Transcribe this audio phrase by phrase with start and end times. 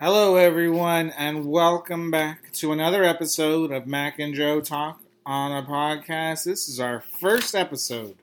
[0.00, 5.66] Hello, everyone, and welcome back to another episode of Mac and Joe Talk on a
[5.66, 6.44] podcast.
[6.44, 8.16] This is our first episode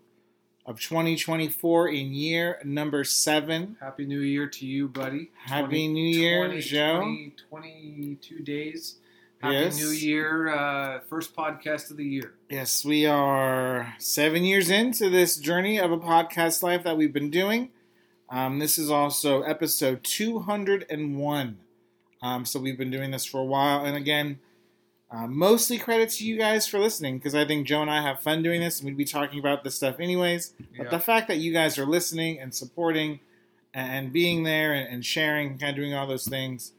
[0.66, 3.78] of 2024 in year number seven.
[3.80, 5.30] Happy New Year to you, buddy.
[5.46, 6.98] Happy New Year, Joe.
[7.02, 8.96] 20, 22 days.
[9.40, 9.78] Happy Yes.
[9.78, 10.48] New Year.
[10.50, 12.34] Uh, first podcast of the year.
[12.50, 17.30] Yes, we are seven years into this journey of a podcast life that we've been
[17.30, 17.70] doing.
[18.30, 21.60] Um, this is also episode 201.
[22.28, 23.86] Um, so we've been doing this for a while.
[23.86, 24.40] And again,
[25.10, 28.20] uh, mostly credit to you guys for listening because I think Joe and I have
[28.20, 30.54] fun doing this and we'd be talking about this stuff anyways.
[30.78, 30.90] But Yeah.
[30.90, 33.20] the fact that you guys are listening and supporting
[33.74, 36.74] and being there and, and sharing, kind of doing all those things.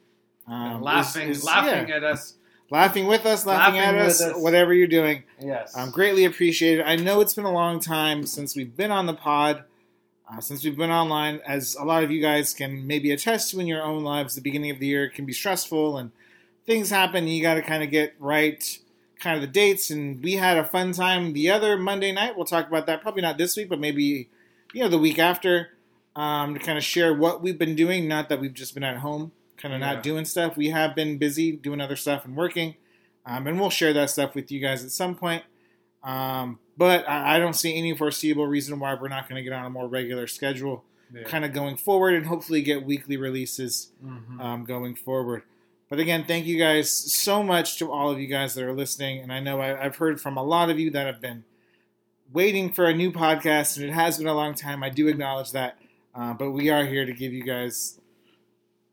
[0.47, 1.97] Um, laughing, is- is- laughing yeah.
[1.97, 2.35] at us.
[2.71, 4.37] laughing with us, laughing, Laughing at us, us.
[4.37, 5.23] whatever you're doing.
[5.41, 5.75] Yes.
[5.77, 6.85] Um, greatly appreciated.
[6.85, 9.65] I know it's been a long time since we've been on the pod,
[10.31, 11.41] uh, since we've been online.
[11.47, 14.41] As a lot of you guys can maybe attest to in your own lives, the
[14.41, 16.11] beginning of the year can be stressful and
[16.67, 17.25] things happen.
[17.25, 18.79] And you got to kind of get right,
[19.21, 19.91] kind of the dates.
[19.91, 22.37] And we had a fun time the other Monday night.
[22.37, 24.29] We'll talk about that probably not this week, but maybe
[24.75, 25.69] you know the week after
[26.15, 28.07] um, to kind of share what we've been doing.
[28.07, 29.95] Not that we've just been at home, kind of Yeah.
[29.95, 30.57] not doing stuff.
[30.57, 32.75] We have been busy doing other stuff and working.
[33.25, 35.43] Um, and we'll share that stuff with you guys at some point.
[36.03, 39.53] Um, but I, I don't see any foreseeable reason why we're not going to get
[39.53, 41.25] on a more regular schedule, Yeah.
[41.25, 44.41] kind of going forward, and hopefully get weekly releases Mhm.
[44.41, 45.43] um, going forward.
[45.91, 49.21] But again, thank you guys so much to all of you guys that are listening.
[49.21, 51.45] And I know I, I've heard from a lot of you that have been
[52.33, 54.83] waiting for a new podcast, and it has been a long time.
[54.83, 55.79] I do acknowledge that.
[56.15, 57.99] Uh, but we are here to give you guys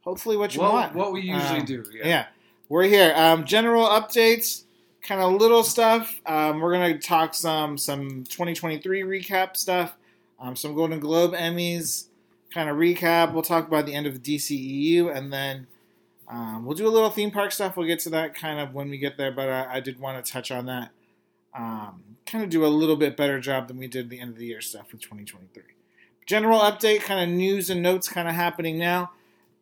[0.02, 0.96] hopefully what you What, want.
[0.96, 1.84] what we usually Um, do.
[1.94, 2.08] yeah.
[2.08, 2.26] Yeah.
[2.70, 3.14] we're here.
[3.16, 4.64] Um, general updates,
[5.06, 6.20] kind of little stuff.
[6.26, 9.96] Um, we're gonna talk some some 2023 recap stuff,
[10.40, 12.08] um, some Golden Globe Emmys
[12.54, 13.34] kind of recap.
[13.34, 15.68] We'll talk about the end of the DCEU, and then
[16.28, 17.78] um, we'll do a little theme park stuff.
[17.78, 20.24] We'll get to that kind of when we get there, but I, I did want
[20.24, 20.92] to touch on that.
[21.54, 24.38] Um, kind of do a little bit better job than we did the end of
[24.38, 25.64] the year stuff with 2023.
[26.26, 29.12] General update, kind of news and notes, kind of happening now.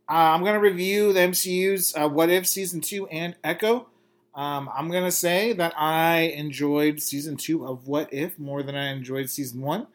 [0.10, 3.88] Uh, I'm going to review the MCU's uh, What If Season 2 and Echo.
[4.36, 8.76] Um, I'm going to say that I enjoyed Season 2 of What If more than
[8.76, 9.88] I enjoyed Season 1.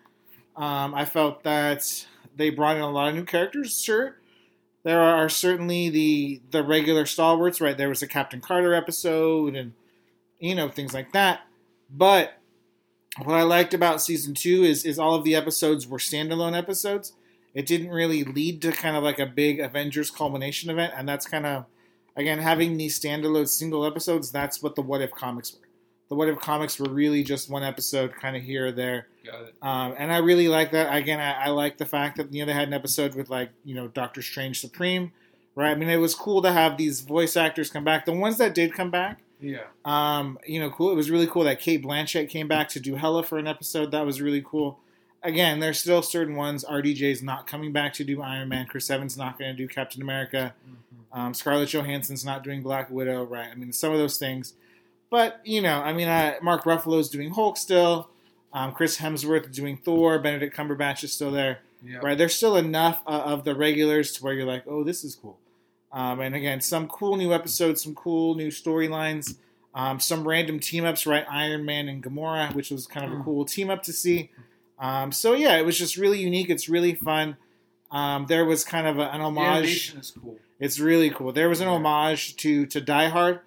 [0.57, 2.07] Um, I felt that
[2.37, 4.17] they brought in a lot of new characters, sure.
[4.85, 7.77] There are certainly the the regular stalwarts, right?
[7.77, 9.73] There was a Captain Carter episode and,
[10.39, 11.41] you know, things like that.
[11.91, 12.39] But
[13.23, 17.13] what I liked about Season 2 is, is all of the episodes were standalone episodes
[17.55, 21.27] it didn't really lead to kind of like a big Avengers culmination event, and that's
[21.27, 21.65] kind of
[22.19, 24.31] again having these standalone single episodes.
[24.31, 25.67] That's what the What If comics were.
[26.11, 29.43] The What If comics were really just one episode, kind of here or there, Got
[29.43, 29.55] it.
[29.63, 30.95] um, and I really like that.
[30.95, 33.51] Again, I, I like the fact that you know they had an episode with like
[33.65, 35.13] you know Doctor Strange Supreme,
[35.55, 35.71] right?
[35.71, 38.05] I mean, it was cool to have these voice actors come back.
[38.07, 39.65] The ones that did come back, Yeah.
[39.85, 40.91] um, you know, cool.
[40.91, 43.91] It was really cool that Cate Blanchett came back to do Hela for an episode.
[43.91, 44.81] That was really cool.
[45.23, 46.65] Again, there's still certain ones.
[46.65, 48.67] RDJ's not coming back to do Iron Man.
[48.67, 50.55] Chris Evans not going to do Captain America.
[50.67, 51.19] Mhm.
[51.19, 53.25] Um, Scarlett Johansson's not doing Black Widow.
[53.25, 53.49] Right?
[53.51, 54.55] I mean, some of those things.
[55.11, 58.11] But you know, I mean, uh, Mark Ruffalo's doing Hulk still.
[58.53, 60.19] Um, Chris Hemsworth is doing Thor.
[60.19, 61.99] Benedict Cumberbatch is still there Yeah.
[61.99, 62.17] right?
[62.17, 65.39] There's still enough uh, of the regulars to where you're like, oh, this is cool.
[65.93, 69.37] Um, and again, some cool new episodes, some cool new storylines,
[69.75, 71.25] um, some random team ups, right?
[71.31, 73.23] Iron Man and Gamora, which was kind of a Hmm.
[73.23, 74.31] cool team up to see.
[74.81, 76.51] Um, so yeah, it was just really unique.
[76.51, 77.37] It's really fun.
[77.91, 79.47] Um, there was kind of a, an The homage.
[79.57, 80.37] animation is cool.
[80.61, 81.33] It's really cool.
[81.33, 81.75] There was an Yeah.
[81.75, 83.41] homage to to Die Hard.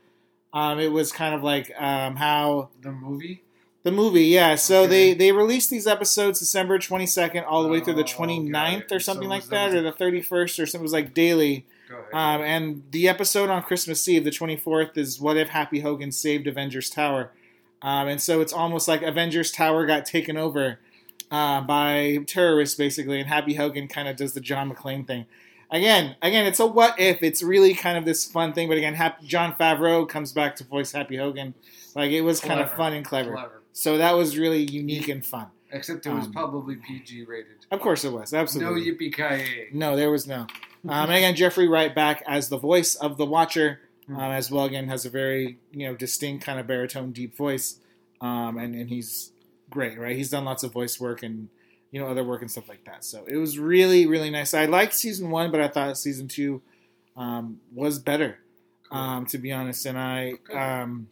[0.54, 3.44] Um, it was kind of like um, how The movie.
[3.84, 4.56] the movie, yeah.
[4.56, 4.90] So Okay.
[4.90, 8.92] they they released these episodes December 22nd all the way through the Oh, 29th got
[8.92, 8.96] it.
[8.96, 10.82] or something So like that, or the 31st or something.
[10.82, 11.66] It was like daily.
[12.14, 16.48] Um, and the episode on Christmas Eve, the 24th, is What If Happy Hogan Saved
[16.48, 17.32] Avengers Tower.
[17.82, 20.80] Um, and so it's almost like Avengers Tower got taken over
[21.32, 25.26] uh, by terrorists, basically, and Happy Hogan kind of does the John McClane thing.
[25.70, 27.24] Again, again, it's a what if.
[27.24, 30.66] It's really kind of this fun thing, but again, Hap- Jon Favreau comes back to
[30.66, 31.54] voice Happy Hogan.
[31.96, 33.32] Like it was kind of fun and clever.
[33.32, 33.62] Clever.
[33.72, 35.48] So that was really unique and fun.
[35.72, 37.66] Except it was Um, probably PG rated.
[37.72, 38.34] Of course it was.
[38.34, 38.82] Absolutely.
[38.86, 40.42] No yippee ki No, there was no.
[40.84, 43.80] Um, and again, Jeffrey Wright back as the voice of the Watcher,
[44.10, 44.66] um, as well.
[44.66, 47.78] Again, has a very you know distinct kind of baritone, deep voice,
[48.20, 49.31] um, and and he's
[49.72, 50.16] great, right?
[50.16, 51.50] He's done lots of voice work and
[51.92, 53.04] you know other work and stuff like that.
[53.04, 54.54] So it was really really nice.
[54.54, 56.62] I liked season one, but I thought season two
[57.16, 58.40] um, was better,
[58.92, 59.86] um, to be honest.
[59.86, 61.10] And I, um,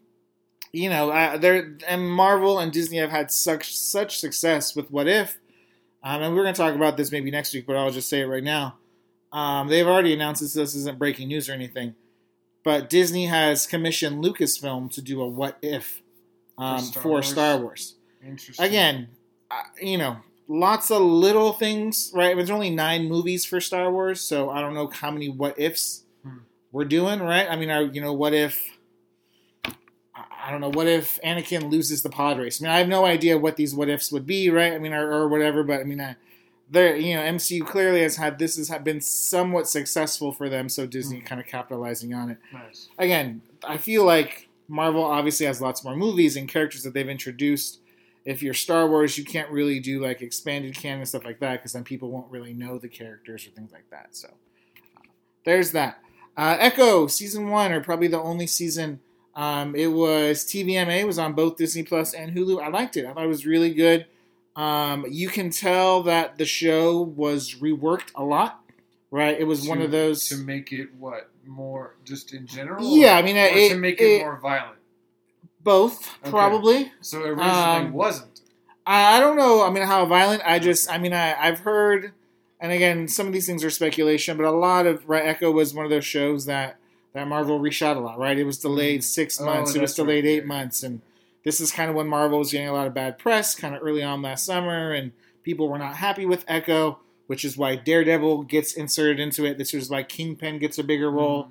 [0.72, 5.08] you know, I, there and Marvel and Disney have had such such success with What
[5.08, 5.40] If,
[6.04, 8.22] um, and we're going to talk about this maybe next week, but I'll just say
[8.22, 8.76] it right now.
[9.32, 10.54] Um, they've already announced this.
[10.54, 11.96] This isn't breaking news or anything,
[12.64, 16.02] but Disney has commissioned Lucasfilm to do a what if
[16.58, 17.28] um, Star for Wars?
[17.28, 17.96] Star Wars.
[18.26, 18.66] Interesting.
[18.66, 19.08] Again,
[19.52, 20.18] uh, you know,
[20.48, 22.36] lots of little things, right?
[22.36, 26.04] There's only nine movies for Star Wars, so I don't know how many what ifs
[26.24, 26.40] Hmm.
[26.72, 27.48] we're doing, right?
[27.50, 28.78] I mean, are, you know, what if
[30.16, 32.62] I I don't know, what if Anakin loses the pod race?
[32.62, 34.74] I mean, I have no idea what these what ifs would be, right?
[34.74, 36.16] I mean, or, or whatever, but I mean, I,
[36.72, 40.86] there, you know, MCU clearly has had this has been somewhat successful for them, so
[40.86, 41.26] Disney Hmm.
[41.26, 42.90] kind of capitalizing on it Nice.
[42.98, 47.80] again, I feel like Marvel obviously has lots more movies and characters that they've introduced.
[48.26, 51.74] If you're Star Wars, you can't really do like expanded canon stuff like that because
[51.74, 54.10] then people won't really know the characters or things like that.
[54.16, 55.02] So uh,
[55.46, 56.00] there's that.
[56.38, 59.00] Uh, Echo season one, or probably the only season.
[59.36, 61.06] Um, it was TVMA.
[61.06, 62.62] Was on both Disney Plus and Hulu.
[62.62, 63.06] I liked it.
[63.06, 64.06] I thought it was really good.
[64.56, 68.62] Um, you can tell that the show was reworked a lot.
[69.12, 70.28] Right, it was one of those.
[70.28, 72.86] to make it what more just in general.
[72.96, 74.78] Yeah, I mean, or it- to make it, it- more violent.
[75.64, 76.30] Both Okay.
[76.32, 76.92] probably.
[77.02, 77.52] So it originally
[77.88, 78.42] um, wasn't.
[78.86, 79.64] I don't know.
[79.64, 80.42] I mean, how violent?
[80.46, 82.12] I just, I mean, I, I've heard,
[82.60, 85.74] and again, some of these things are speculation, but a lot of right, Echo was
[85.74, 86.78] one of those shows that
[87.14, 88.18] that Marvel reshot a lot.
[88.18, 89.76] Right, it was delayed six Oh, months.
[89.76, 91.02] it was delayed right, eight months, and
[91.44, 93.82] this is kind of when Marvel was getting a lot of bad press, kind of
[93.84, 95.12] early on last summer, and
[95.44, 99.58] people were not happy with Echo, which is why Daredevil gets inserted into it.
[99.60, 101.46] This is why Kingpin gets a bigger role.
[101.46, 101.50] Mm.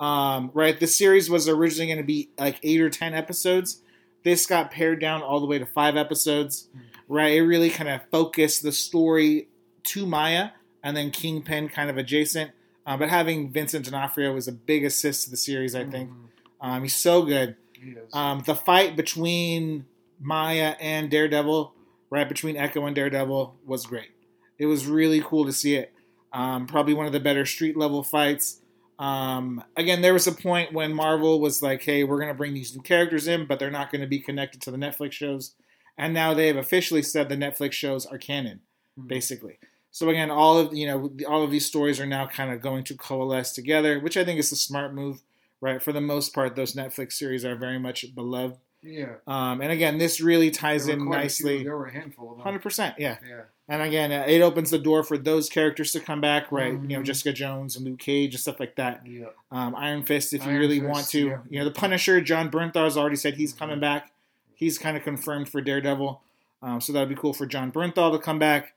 [0.00, 3.82] Um, right, the series was originally going to be like eight or ten episodes.
[4.24, 6.68] This got pared down all the way to five episodes.
[6.72, 6.80] Hmm.
[7.10, 9.48] Right, it really kind of focused the story
[9.84, 10.50] to Maya,
[10.82, 12.50] and then Kingpin kind of adjacent.
[12.86, 15.74] Uh, but having Vincent D'Onofrio was a big assist to the series.
[15.74, 16.14] I think Mhm.
[16.60, 17.56] um, he's so good.
[17.72, 17.94] He.
[18.12, 19.86] Um, the fight between
[20.20, 21.72] Maya and Daredevil,
[22.10, 24.10] right between Echo and Daredevil, was great.
[24.58, 25.92] It was really cool to see it.
[26.32, 28.60] Um, probably one of the better street level fights.
[28.98, 32.54] Um, again, there was a point when Marvel was like, "Hey, we're going to bring
[32.54, 35.54] these new characters in, but they're not going to be connected to the Netflix shows."
[35.96, 38.60] And now they have officially said the Netflix shows are canon,
[38.98, 39.08] Mhm.
[39.08, 39.58] basically.
[39.90, 42.84] So again, all of you know, all of these stories are now kind of going
[42.84, 45.22] to coalesce together, which I think is a smart move,
[45.60, 45.82] right?
[45.82, 48.58] For the most part, those Netflix series are very much beloved.
[48.82, 49.16] Yeah.
[49.26, 51.46] Um, and again, this really ties in quite a few.
[51.46, 51.64] nicely.
[51.64, 52.44] There were a handful of them.
[52.44, 53.16] Hundred percent, yeah.
[53.26, 53.42] Yeah.
[53.70, 56.72] And again, uh, it opens the door for those characters to come back, right?
[56.72, 57.04] You know, Mhm.
[57.04, 59.02] Jessica Jones and Luke Cage and stuff like that.
[59.06, 59.26] Yeah.
[59.50, 61.26] Um, Iron Fist, if you really Fist, want to.
[61.26, 61.38] yeah.
[61.50, 64.10] You know, the Punisher, Jon Bernthal has already said he's coming back.
[64.54, 66.20] He's kind of confirmed for Daredevil.
[66.62, 68.72] Um, so that would be cool for Jon Bernthal to come back.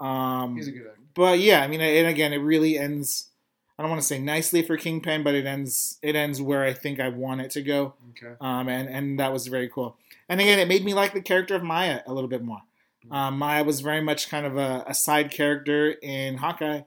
[0.00, 1.00] Um, He's a good actor.
[1.14, 3.28] but yeah, I mean, and again, it really ends.
[3.78, 5.98] I don't want to say nicely for Kingpin, but it ends.
[6.02, 7.94] It ends where I think I want it to go.
[8.10, 8.34] Okay.
[8.40, 9.96] Um, and and that was very cool.
[10.28, 12.60] And again, it made me like the character of Maya a little bit more.
[13.10, 16.82] Um, Maya was very much kind of a, a side character in Hawkeye.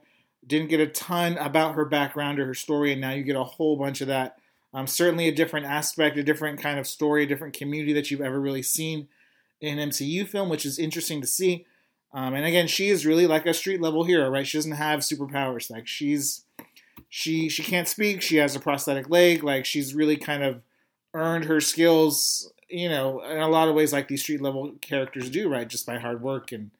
[0.46, 3.44] Didn't get a ton about her background or her story, and now you get a
[3.44, 4.38] whole bunch of that.
[4.72, 8.20] Um, certainly a different aspect, a different kind of story, a different community that you've
[8.20, 9.08] ever really seen
[9.60, 11.66] in MCU film, which is interesting to see.
[12.12, 14.46] Um, and again, she is really like a street level hero, right?
[14.46, 15.70] She doesn't have superpowers.
[15.70, 16.44] Like she's
[17.08, 18.22] she she can't speak.
[18.22, 19.44] She has a prosthetic leg.
[19.44, 20.62] Like she's really kind of
[21.14, 25.30] earned her skills, you know, in a lot of ways like these street level characters
[25.30, 25.68] do, right?
[25.68, 26.70] Just by hard work and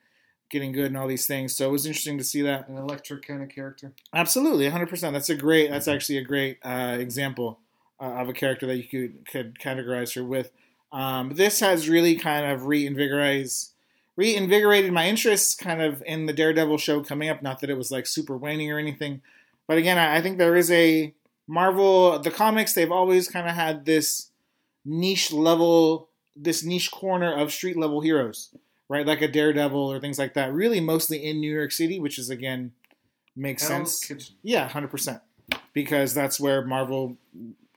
[0.50, 1.54] getting good and all these things.
[1.54, 2.68] So it was interesting to see that.
[2.68, 3.92] An electric kind of character.
[4.12, 5.12] Absolutely, 100%.
[5.12, 5.70] That's a great.
[5.70, 7.60] That's actually a great uh, example
[8.00, 10.50] uh, of a character that you could could categorize her with.
[10.92, 13.50] Um, this has really kind of reinvigorated
[14.16, 17.42] reinvigorated my interest kind of in the Daredevil show coming up.
[17.42, 19.22] Not that it was like super waning or anything,
[19.66, 21.14] but again, I, I think there is a
[21.46, 22.72] Marvel the comics.
[22.72, 24.29] They've always kind of had this
[24.84, 28.54] niche level, this niche corner of street level heroes,
[28.88, 29.06] right?
[29.06, 30.52] Like a Daredevil or things like that.
[30.52, 32.72] Really, mostly in New York City, which is again
[33.36, 34.06] makes Hell's sense.
[34.06, 34.36] Kitchen.
[34.42, 35.20] Yeah, hundred percent.
[35.72, 37.16] Because that's where Marvel,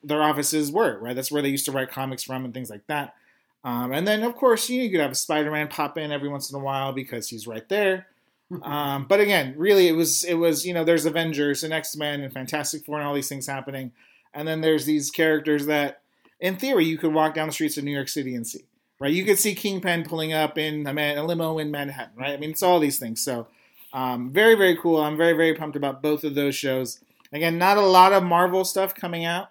[0.04, 1.16] their offices were, right?
[1.16, 3.16] That's where they used to write comics from and things like that.
[3.64, 6.28] Um, and then, of course, you, know, you could have a Spider-Man pop in every
[6.28, 8.08] once in a while because he's right there.
[8.62, 12.22] Um, but again, really, it was it was you know there's Avengers and X Men
[12.22, 13.94] and Fantastic Four and all these things happening,
[14.32, 16.03] and then there's these characters that,
[16.44, 18.66] in theory, you could walk down the streets of New York City and see.
[19.00, 22.16] Right, you could see Kingpin pulling up in a, man, a limo in Manhattan.
[22.16, 23.24] Right, I mean it's all these things.
[23.24, 23.48] So
[23.92, 25.02] um, very very cool.
[25.02, 27.00] I'm very very pumped about both of those shows.
[27.32, 29.50] Again, not a lot of Marvel stuff coming out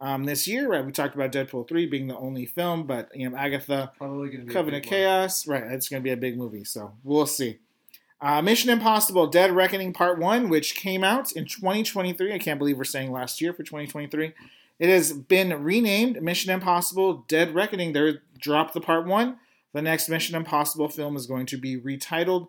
[0.00, 0.68] um, this year.
[0.68, 4.28] Right, we talked about Deadpool three being the only film, but you know Agatha, Probably
[4.28, 4.98] going to be Covenant big one.
[4.98, 5.46] Chaos.
[5.46, 7.58] Right, it's going to be a big movie, so we'll see.
[8.20, 12.34] Uh, Mission Impossible: Dead Reckoning Part One, which came out in 2023.
[12.34, 14.32] I can't believe we're saying last year for 2023.
[14.78, 17.92] It has been renamed Mission Impossible: Dead Reckoning.
[17.92, 19.38] They dropped the Part One.
[19.72, 22.48] The next Mission Impossible film is going to be retitled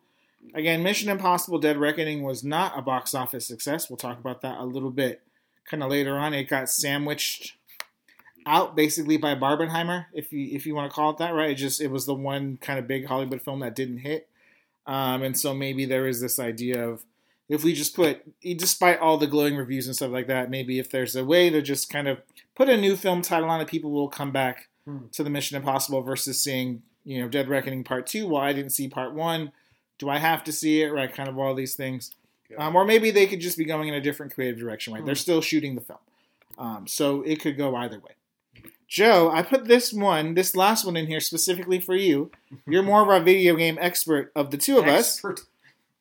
[0.53, 3.89] Again, Mission Impossible: Dead Reckoning was not a box office success.
[3.89, 5.22] We'll talk about that a little bit,
[5.65, 6.34] kind of later on.
[6.34, 7.53] It got sandwiched
[8.46, 11.51] out basically by Barbenheimer, if you if you want to call it that, right?
[11.51, 14.30] It just it was the one kind of big Hollywood film that didn't hit,
[14.86, 17.03] um, and so maybe there is this idea of
[17.50, 20.90] if we just put, despite all the glowing reviews and stuff like that, maybe if
[20.90, 22.22] there's a way to just kind of
[22.56, 25.08] put a new film title on it, people will come back Hmm.
[25.14, 28.28] to the Mission Impossible versus seeing you know Dead Reckoning Part Two.
[28.28, 29.52] Well, I didn't see Part One.
[29.98, 30.92] Do I have to see it?
[30.92, 32.12] Right, kind of all these things.
[32.50, 32.58] Yeah.
[32.68, 34.92] Um, or maybe they could just be going in a different creative direction.
[34.94, 35.06] Right, Hmm.
[35.06, 36.00] they're still shooting the film,
[36.58, 38.12] um, so it could go either way.
[38.88, 42.32] Joe, I put this one, this last one in here specifically for you.
[42.68, 45.16] You're more of our video game expert of the two of us.
[45.16, 45.42] Expert.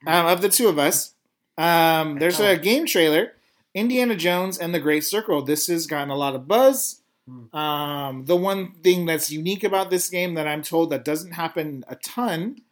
[0.06, 1.14] Um, of the two of us,
[1.58, 3.32] um, there's a game trailer,
[3.74, 5.42] Indiana Jones and the Great Circle.
[5.42, 7.00] This has gotten a lot of buzz.
[7.28, 7.56] Hmm.
[7.56, 11.84] Um, the one thing that's unique about this game that I'm told that doesn't happen
[11.88, 12.62] a ton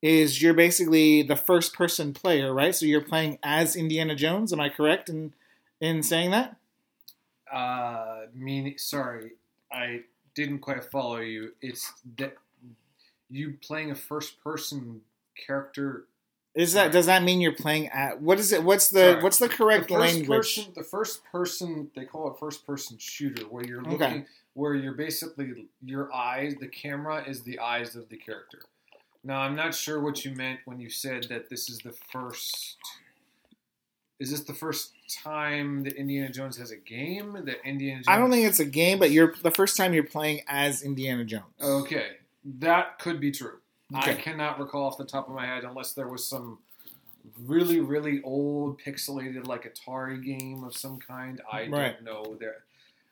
[0.00, 2.74] is you're basically the first person player, right?
[2.74, 4.52] So you're playing as Indiana Jones.
[4.52, 5.32] Am I correct in
[5.80, 6.56] in saying that?
[7.52, 9.32] Uh, mean, sorry,
[9.70, 10.00] I
[10.34, 11.52] didn't quite follow you.
[11.60, 12.34] It's that
[13.30, 15.00] you playing a first-person
[15.46, 16.06] character.
[16.54, 18.62] Is that does that mean you're playing at what is it?
[18.62, 19.22] What's the Sorry.
[19.22, 20.28] what's the correct the language?
[20.28, 23.90] person, the first person, they call it first-person shooter, where you're Okay.
[23.90, 28.60] looking, where you're basically your eyes, the camera is the eyes of the character.
[29.24, 32.76] Now, I'm not sure what you meant when you said that this is the first.
[34.20, 34.92] Is this the first
[35.22, 37.32] time that Indiana Jones has a game?
[37.46, 40.04] That Indiana Jones I don't think it's a game, but you're the first time you're
[40.04, 41.54] playing as Indiana Jones.
[41.62, 43.58] Okay, that could be true.
[43.94, 46.58] I cannot recall off the top of my head unless there was some
[47.44, 51.40] really, really old pixelated like Atari game of some kind.
[51.50, 51.94] I Right.
[51.94, 52.36] don't know.
[52.38, 52.64] There,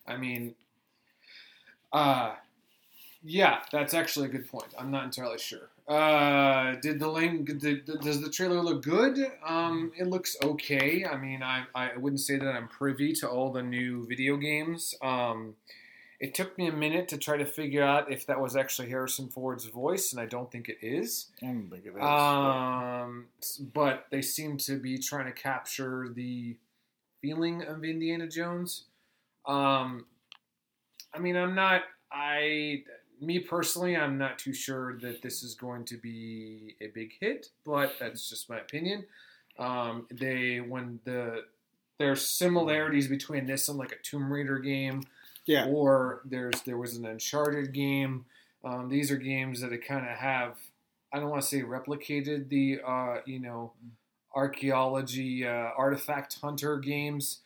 [0.07, 0.55] I mean,
[1.93, 2.35] uh,
[3.23, 4.73] yeah, that's actually a good point.
[4.79, 5.69] I'm not entirely sure.
[5.87, 9.19] Uh, did the lang- did, does the trailer look good?
[9.45, 11.05] Um, it looks okay.
[11.05, 14.95] I mean, I I wouldn't say that I'm privy to all the new video games.
[15.03, 15.57] Um,
[16.21, 19.29] it took me a minute to try to figure out if that was actually Harrison
[19.29, 21.29] Ford's voice, and I don't think it is.
[21.43, 22.03] I don't think it is.
[22.03, 23.29] Um,
[23.73, 26.59] but they seem to be trying to capture the
[27.23, 28.85] feeling of Indiana Jones.
[29.47, 30.05] Um,
[31.15, 31.83] I mean, I'm not.
[32.13, 32.83] I,
[33.19, 37.49] me personally, I'm not too sure that this is going to be a big hit,
[37.65, 39.07] but that's just my opinion.
[39.59, 41.45] Um, they when the
[41.99, 45.03] there's similarities between this and like a Tomb Raider game
[45.51, 45.67] yeah.
[45.67, 48.25] or there's there was an Uncharted game.
[48.65, 50.57] Um, these are games that kind of have
[51.13, 53.73] I don't want to say replicated the uh, you know
[54.35, 57.41] archaeology uh, artifact hunter games.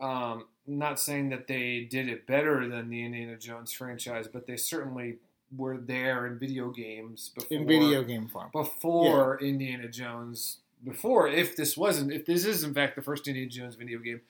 [0.00, 4.56] Um, not saying that they did it better than the Indiana Jones franchise, but they
[4.56, 5.16] certainly
[5.54, 8.50] were there in video games before In video game form.
[8.52, 10.58] before Indiana Jones.
[10.82, 14.22] Before, if this wasn't, if this is in fact the first Indiana Jones video game,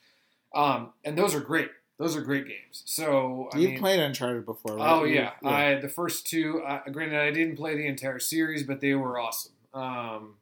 [0.52, 1.70] um, and those are great.
[2.00, 2.82] Those are great games.
[2.86, 4.90] So I mean, played Uncharted before, right?
[4.90, 6.62] Oh You- yeah, I the first two.
[6.62, 9.52] Uh, granted, I didn't play the entire series, but they were awesome.
[9.74, 10.36] Um,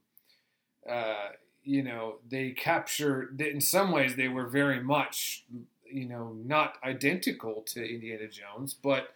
[0.89, 1.31] uh,
[1.65, 3.41] you know, they captured.
[3.41, 5.47] In some ways, they were very much,
[5.85, 9.13] you know, not identical to Indiana Jones, but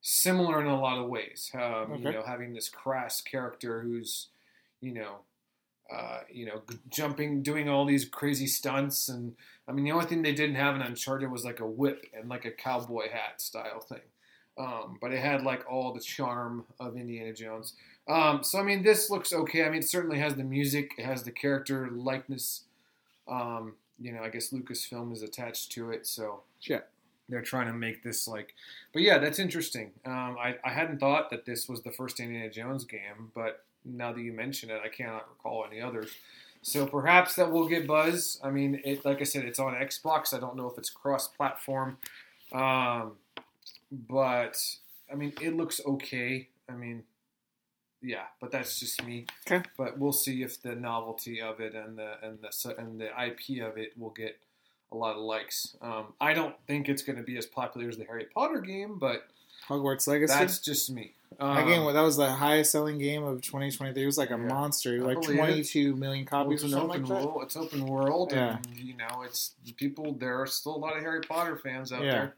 [0.00, 1.52] similar in a lot of ways.
[1.54, 4.30] Um, You know, having this crass character who's,
[4.80, 5.18] you know,
[5.92, 9.34] uh, you know, jumping, doing all these crazy stunts, and
[9.68, 12.28] I mean, the only thing they didn't have in Uncharted was like a whip and
[12.28, 14.00] like a cowboy hat style thing.
[14.56, 17.74] Um, but it had like all the charm of Indiana Jones.
[18.08, 19.64] Um, so I mean, this looks okay.
[19.64, 22.62] I mean, it certainly has the music, it has the character likeness.
[23.26, 26.80] Um, you know, I guess Lucasfilm is attached to it, so Yeah.
[27.28, 28.54] they're trying to make this like.
[28.92, 29.92] But yeah, that's interesting.
[30.04, 34.12] Um, I I hadn't thought that this was the first Indiana Jones game, but now
[34.12, 36.12] that you mention it, I cannot recall any others.
[36.62, 38.40] So perhaps that will get buzz.
[38.42, 40.32] I mean, it like I said, it's on Xbox.
[40.32, 41.98] I don't know if it's cross-platform,
[42.52, 43.12] um,
[43.92, 44.58] but
[45.12, 46.48] I mean, it looks okay.
[46.68, 47.02] I mean,
[48.00, 49.26] yeah, but that's just me.
[49.46, 49.62] Okay.
[49.76, 53.62] But we'll see if the novelty of it and the and the and the IP
[53.62, 54.38] of it will get
[54.90, 55.76] a lot of likes.
[55.82, 58.98] Um, I don't think it's going to be as popular as the Harry Potter game,
[58.98, 59.28] but
[59.68, 60.34] Hogwarts Legacy.
[60.34, 61.12] that's just me.
[61.40, 64.02] Um, that game, that was the highest selling game of 2023.
[64.02, 64.36] It was like a Yeah.
[64.36, 65.36] monster, like believe it.
[65.36, 67.26] 22 million well, copies it's or something open like that.
[67.28, 67.42] world.
[67.42, 68.56] It's open world, Yeah.
[68.58, 70.12] and you know, it's people.
[70.12, 72.10] There are still a lot of Harry Potter fans out Yeah.
[72.12, 72.34] there.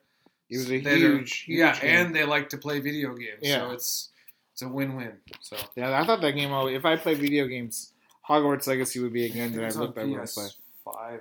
[0.48, 1.90] It was a that are- huge, huge yeah, game.
[2.06, 3.40] and they like to play video games.
[3.42, 3.60] Yeah.
[3.68, 4.10] So it's
[4.52, 5.12] it's a win-win.
[5.42, 6.50] So Yeah, I thought that game.
[6.50, 7.92] always- If I play video games,
[8.26, 10.44] Hogwarts Legacy would be a game that I looked on I would play.
[10.86, 11.20] PS5.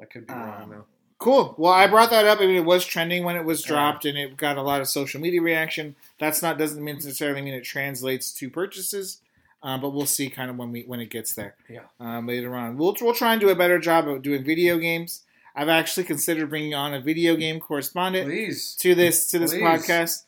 [0.00, 0.84] I could be wrong Um, though.
[1.18, 1.54] Cool.
[1.56, 2.40] Well, I brought that up.
[2.40, 4.88] I mean, it was trending when it was dropped, and it got a lot of
[4.88, 5.94] social media reaction.
[6.18, 9.18] That's not doesn't necessarily mean it translates to purchases.
[9.62, 11.54] uh, but we'll see kind of when we when it gets there.
[11.70, 11.84] Yeah.
[12.00, 12.76] um, later on.
[12.76, 15.22] We'll we'll try and do a better job of doing video games.
[15.56, 18.74] I've actually considered bringing on a video game correspondent Please.
[18.80, 19.62] to this to this Please.
[19.62, 20.24] podcast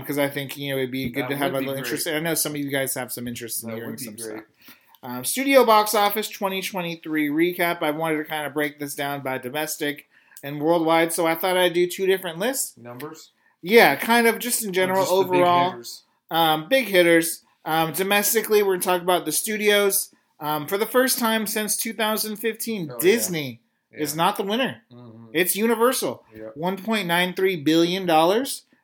[0.00, 1.84] because I think you know it'd be good That to have a little great.
[1.84, 2.06] interest.
[2.06, 4.14] I know some of you guys have some interest in That hearing would be some
[4.16, 4.44] great.
[4.44, 4.76] stuff.
[5.02, 7.82] Um, studio box office 2023 recap.
[7.82, 10.06] I wanted to kind of break this down by domestic
[10.42, 12.76] and worldwide, so I thought I'd do two different lists.
[12.76, 13.30] Numbers.
[13.62, 16.02] Yeah, kind of just in general, Just the big overall, hitters.
[16.30, 17.44] um, big hitters.
[17.64, 20.10] Um, domestically, we're going to talk about the studios.
[20.40, 22.98] Um, for the first time since 2015, Oh, yeah.
[23.00, 23.60] Disney
[23.92, 24.82] is not the winner.
[24.90, 25.28] Mhm.
[25.34, 26.24] It's Universal.
[26.34, 26.48] Yeah.
[26.56, 28.06] $1.93 billion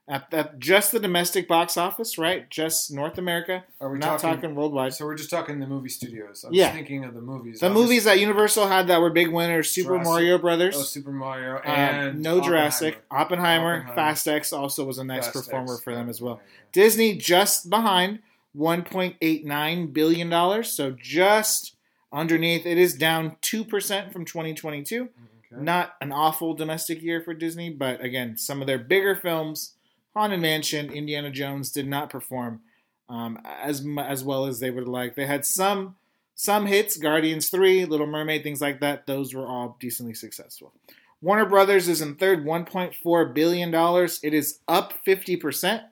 [0.09, 2.49] at, at just the domestic box office, right?
[2.49, 3.65] Just North America.
[3.81, 4.41] Are we not talking?
[4.41, 4.95] talking, worldwide.
[4.95, 6.45] So we're just talking the movie studios.
[6.45, 6.67] I'm Yeah.
[6.67, 7.61] just thinking of the movies.
[7.61, 10.77] The Obviously- movies that Universal had that were big winners Super Jurassic- Mario Brothers.
[10.79, 13.03] Oh, Super Mario um, and no Jurassic.
[13.11, 13.95] Oppenheimer, Oppenheimer.
[13.97, 15.83] Fast X also was a nice Fast performer X.
[15.83, 16.41] for them as well.
[16.73, 18.21] Disney just behind,
[18.53, 21.75] one point eight nine billion dollars, so just
[22.13, 22.65] underneath.
[22.65, 25.09] It is down two percent from twenty twenty two.
[25.53, 25.63] Okay.
[25.63, 29.75] Not an awful domestic year for Disney, but again, some of their bigger films,
[30.17, 32.63] Haunted Mansion, Indiana Jones, did not perform
[33.11, 35.15] um, as as well as they would like.
[35.15, 35.97] They had some
[36.35, 39.07] some hits, Guardians Three, Little Mermaid, things like that.
[39.07, 40.73] Those were all decently successful.
[41.21, 44.19] Warner Brothers is in third, one point four billion dollars.
[44.23, 45.83] It is up fifty percent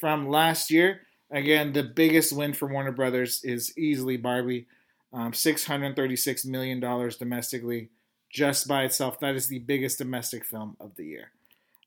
[0.00, 1.02] from last year.
[1.30, 4.66] Again, the biggest win for Warner Brothers is easily Barbie,
[5.12, 7.90] um, six hundred thirty-six million dollars domestically,
[8.30, 9.20] just by itself.
[9.20, 11.32] That is the biggest domestic film of the year.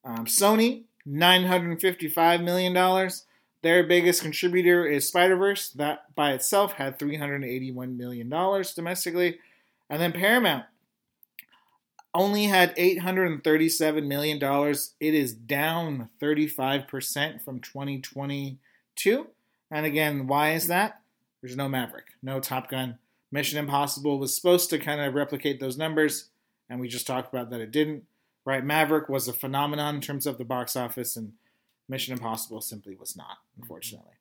[0.06, 3.26] Um, Sony, nine hundred fifty-five million dollars.
[3.64, 5.70] Their biggest contributor is Spider Verse.
[5.70, 9.40] That by itself had three hundred eighty-one million dollars domestically,
[9.90, 10.66] and then Paramount
[12.14, 14.96] only had eight hundred thirty-seven million dollars.
[15.00, 19.28] It is down thirty-five percent from twenty twenty-two.
[19.70, 21.02] And again, why is that?
[21.42, 22.98] There's no Maverick, no Top Gun.
[23.32, 26.30] Mission Impossible was supposed to kind of replicate those numbers,
[26.70, 28.04] and we just talked about that it didn't.
[28.44, 31.34] Right, Maverick was a phenomenon in terms of the box office, and
[31.88, 33.62] Mission Impossible simply was not, mm-hmm.
[33.62, 34.14] unfortunately.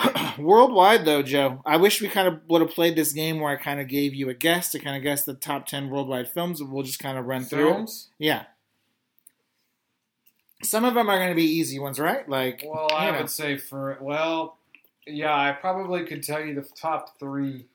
[0.00, 0.42] Mm-hmm.
[0.44, 3.56] worldwide, though, Joe, I wish we kind of would have played this game where I
[3.56, 6.62] kind of gave you a guess to kind of guess the top 10 worldwide films.
[6.62, 7.72] We'll just kind of run through.
[7.72, 8.08] Films.
[8.18, 8.44] Yeah.
[10.62, 12.28] Some of them are going to be easy ones, right?
[12.28, 13.18] Like, Well, I know.
[13.18, 14.58] would say for well,
[15.06, 17.66] yeah, I probably could tell you the top three.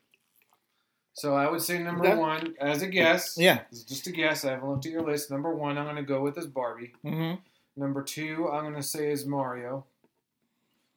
[1.18, 2.16] So I would say number Okay.
[2.16, 3.36] one as a guess.
[3.36, 3.62] yeah.
[3.72, 4.44] Is just a guess.
[4.44, 5.30] I haven't looked at your list.
[5.32, 6.92] Number one, I'm going to go with is Barbie.
[7.02, 7.32] hmm
[7.76, 9.84] Number two, I'm going to say is Mario.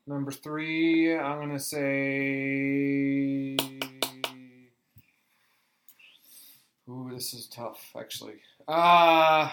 [0.08, 3.56] Number three, I'm going to say.
[6.90, 8.42] Ooh, this is tough, actually.
[8.68, 9.50] Uh,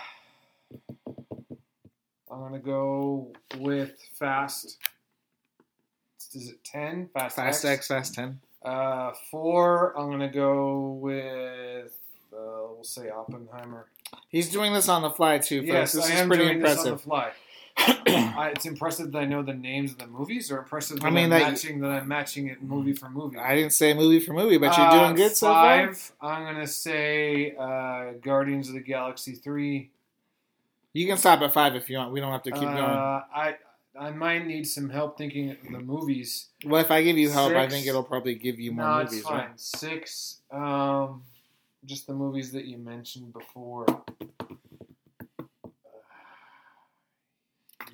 [2.31, 4.77] I'm going to go with Fast.
[6.35, 7.09] Is it 10?
[7.15, 8.41] Fast, Fast X, Fast 10.
[8.62, 11.92] Uh, four, I'm going to go with,
[12.33, 12.37] uh,
[12.75, 13.87] we'll say Oppenheimer.
[14.29, 15.68] He's doing this on the fly, too, folks.
[15.68, 17.31] Yes, this I is am pretty doing this on the fly.
[17.79, 21.11] I, it's impressive that I know the names of the movies, or impressive that I
[21.11, 23.38] mean, am that- matching that I'm matching it movie for movie.
[23.38, 25.87] I didn't say movie for movie, but you're Uh, doing good so far.
[25.87, 29.90] five, I'm gonna say uh, Guardians of the Galaxy three.
[30.92, 32.12] You can stop at five if you want.
[32.12, 32.83] We don't have to keep uh, going.
[32.83, 33.57] I
[33.99, 36.49] I might need some help thinking of the movies.
[36.65, 39.19] Well, if I give you help, I think it'll probably give you more no, movies,
[39.19, 39.39] it's fine.
[39.39, 39.61] right?
[39.61, 40.41] Six.
[40.53, 41.23] Um,
[41.85, 43.87] just the movies that you mentioned before.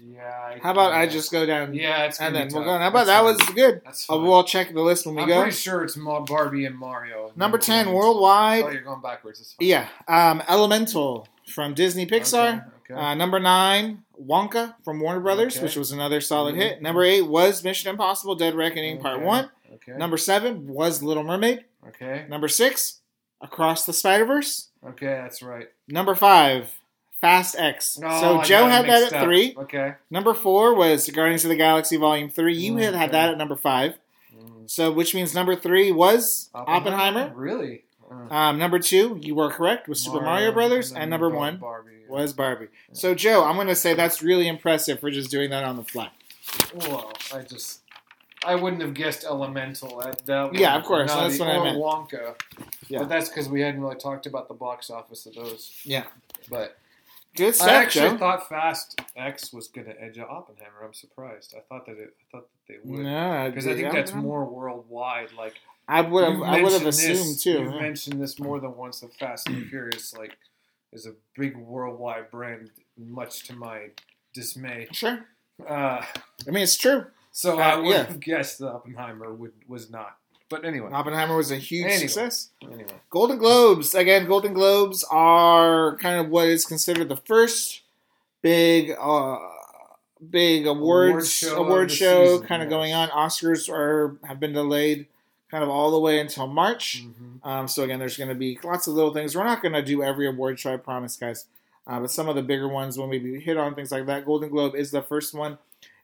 [0.06, 0.58] Yeah.
[0.62, 2.74] How about I just go down Yeah, it's and then be we'll tough.
[2.74, 2.78] go?
[2.78, 3.80] How about that was good?
[3.84, 4.22] That's Uh, fine.
[4.26, 5.40] we'll check the list when we I'm go.
[5.42, 7.32] pretty sure it's Barbie and Mario.
[7.36, 7.96] Number ten, ones.
[7.96, 8.64] worldwide.
[8.64, 9.54] Oh, you're going backwards.
[9.60, 12.66] Yeah, um, Elemental from Disney Pixar.
[12.90, 13.00] Okay, okay.
[13.00, 15.64] Uh, number nine, Wonka from Warner Brothers, Okay.
[15.64, 16.58] which was another solid Mhm.
[16.58, 16.82] hit.
[16.82, 19.50] Number eight was Mission Impossible: Dead Reckoning Part One.
[19.74, 19.92] okay.
[19.98, 21.64] Number seven was Little Mermaid.
[21.88, 22.26] Okay.
[22.28, 23.00] Number six,
[23.40, 24.68] Across the Spider Verse.
[24.86, 25.68] Okay, that's right.
[25.88, 26.70] Number five,
[27.20, 27.98] Fast X.
[28.02, 29.24] Oh, so I Joe had that at up.
[29.24, 29.54] three.
[29.58, 29.94] Okay.
[30.10, 32.54] Number four was Guardians of the Galaxy Volume Three.
[32.56, 33.98] You had had that at number five.
[34.34, 34.70] Mm.
[34.70, 37.32] So which means number three was Oppenheimer.
[37.34, 37.84] Really?
[38.10, 41.56] Uh, Um, number two, you were correct, was Super Mario Brothers, then and number one
[41.58, 41.93] Barbie.
[42.08, 42.68] Was Barbie.
[42.92, 45.84] So Joe, I'm going to say that's really impressive for just doing that on the
[45.84, 46.10] fly.
[46.74, 47.80] Well, I just.
[48.46, 50.00] I wouldn't have guessed Elemental.
[50.00, 51.78] That, that Yeah, of course, that's the- what I meant.
[51.78, 52.34] Wonka.
[52.88, 52.98] Yeah.
[53.00, 55.72] But that's because we hadn't really talked about the box office of those.
[55.84, 56.04] Yeah.
[56.50, 56.76] But
[57.34, 58.18] Good stuff, I actually Joe.
[58.18, 60.84] thought Fast X was going to edge out Oppenheimer.
[60.84, 61.54] I'm surprised.
[61.56, 62.14] I thought that it.
[62.20, 63.00] I thought that they would.
[63.00, 64.18] No, Because I think that's yeah.
[64.18, 65.32] more worldwide.
[65.36, 65.54] Like
[65.88, 66.42] I would have.
[66.42, 67.52] I would have assumed this, too.
[67.52, 67.80] You've yeah.
[67.80, 69.00] mentioned this more than once.
[69.00, 70.36] The Fast and Furious, like,
[70.94, 72.70] is a big worldwide brand.
[72.96, 73.88] Much to my
[74.32, 74.86] dismay.
[74.92, 75.26] Sure.
[75.68, 76.00] Uh,
[76.46, 77.06] I mean, it's true.
[77.32, 78.04] So Uh, I would yeah.
[78.04, 80.16] have guessed that Oppenheimer would, was not.
[80.48, 82.06] But anyway, Oppenheimer was a huge Anyway.
[82.06, 82.50] success.
[82.62, 82.86] anyway.
[83.10, 84.26] Golden Globes again.
[84.26, 87.80] Golden Globes are kind of what is considered the first
[88.42, 89.38] big, uh,
[90.30, 92.76] big awards Award award show show, of the season, kind of yes.
[92.76, 93.08] going on.
[93.08, 95.06] Oscars are have been delayed,
[95.54, 97.04] kind of all the way until March.
[97.04, 97.46] Mhm.
[97.46, 99.36] Um, so again, there's going to be lots of little things.
[99.36, 101.46] We're not going to do every award show, I promise, guys.
[101.86, 104.50] Uh, but some of the bigger ones, when we hit on things like that, Golden
[104.50, 105.58] Globe is the first one.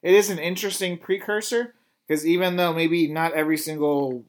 [0.05, 1.75] It is an interesting precursor
[2.07, 4.25] because even though maybe not every single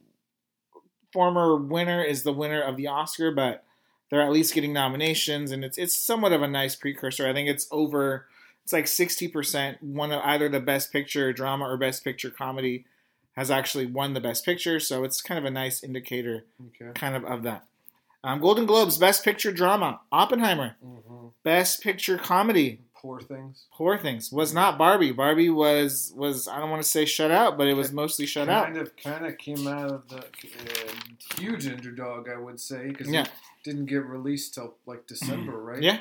[1.12, 3.62] former winner is the winner of the Oscar, but
[4.10, 7.28] they're at least getting nominations, and it's it's somewhat of a nice precursor.
[7.28, 8.26] I think it's over.
[8.64, 9.80] It's like sixty percent.
[9.84, 12.86] One of either the best picture drama or best picture comedy
[13.36, 16.90] has actually won the best picture, so it's kind of a nice indicator Okay.
[16.94, 17.64] kind of of that.
[18.24, 20.76] Um, Golden Globes, Best Picture Drama, Oppenheimer.
[20.82, 23.66] hmm Best Picture Comedy, Poor things.
[23.72, 24.30] Poor Things.
[24.30, 25.10] Was not Barbie.
[25.10, 28.48] Barbie was was I don't want to say shut out, but it was mostly shut
[28.48, 28.66] out.
[28.66, 30.92] kind of kind of came out of the uh,
[31.36, 33.22] huge underdog, I would say, because Yeah.
[33.22, 33.30] it
[33.64, 35.82] didn't get released till like December, right?
[35.82, 35.98] Yeah.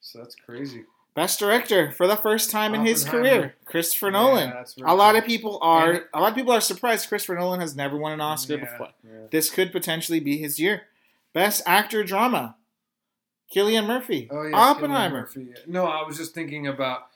[0.00, 0.82] So that's crazy.
[1.14, 4.48] Best Director for the first time in his career, Christopher Nolan.
[4.48, 5.18] Yeah, very A lot cool.
[5.20, 8.20] of people are a lot of people are surprised Christopher Nolan has never won an
[8.22, 8.88] Oscar Yeah, before.
[9.30, 10.82] This could potentially be his year.
[11.34, 12.56] Best Actor Drama,
[13.54, 15.20] Cillian Murphy, Oh yeah, Oppenheimer.
[15.20, 15.48] Murphy.
[15.66, 17.08] No, I was just thinking about.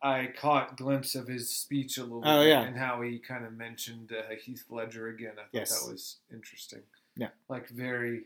[0.00, 3.52] I caught glimpse of his speech a little Oh, bit and how he kind of
[3.54, 5.32] mentioned uh, Heath Ledger again.
[5.32, 5.80] I thought Yes.
[5.84, 6.82] that was interesting.
[7.16, 7.28] Yeah.
[7.48, 8.22] like very.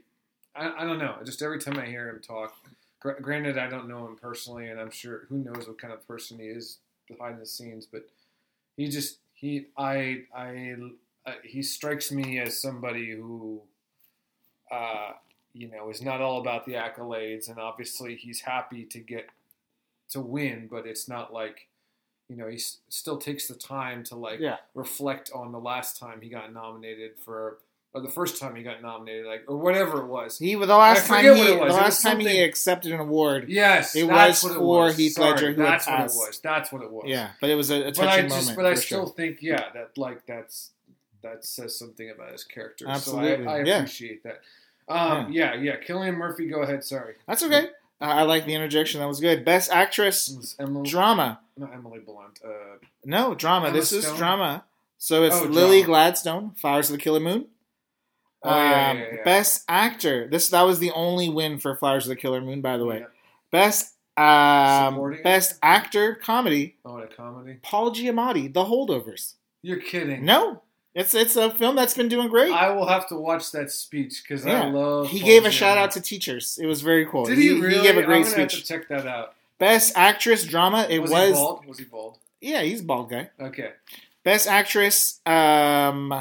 [0.55, 1.17] I, I don't know.
[1.25, 2.55] Just every time I hear him talk,
[3.03, 6.07] gr- granted I don't know him personally, and I'm sure who knows what kind of
[6.07, 8.09] person he is behind the scenes, but
[8.77, 10.77] he just he I I
[11.27, 13.63] uh, he strikes me as somebody who
[14.71, 15.13] uh,
[15.53, 19.29] you know is not all about the accolades, and obviously he's happy to get
[20.11, 21.69] to win, but it's not like
[22.29, 24.57] you know he s- still takes the time to like Yeah.
[24.75, 27.59] reflect on the last time he got nominated for.
[27.95, 30.39] Or the first time he got nominated, like or whatever it was.
[30.39, 31.47] He the last time he was.
[31.47, 33.51] the last time he accepted an award.
[33.51, 34.97] Yes, It was what for was.
[34.97, 36.41] Heath Sorry, Ledger, who that's what it was.
[36.43, 37.05] That's what it was.
[37.07, 38.31] Yeah, but it was a, a touching but I moment.
[38.33, 39.15] just, but I still sure.
[39.15, 40.71] think, yeah, that like that's
[41.23, 42.87] that says something about his character.
[42.89, 43.77] Absolutely, so I, I yeah.
[43.81, 44.41] appreciate that.
[44.89, 45.55] Um, yeah.
[45.55, 46.47] yeah, Cillian Murphy.
[46.49, 46.85] Go ahead.
[46.85, 47.67] Sorry, That's okay.
[48.01, 49.01] Uh, I like the interjection.
[49.01, 49.45] That was good.
[49.45, 51.41] Best actress Emily, drama.
[51.59, 52.41] not Emily Blunt.
[52.45, 52.49] Uh,
[53.05, 53.67] No drama.
[53.69, 54.65] Emma this is drama.
[54.99, 55.87] So it's Oh, Lily drama.
[55.87, 57.47] Gladstone, Flowers of the Killer Moon.
[58.45, 59.25] Oh, yeah, Um, yeah, yeah.
[59.25, 60.29] Best actor.
[60.29, 63.05] This that was the only win for Flowers of the Killer Moon, by the way.
[63.51, 66.77] Best um, Supporting best actor comedy.
[66.85, 67.59] Oh, a comedy.
[67.63, 69.35] Paul Giamatti, The Holdovers.
[69.63, 70.25] You're kidding.
[70.25, 70.63] No,
[70.95, 72.53] it's it's a film that's been doing great.
[72.53, 74.45] I will have to watch that speech because.
[74.45, 75.09] I love.
[75.09, 76.59] he Paul gave a shout out to teachers.
[76.61, 77.25] It was very cool.
[77.25, 77.77] Did he really?
[77.77, 78.67] He gave a great I'm gonna Have speech.
[78.67, 79.35] to check that out.
[79.59, 80.87] Best actress drama.
[80.91, 81.67] It was, was, he bald?
[81.67, 82.19] Was he bald?
[82.41, 83.31] yeah, he's a bald guy.
[83.41, 83.71] Okay,
[84.25, 85.21] Best actress.
[85.25, 86.13] Um,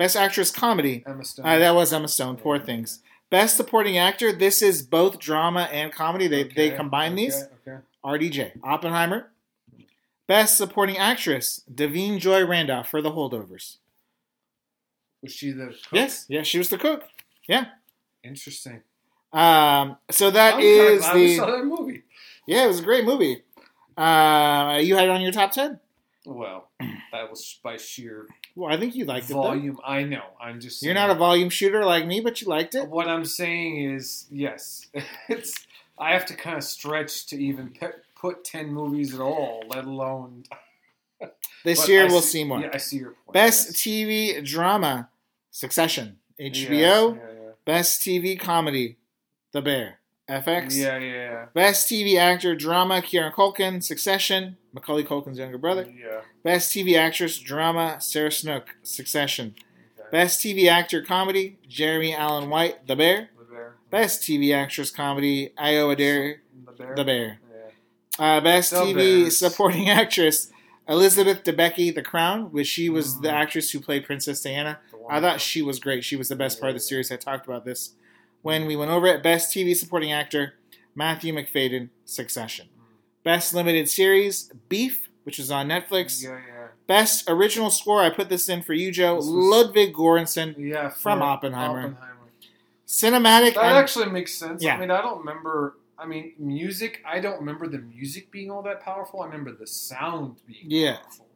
[0.00, 1.04] best actress comedy.
[1.06, 1.46] Emma Stone.
[1.46, 2.36] Uh, that was Emma Stone.
[2.38, 3.00] Poor things.
[3.28, 4.32] Best supporting actor.
[4.32, 6.26] This is both drama and comedy.
[6.26, 7.44] They they combine okay, these.
[7.68, 7.78] Okay.
[8.04, 9.30] RDJ Oppenheimer.
[10.26, 11.62] Best supporting actress.
[11.72, 13.76] Da'Vine Joy Randolph for The Holdovers.
[15.22, 15.66] Was she the?
[15.66, 15.76] Cook?
[15.92, 17.04] Yes, yeah, she was the cook.
[17.46, 17.66] Yeah.
[18.24, 18.82] Interesting.
[19.32, 22.02] Um, so that I'm is kinda glad we the saw that movie.
[22.46, 23.42] yeah, it was a great movie.
[23.96, 25.78] Uh, you had it on your top ten.
[26.26, 26.68] Well,
[27.12, 29.34] that was by sheer Well, I think you liked it.
[29.34, 29.78] Volume.
[29.84, 30.24] I know.
[30.40, 30.82] I'm just.
[30.82, 32.88] You're not a volume shooter like me, but you liked it.
[32.88, 34.88] What I'm saying is, yes,
[35.28, 35.66] it's.
[35.98, 37.74] I have to kind of stretch to even
[38.16, 40.44] put ten movies at all, let alone.
[41.62, 42.60] This year I we'll see, see more.
[42.60, 43.34] Yeah, I see your point.
[43.34, 43.76] Best yes.
[43.76, 45.10] TV drama,
[45.50, 47.16] Succession, HBO.
[47.16, 48.96] Yeah, Best TV comedy,
[49.52, 49.99] The Bear,
[50.30, 50.76] FX.
[50.76, 51.46] yeah, yeah, yeah.
[51.54, 55.82] Best TV actor drama, Kieran Culkin, Succession, Macaulay Culkin's younger brother.
[55.88, 56.20] Yeah.
[56.44, 59.54] Best TV actress drama, Sarah Snook, Succession.
[59.98, 60.08] Okay.
[60.12, 63.30] Best TV actor comedy, Jeremy Allen White, The Bear.
[63.38, 63.74] The bear.
[63.90, 66.94] Best TV actress comedy, Io Adair, The bear.
[66.96, 67.40] The Bear.
[68.18, 68.36] Yeah.
[68.36, 69.38] Uh, best The TV Bears.
[69.38, 70.52] supporting actress,
[70.88, 73.32] Elizabeth Debicki, The Crown, which she was the Mm.
[73.32, 74.78] actress who played Princess Diana.
[75.08, 76.04] I thought she was great.
[76.04, 76.88] She was the best part of the Yeah.
[76.88, 77.10] series.
[77.12, 77.94] I talked about this
[78.42, 79.22] when we went over it.
[79.22, 80.54] Best TV supporting actor,
[80.94, 82.66] Matthew Macfadyen, Succession.
[82.66, 82.82] Mm.
[83.24, 86.22] Best limited series, Beef, which is on Netflix.
[86.22, 86.66] Yeah, yeah.
[86.86, 89.14] Best original score, I put this in for you, Joe.
[89.16, 90.54] Was- Ludwig Göransson.
[90.58, 91.96] Yeah, From for Oppenheimer.
[92.86, 93.54] Cinematic.
[93.54, 94.62] That and- actually makes sense.
[94.62, 94.74] Yeah.
[94.76, 95.76] I mean, I don't remember.
[95.98, 97.02] I mean, music.
[97.06, 99.20] I don't remember the music being all that powerful.
[99.20, 100.96] I remember the sound being Yeah.
[100.96, 101.26] powerful.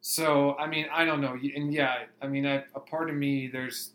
[0.00, 1.34] So I mean, I don't know.
[1.54, 3.90] And yeah, I mean, I, a part of me there's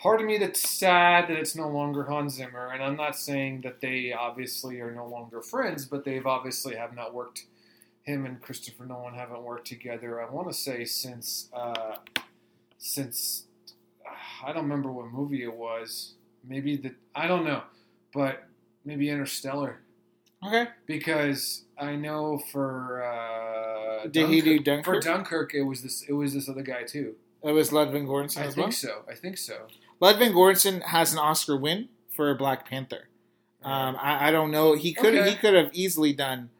[0.00, 3.60] part of me that's sad that it's no longer Hans Zimmer, and I'm not saying
[3.62, 7.44] that they obviously are no longer friends, but they've obviously have not worked
[8.02, 10.22] him and Christopher Nolan haven't worked together.
[10.22, 11.96] I want to say since uh,
[12.78, 13.44] since
[14.06, 16.14] uh, I don't remember what movie it was.
[16.46, 17.62] Maybe the I don't know,
[18.14, 18.44] but
[18.84, 19.80] maybe Interstellar
[20.44, 20.68] Okay.
[20.86, 24.84] because I know for uh, Did he do Dunkirk?
[24.84, 26.02] For Dunkirk, it was this.
[26.08, 27.16] It was this other guy too.
[27.44, 28.72] It was Ludwig Göransson I think well.
[28.72, 29.02] so.
[29.10, 29.66] I think so.
[30.00, 33.08] Ludwig Göransson has an Oscar win for Black Panther.
[33.62, 34.74] Um, I, I don't know.
[34.74, 35.30] He could Okay.
[35.30, 36.50] he could have easily done.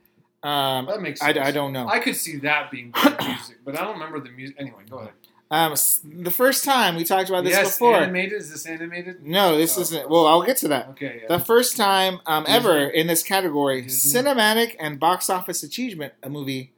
[0.42, 1.46] Um, that makes I, sense.
[1.46, 1.86] I don't know.
[1.88, 4.56] I could see that being good music, but I don't remember the music.
[4.58, 5.12] Anyway, go ahead.
[5.52, 5.74] Um,
[6.22, 7.96] the first time we talked about this yes, before.
[7.96, 8.34] animated.
[8.40, 9.26] Is this animated?
[9.26, 9.80] No, this Oh.
[9.80, 10.08] isn't.
[10.08, 10.88] Well, I'll get to that.
[10.90, 11.22] Okay.
[11.22, 11.36] Yeah.
[11.38, 14.22] The first time um, ever in this category, Disney.
[14.22, 16.72] cinematic and box office achievement, a movie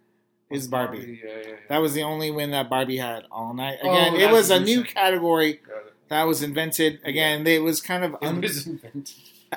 [0.51, 1.21] is Barbie.
[1.23, 1.55] Yeah, yeah, yeah.
[1.69, 3.79] That was the only win that Barbie had all night.
[3.83, 5.92] Oh, Again, it was a new category Got it.
[6.13, 7.01] That was invented.
[7.05, 9.11] Again, it was kind of un- was invented.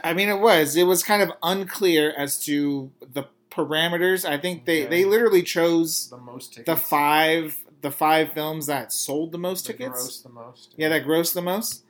[0.04, 0.76] I mean, it was.
[0.76, 4.28] It was kind of unclear as to the parameters.
[4.28, 6.66] I think they, they literally chose The most tickets.
[6.66, 10.22] the five the five films that sold the most The tickets.
[10.22, 10.74] the most.
[10.78, 11.84] Yeah, that grossed the most,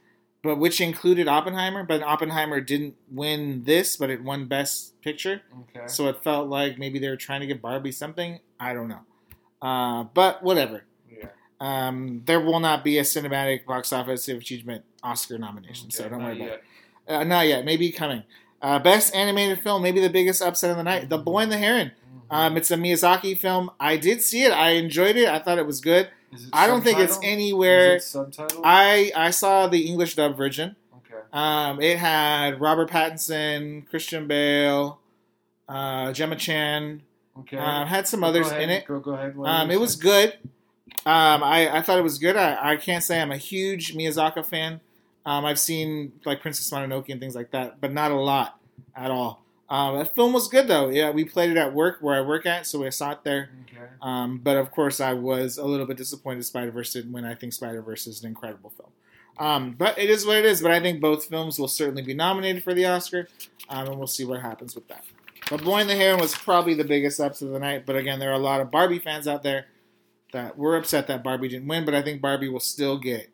[0.43, 1.83] but which included Oppenheimer.
[1.83, 5.41] But Oppenheimer didn't win this, but it won Best Picture.
[5.75, 5.87] Okay.
[5.87, 8.39] So it felt like maybe they were trying to give Barbie something.
[8.59, 9.01] I don't know,
[9.61, 10.83] uh, but whatever.
[11.59, 16.35] Um, there will not be a cinematic box office achievement Oscar nomination, so don't worry
[16.41, 16.63] about it.
[17.07, 17.63] Uh, not yet.
[17.65, 18.23] Maybe coming.
[18.61, 21.57] Uh, best animated film, maybe the biggest upset of the night, The Boy and the
[21.57, 21.91] Heron.
[21.91, 22.35] Mhm.
[22.35, 23.69] Um, it's a Miyazaki film.
[23.79, 24.51] I did see it.
[24.51, 25.29] I enjoyed it.
[25.29, 26.09] I thought it was good.
[26.33, 27.95] Is it I don't think it's anywhere.
[27.97, 28.61] It subtitled?
[28.63, 30.75] I I saw the English dub version.
[30.97, 31.21] okay.
[31.31, 34.99] Um, it had Robert Pattinson, Christian Bale,
[35.69, 37.03] uh, Gemma Chan.
[37.41, 37.57] Okay.
[37.57, 38.85] Um, had some Go others ahead, in it.
[38.87, 39.35] Go, go ahead.
[39.37, 40.33] What Um, it was good.
[41.05, 42.35] Um, I, I thought it was good.
[42.35, 44.81] I, I can't say I'm a huge Miyazaki fan.
[45.25, 48.59] Um, I've seen like Princess Mononoke and things like that, but not a lot
[48.95, 49.43] at all.
[49.69, 50.89] Um, the film was good though.
[50.89, 53.49] Yeah, we played it at work where I work at, so we saw it there.
[53.67, 53.85] Okay.
[54.01, 57.33] Um, but of course, I was a little bit disappointed Spider Verse did when I
[57.33, 58.89] think Spider Verse is an incredible film.
[59.37, 60.61] Um, but it is what it is.
[60.61, 63.27] But I think both films will certainly be nominated for the Oscar,
[63.69, 65.03] um, and we'll see what happens with that.
[65.49, 67.85] But Boy and the Heron was probably the biggest upset of the night.
[67.85, 69.65] But again, there are a lot of Barbie fans out there
[70.35, 71.85] that were upset that Barbie didn't win.
[71.85, 73.29] But I think Barbie will still get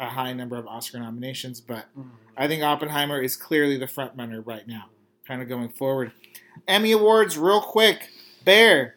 [0.00, 1.60] a high number of Oscar nominations.
[1.60, 2.08] But Mhm.
[2.36, 4.86] I think Oppenheimer is clearly the front runner right now,
[5.28, 6.12] kind of going forward.
[6.66, 8.08] Emmy Awards, real quick.
[8.44, 8.96] Bear.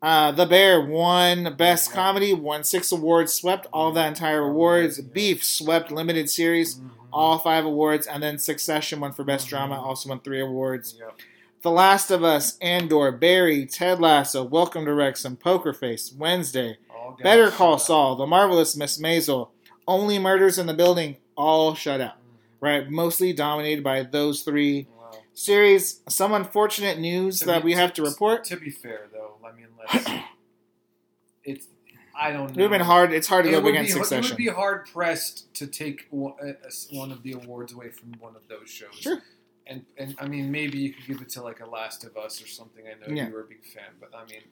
[0.00, 1.94] Uh, the Bear won Best Yeah.
[1.96, 4.98] Comedy, won six awards, swept all the entire awards.
[4.98, 5.04] Yeah.
[5.12, 6.90] Beef swept limited series, Mhm.
[7.12, 9.50] all five awards, and then Succession won for Best Mhm.
[9.50, 10.94] Drama, also won three awards.
[10.98, 11.18] Yep.
[11.62, 16.76] The Last of Us, Andor, Barry, Ted Lasso, Welcome to Wrexham, Poker Face, Wednesday,
[17.22, 17.78] Better Call.
[17.78, 19.50] Saul, The Marvelous Miss Maisel,
[19.86, 22.20] Only Murders in the Building, all shut out Mhm.
[22.60, 22.90] right?
[22.90, 25.10] Mostly dominated by those three Wow.
[25.34, 26.00] series.
[26.08, 28.44] Some unfortunate news To that be- we have to report.
[28.44, 30.06] To be fair, though, I mean, let's.
[31.44, 31.66] it's.
[32.16, 32.44] I don't know.
[32.44, 33.12] It would have been hard.
[33.12, 36.34] It's hard to It go against be, it would be hard pressed to take one,
[36.92, 38.94] one of the awards away from one of those shows.
[38.94, 39.20] Sure.
[39.66, 42.40] And and I mean, maybe you could give it to like a Last of Us
[42.40, 42.84] or something.
[42.86, 43.26] I know Yeah.
[43.26, 44.42] you were a big fan, but I mean,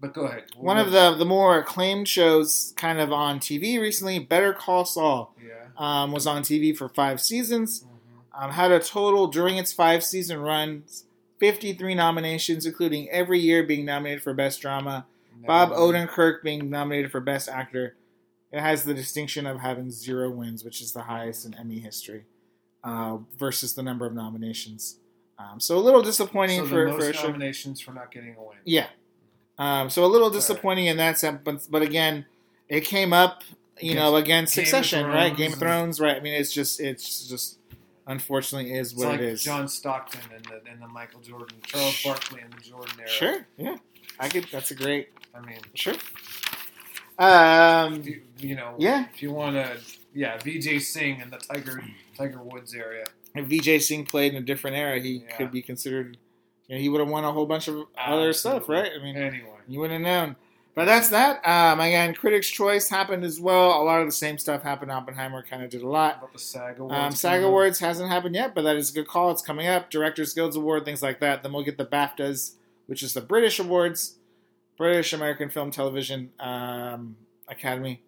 [0.00, 0.44] but go ahead.
[0.56, 5.34] One of the the more acclaimed shows, kind of on TV recently, Better Call Saul,
[5.44, 5.66] yeah.
[5.76, 7.84] um, was on TV for five seasons.
[7.84, 7.88] Mhm.
[8.44, 11.04] Um, had a total during its five season runs,
[11.38, 15.06] fifty three nominations, including every year being nominated for Best Drama.
[15.46, 17.96] Bob Never- Odenkirk being nominated for Best Actor.
[18.50, 22.24] It has the distinction of having zero wins, which is the highest in Emmy history,
[22.82, 24.98] uh, versus the number of nominations.
[25.38, 27.26] Um, so a little disappointing So for, the for most show.
[27.26, 28.56] nominations for not getting a win.
[28.64, 28.86] Yeah.
[29.58, 30.34] Um, so a little Right.
[30.36, 32.26] disappointing in that sense, but but again,
[32.68, 33.44] it came up,
[33.80, 35.36] you know, against Game Succession, right?
[35.36, 36.16] Game of Thrones, right?
[36.16, 37.58] I mean, it's just it's just
[38.06, 39.42] unfortunately is It's what like it is.
[39.42, 43.08] John Stockton and the, and the Michael Jordan, Charles Barkley and the Jordan era.
[43.08, 43.76] Sure, yeah,
[44.18, 44.46] I could.
[44.50, 45.94] That's a great I mean, sure.
[47.18, 49.06] Um, you, you know, Yeah.
[49.14, 49.78] If you want to,
[50.14, 51.82] yeah, Vijay Singh in the Tiger
[52.16, 53.04] Tiger Woods area.
[53.36, 55.36] if Vijay Singh played in a different era, he Yeah.
[55.36, 56.16] could be considered.
[56.68, 58.90] You know, he would have won a whole bunch of other stuff, right?
[58.98, 60.36] I mean, Anyway, you wouldn't have known.
[60.74, 61.46] But that's that.
[61.46, 63.80] Um, again, Critics' Choice happened as well.
[63.80, 64.90] A lot of the same stuff happened.
[64.90, 66.32] Oppenheimer kind of did a lot.
[66.32, 66.94] the SAG Awards.
[66.96, 67.42] Um, SAG.
[67.44, 69.30] Awards hasn't happened yet, but that is a good call.
[69.30, 69.88] It's coming up.
[69.88, 71.44] Directors Guilds Award, things like that.
[71.44, 72.54] Then we'll get the BAFTAs,
[72.86, 74.16] which is the British Awards,
[74.76, 78.02] British American Film Television um, Academy.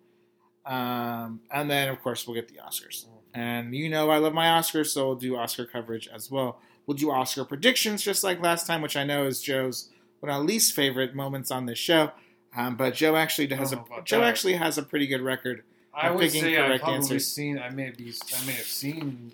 [0.64, 3.07] Um, and then, of course, we'll get the Oscars.
[3.33, 6.59] And you know I love my Oscars, so we'll do Oscar coverage as well.
[6.87, 10.40] We'll do Oscar predictions just like last time, which I know is Joe's one of
[10.40, 12.12] my least favorite moments on this show.
[12.57, 14.29] Um, but Joe actually has a Joe that.
[14.29, 15.62] actually has a pretty good record.
[15.92, 17.27] I would picking say I've probably answers.
[17.27, 17.59] seen.
[17.59, 18.12] I may be.
[18.40, 19.33] I may have seen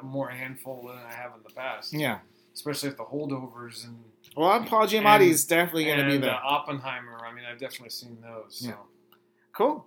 [0.00, 1.92] a more handful than I have in the past.
[1.92, 2.18] Yeah.
[2.54, 4.02] especially if the holdovers and
[4.36, 6.34] Well, Paul Giamatti And- is definitely going to be there.
[6.34, 7.18] uh, Oppenheimer.
[7.24, 8.56] I mean, I've definitely seen those.
[8.60, 8.68] So.
[8.68, 8.74] Yeah.
[9.52, 9.86] Cool.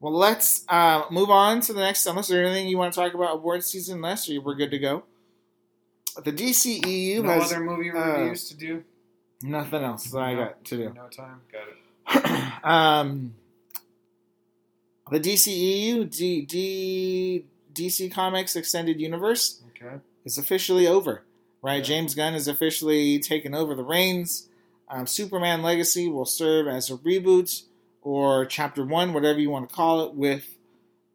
[0.00, 2.06] Well, let's uh, move on to the next.
[2.06, 4.78] Unless there's anything you want to talk about award season, less, or we're good to
[4.78, 5.04] go.
[6.24, 8.84] The DCEU No has other movie uh, reviews to do.
[9.42, 10.92] nothing else that I got to do.
[10.94, 11.40] No time.
[11.52, 11.68] Got
[12.24, 12.64] it.
[12.64, 13.34] um,
[15.10, 19.96] the DCEU, D, D, DC Comics Extended Universe, Okay.
[20.24, 21.22] is officially over.
[21.62, 21.82] Right, Yeah.
[21.82, 24.48] James Gunn has officially taken over the reins.
[24.88, 27.64] Um, Superman Legacy will serve as a reboot
[28.02, 30.56] or chapter one, whatever you want to call it, with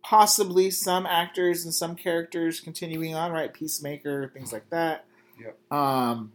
[0.04, 3.32] possibly some actors and some characters continuing on.
[3.32, 5.06] Right, Peacemaker, things like that.
[5.42, 5.58] Yep.
[5.72, 6.32] Um,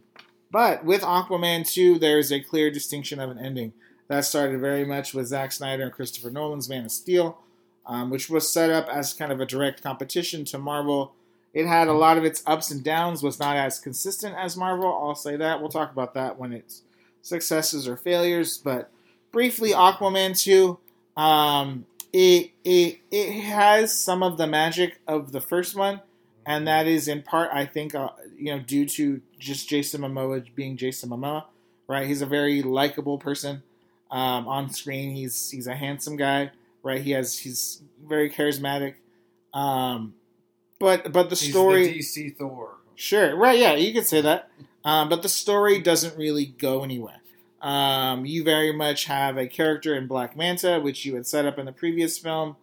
[0.51, 3.73] but with Aquaman 2, there's a clear distinction of an ending.
[4.07, 7.37] That started very much with Zack Snyder and Christopher Nolan's Man of Steel,
[7.85, 11.13] um, which was set up as kind of a direct competition to Marvel.
[11.53, 14.87] It had a lot of its ups and downs, was not as consistent as Marvel.
[14.87, 15.59] I'll say that.
[15.59, 16.81] We'll talk about that when it's
[17.21, 18.57] successes or failures.
[18.57, 18.89] But
[19.31, 20.79] briefly, Aquaman 2,
[21.21, 26.01] um, it, it, it has some of the magic of the first one
[26.49, 30.43] and that is in part, I think, uh, you know, due to just Jason Momoa
[30.55, 31.45] being Jason Momoa,
[31.87, 32.07] right?
[32.07, 33.61] He's a very likable person
[34.09, 35.15] um, on screen.
[35.15, 36.49] He's he's a handsome guy,
[36.81, 37.01] right?
[37.01, 38.95] He has he's very charismatic,
[39.53, 40.15] um,
[40.79, 42.77] but but the He's story, the DC Thor.
[42.95, 43.59] Sure, right?
[43.59, 44.49] Yeah, you could say that.
[44.83, 47.21] Um, but the story doesn't really go anywhere.
[47.61, 51.59] Um, you very much have a character in Black Manta, which you had set up
[51.59, 52.55] in the previous film,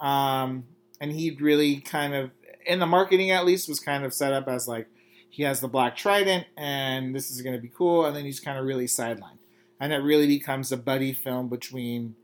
[0.00, 0.64] um,
[1.00, 2.30] and he really kind of,
[2.64, 4.88] in the marketing at least, was kind of set up as like
[5.28, 8.38] he has the Black Trident, and this is going to be cool, and then he's
[8.38, 9.38] kind of really sidelined,
[9.80, 12.14] and it really becomes a buddy film between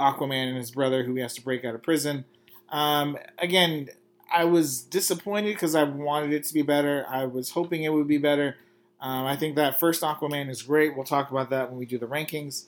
[0.00, 2.24] Aquaman and his brother, who he has to break out of prison.
[2.70, 3.90] Um, again,
[4.32, 7.04] I was disappointed because I wanted it to be better.
[7.08, 8.56] I was hoping it would be better.
[9.00, 10.96] Um, I think that first Aquaman is great.
[10.96, 12.64] We'll talk about that when we do the rankings.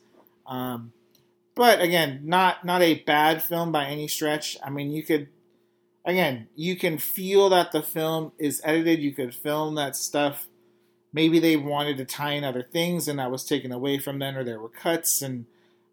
[0.47, 0.93] Um,
[1.55, 4.57] but again, not not a bad film by any stretch.
[4.65, 5.29] I mean, you could
[6.05, 9.01] again, you can feel that the film is edited.
[9.01, 10.49] You could film that stuff.
[11.13, 14.37] Maybe they wanted to tie in other things, and that was taken away from them,
[14.37, 15.47] or there were cuts and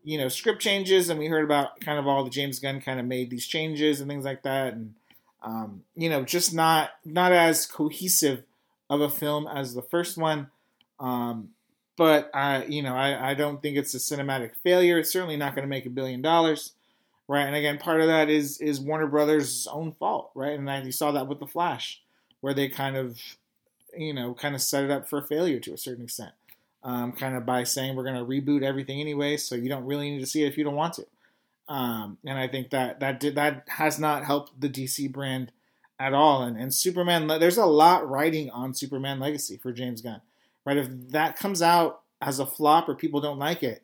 [0.03, 1.09] you know script changes.
[1.09, 3.99] And we heard about kind of all the James Gunn kind of made these changes
[3.99, 4.93] and things like that, and
[5.41, 8.43] um, you know, just not not as cohesive
[8.89, 10.49] of a film as the first one.
[10.99, 11.49] Um,
[11.97, 14.99] but I, you know, I, I don't think it's a cinematic failure.
[14.99, 16.73] It's certainly not going to make a billion dollars,
[17.27, 17.45] right?
[17.45, 20.57] And again, part of that is is Warner Brothers' own fault, right?
[20.57, 22.01] And I, you saw that with the Flash,
[22.41, 23.19] where they kind of,
[23.97, 26.33] you know, kind of set it up for a failure to a certain extent,
[26.83, 30.11] um, kind of by saying we're going to reboot everything anyway, so you don't really
[30.11, 31.05] need to see it if you don't want to.
[31.67, 35.51] Um, and I think that that did that has not helped the DC brand
[35.99, 36.43] at all.
[36.43, 40.21] And and Superman, there's a lot riding on Superman Legacy for James Gunn,
[40.65, 40.77] right?
[40.77, 43.83] If that comes out as a flop or people don't like it,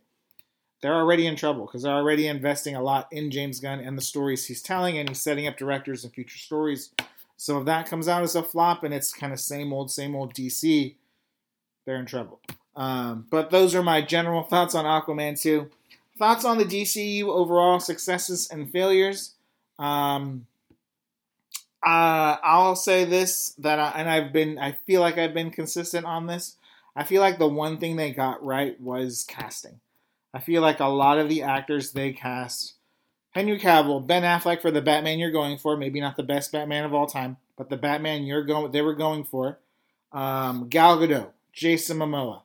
[0.82, 4.02] they're already in trouble because they're already investing a lot in James Gunn and the
[4.02, 6.92] stories he's telling, and he's setting up directors and future stories.
[7.38, 10.16] So if that comes out as a flop and it's kind of same old, same
[10.16, 10.96] old DC,
[11.86, 12.40] they're in trouble.
[12.76, 15.70] Um, but those are my general thoughts on Aquaman 2
[16.18, 19.36] thoughts on the DCU overall successes and failures.
[19.80, 20.46] Um,
[21.86, 26.06] uh, I'll say this that I, and I've been I feel like I've been consistent
[26.06, 26.58] on this.
[26.96, 29.80] I feel like the one thing they got right was casting.
[30.34, 32.76] I feel like a lot of the actors they cast
[33.34, 36.86] Henry Cavill, Ben Affleck for the Batman you're going for, maybe not the best Batman
[36.86, 39.60] of all time, but the Batman you're going they were going for.
[40.12, 42.42] Um, Gal Gadot, Jason Momoa,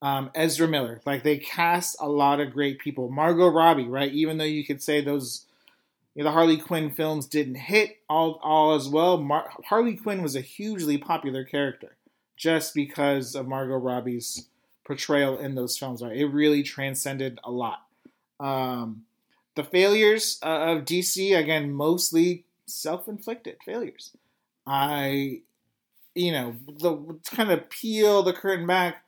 [0.00, 1.02] um, Ezra Miller.
[1.04, 3.10] Like they cast a lot of great people.
[3.10, 4.10] Margot Robbie, right?
[4.10, 5.44] Even though you could say those,
[6.14, 9.18] you know, the Harley Quinn films didn't hit all all as well.
[9.18, 11.96] Mar- Harley Quinn was a hugely popular character
[12.36, 14.48] just because of Margot Robbie's
[14.84, 16.02] portrayal in those films.
[16.02, 16.16] Right?
[16.16, 17.86] It really transcended a lot.
[18.40, 19.04] Um,
[19.54, 24.12] the failures uh, of DC again, mostly self-inflicted failures.
[24.66, 25.40] I,
[26.14, 29.02] you know, the kind of peel the curtain back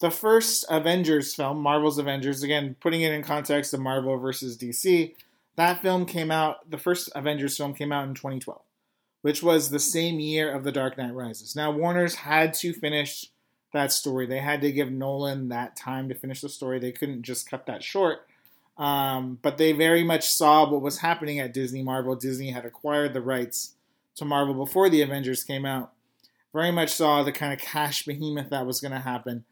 [0.00, 5.14] the first Avengers film, Marvel's Avengers, again, putting it in context of Marvel versus DC,
[5.56, 8.60] that film came out, the first Avengers film came out in 2012,
[9.22, 11.56] which was the same year of The Dark Knight Rises.
[11.56, 13.26] Now, Warner's had to finish
[13.72, 14.26] that story.
[14.26, 16.78] They had to give Nolan that time to finish the story.
[16.78, 18.26] They couldn't just cut that short.
[18.78, 22.14] Um, but they very much saw what was happening at Disney Marvel.
[22.14, 23.74] Disney had acquired the rights
[24.16, 25.92] to Marvel before the Avengers came out.
[26.52, 29.44] Very much saw the kind of cash behemoth that was going to happen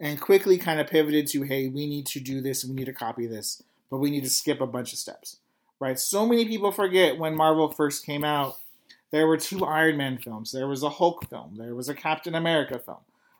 [0.00, 2.92] and quickly kind of pivoted to hey we need to do this we need to
[2.92, 5.38] copy this but we need to skip a bunch of steps
[5.84, 8.56] right so many people forget when marvel first came out
[9.12, 12.34] there were two iron man films there was a hulk film there was a captain
[12.34, 12.98] america film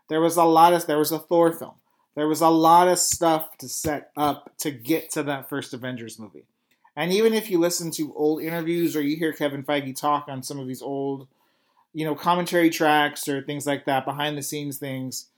[0.08, 1.74] There was a lot of there was a Thor film.
[2.14, 6.18] There was a lot of stuff to set up to get to that first Avengers
[6.18, 6.44] movie.
[6.96, 10.42] And even if you listen to old interviews or you hear Kevin Feige talk on
[10.42, 11.26] some of these old,
[11.92, 15.28] you know, commentary tracks or things like that, behind the scenes things,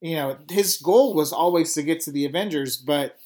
[0.00, 3.18] you know, his goal was always to get to the Avengers, but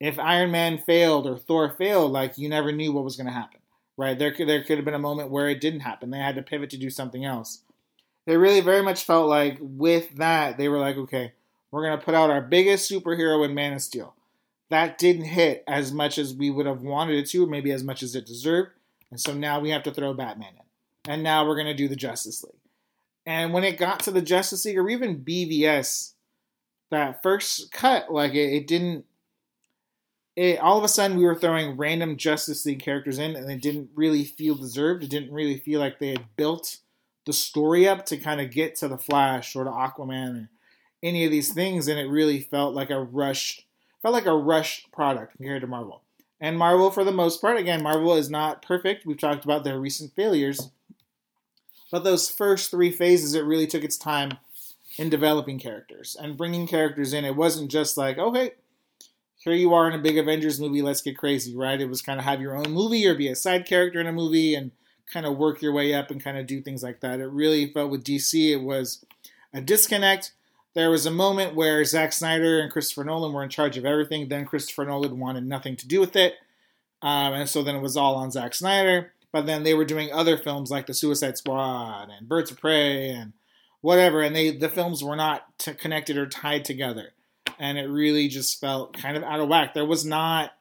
[0.00, 3.32] if Iron Man failed or Thor failed, like you never knew what was going to
[3.32, 3.60] happen,
[3.96, 4.18] right?
[4.18, 6.10] There could there could have been a moment where it didn't happen.
[6.10, 7.62] They had to pivot to do something else.
[8.26, 11.32] It really very much felt like with that they were like, okay,
[11.70, 14.14] we're going to put out our biggest superhero in Man of Steel.
[14.68, 17.84] That didn't hit as much as we would have wanted it to, or maybe as
[17.84, 18.70] much as it deserved.
[19.10, 21.12] And so now we have to throw Batman in.
[21.12, 22.54] And now we're going to do the Justice League.
[23.24, 26.14] And when it got to the Justice League or even BVS,
[26.90, 29.04] that first cut, like it, it didn't.
[30.36, 33.62] It, all of a sudden, we were throwing random Justice League characters in, and it
[33.62, 35.02] didn't really feel deserved.
[35.02, 36.78] It didn't really feel like they had built
[37.24, 40.50] the story up to kind of get to the Flash or to Aquaman or
[41.02, 43.64] any of these things, and it really felt like a rushed,
[44.02, 46.02] felt like a rushed product compared to Marvel.
[46.38, 49.06] And Marvel, for the most part, again, Marvel is not perfect.
[49.06, 50.70] We've talked about their recent failures,
[51.90, 54.32] but those first three phases, it really took its time
[54.98, 57.24] in developing characters and bringing characters in.
[57.24, 58.52] It wasn't just like, okay,
[59.46, 61.80] here you are in a big Avengers movie, let's get crazy, right?
[61.80, 64.12] It was kind of have your own movie or be a side character in a
[64.12, 64.72] movie and
[65.12, 67.20] kind of work your way up and kind of do things like that.
[67.20, 69.04] It really felt with DC, it was
[69.54, 70.32] a disconnect.
[70.74, 74.28] There was a moment where Zack Snyder and Christopher Nolan were in charge of everything.
[74.28, 76.34] Then Christopher Nolan wanted nothing to do with it.
[77.00, 79.12] Um, and so then it was all on Zack Snyder.
[79.32, 83.08] But then they were doing other films like The Suicide Squad and Birds of Prey
[83.08, 83.32] and
[83.80, 84.22] whatever.
[84.22, 87.12] And they the films were not t- connected or tied together.
[87.58, 89.74] And it really just felt kind of out of whack.
[89.74, 90.52] There was not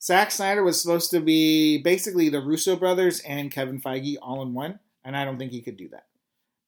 [0.00, 4.54] Zack Snyder was supposed to be basically the Russo brothers and Kevin Feige all in
[4.54, 6.06] one, and I don't think he could do that.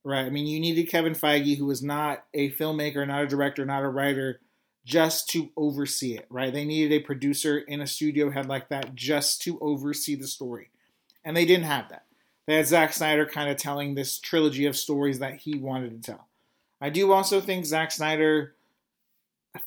[0.05, 0.24] Right?
[0.24, 3.84] I mean, you needed Kevin Feige, who was not a filmmaker, not a director, not
[3.84, 4.41] a writer,
[4.84, 6.26] just to oversee it.
[6.28, 6.53] Right?
[6.53, 10.70] They needed a producer in a studio head like that just to oversee the story,
[11.24, 12.07] and they didn't have that.
[12.47, 16.11] They had Zack Snyder kind of telling this trilogy of stories that he wanted to
[16.12, 16.26] tell.
[16.80, 18.55] I do also think Zack Snyder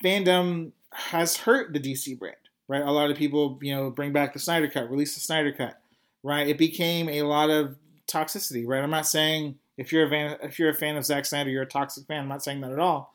[0.04, 2.36] fandom has hurt the DC brand
[2.68, 2.82] right?
[2.82, 5.80] A lot of people, you know, bring back the Snyder Cut, release the Snyder Cut,
[6.24, 6.48] right?
[6.48, 7.76] It became a lot of
[8.08, 8.84] toxicity, right?
[8.84, 11.64] I'm not saying if you're a fan, if you're a fan of Zack Snyder, you're
[11.64, 12.22] a toxic fan.
[12.22, 13.14] I'm not saying that at all,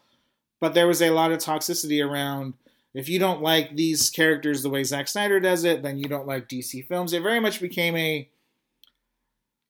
[0.61, 2.55] but there was a lot of toxicity around.
[2.95, 6.27] If you don't like these characters the way Zack Snyder does it, then you don't
[6.27, 7.13] like DC films.
[7.13, 8.29] It very much became a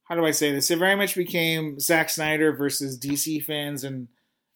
[0.05, 0.71] how do I say this?
[0.71, 4.09] It very much became Zack Snyder versus DC fans, and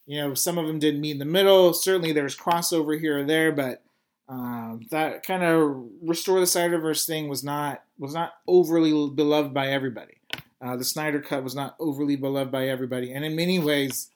[0.05, 1.73] you know some of them didn't meet in the middle.
[1.73, 3.83] Certainly, there was crossover here or there, but
[4.29, 9.67] um, that kind of restore the Snyderverse thing was not was not overly beloved by
[9.67, 10.15] everybody.
[10.61, 14.09] Uh, the Snyder Cut was not overly beloved by everybody, and in many ways,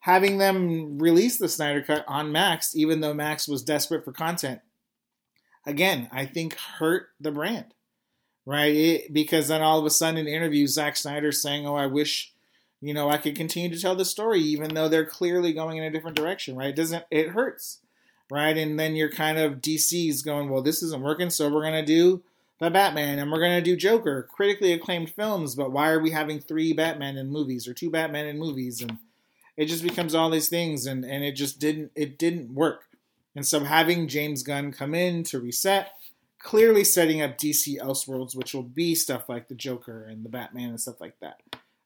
[0.00, 4.60] having them release the Snyder Cut on Max, even though Max was desperate for content,
[5.66, 7.74] again, I think hurt the brand,
[8.46, 8.74] right?
[8.74, 12.33] It, because then all of a sudden in interviews, Zack Snyder saying, "Oh, I wish."
[12.84, 15.84] You know, I could continue to tell the story, even though they're clearly going in
[15.84, 16.68] a different direction, right?
[16.68, 17.80] It doesn't, it hurts
[18.30, 18.56] right?
[18.56, 22.22] And then you're kind of DC's going, well, this isn't working, so we're gonna do
[22.58, 26.40] the Batman and we're gonna do Joker, critically acclaimed films, but why are we having
[26.40, 28.80] three Batman in movies or two Batman in movies?
[28.80, 28.98] And
[29.56, 32.84] it just becomes all these things, and and it just didn't it didn't work.
[33.36, 35.92] And so having James Gunn come in to reset,
[36.38, 40.70] clearly setting up DC Elseworlds, which will be stuff like the Joker and the Batman
[40.70, 41.40] and stuff like that,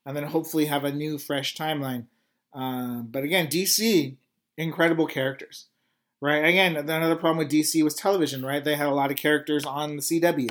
[0.08, 2.06] and then hopefully have a new fresh timeline.
[2.52, 4.16] Um, but again, DC
[4.56, 5.66] incredible characters
[6.20, 6.44] right?
[6.44, 8.64] Again, another problem with DC was television, right?
[8.64, 10.50] They had a lot of characters on the CW,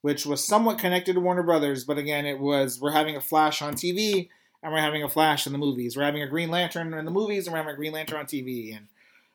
[0.00, 3.62] which was somewhat connected to Warner Brothers, but again, it was we're having a Flash
[3.62, 4.28] on TV
[4.62, 5.96] and we're having a Flash in the movies.
[5.96, 8.26] We're having a Green Lantern in the movies and we're having a Green Lantern on
[8.26, 8.76] TV.
[8.76, 8.88] And,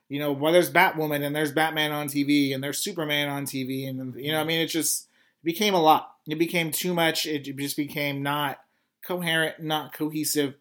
[0.10, 3.88] you know, well, there's Batwoman and there's Batman on TV and there's Superman on TV.
[3.88, 5.08] And, you know, I mean, it just
[5.44, 6.16] became a lot.
[6.28, 7.26] It became too much.
[7.26, 8.60] It just became not
[9.04, 10.56] coherent, not cohesive.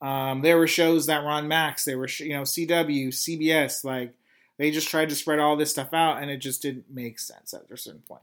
[0.00, 1.84] Um, there were shows that were on Max.
[1.84, 4.14] They were, you know, CW, CBS, like
[4.56, 7.54] they just tried to spread all this stuff out, and it just didn't make sense
[7.54, 8.22] at a certain point.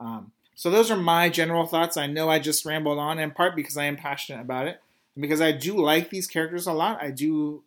[0.00, 1.96] Um, so those are my general thoughts.
[1.96, 4.80] I know I just rambled on in part because I am passionate about it,
[5.14, 7.02] and because I do like these characters a lot.
[7.02, 7.62] I do,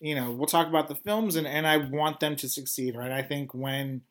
[0.00, 3.12] you know, we'll talk about the films, and and I want them to succeed, right?
[3.12, 4.02] I think when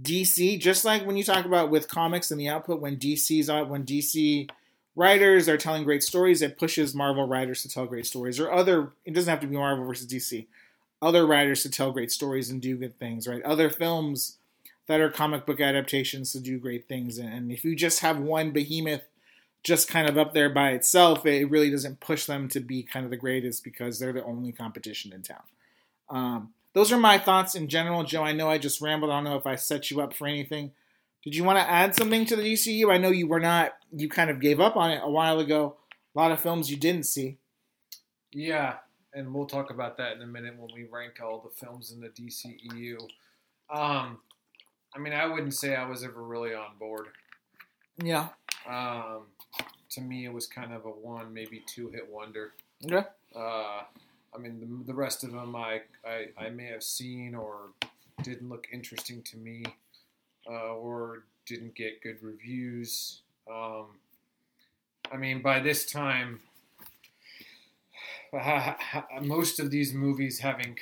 [0.00, 3.68] DC, just like when you talk about with comics and the output, when DC's out,
[3.68, 4.48] when DC
[5.00, 8.92] writers are telling great stories, it pushes Marvel writers to tell great stories, or other.
[9.04, 10.46] It doesn't have to be Marvel versus DC
[11.02, 13.42] other writers to tell great stories and do good things, right?
[13.42, 14.36] Other films
[14.86, 17.18] that are comic book adaptations to do great things.
[17.18, 19.02] And if you just have one behemoth
[19.62, 23.04] just kind of up there by itself, it really doesn't push them to be kind
[23.04, 25.42] of the greatest because they're the only competition in town.
[26.08, 28.22] Um, those are my thoughts in general, Joe.
[28.22, 29.10] I know I just rambled.
[29.10, 30.72] I don't know if I set you up for anything.
[31.22, 32.90] Did you want to add something to the DCU?
[32.90, 33.72] I know you were not.
[33.94, 35.76] You kind of gave up on it a while ago.
[36.14, 37.38] A lot of films you didn't see.
[38.32, 38.76] Yeah,
[39.12, 42.00] and we'll talk about that in a minute when we rank all the films in
[42.00, 43.00] the DCEU.
[43.68, 44.18] Um,
[44.94, 47.08] I mean, I wouldn't say I was ever really on board.
[48.02, 48.28] Yeah.
[48.68, 49.26] Um,
[49.90, 52.52] to me, it was kind of a one, maybe two hit wonder.
[52.84, 53.06] Okay.
[53.34, 53.82] Uh,
[54.34, 57.70] I mean, the, the rest of them I, I, I may have seen or
[58.22, 59.64] didn't look interesting to me
[60.48, 63.22] uh, or didn't get good reviews.
[63.50, 63.86] Um,
[65.12, 66.40] I mean, by this time,
[69.22, 70.76] most of these movies having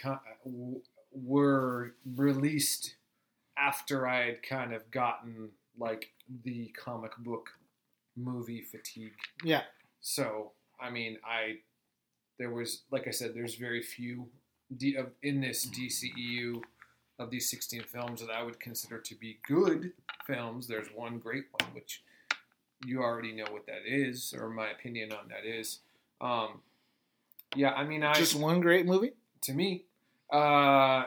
[1.13, 2.95] were released
[3.57, 6.13] after I had kind of gotten like
[6.45, 7.51] the comic book
[8.17, 9.13] movie fatigue.
[9.43, 9.63] Yeah.
[10.01, 11.59] So I mean, I
[12.39, 14.29] there was like I said, there's very few
[14.77, 16.63] D, in this DCEU
[17.19, 19.93] of these 16 films that I would consider to be good
[20.27, 20.67] films.
[20.67, 22.03] There's one great one, which
[22.85, 25.81] you already know what that is, or my opinion on that is.
[26.21, 26.61] Um,
[27.57, 29.13] yeah, I mean, I just one great movie
[29.43, 29.85] to me,
[30.33, 31.05] uh,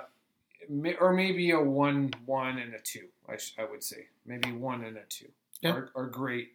[1.00, 3.08] or maybe a one, one and a two.
[3.30, 5.30] I, sh- I would say maybe one and a two
[5.62, 5.72] yeah.
[5.72, 6.54] are, are great,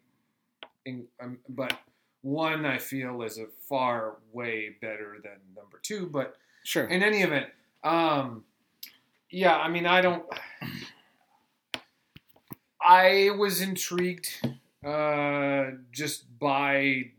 [0.84, 1.78] in, um, but
[2.22, 6.06] one I feel is a far way better than number two.
[6.06, 7.46] But sure, in any event,
[7.84, 8.44] um,
[9.30, 10.24] yeah, I mean, I don't.
[12.80, 14.28] I was intrigued
[14.86, 17.10] uh, just by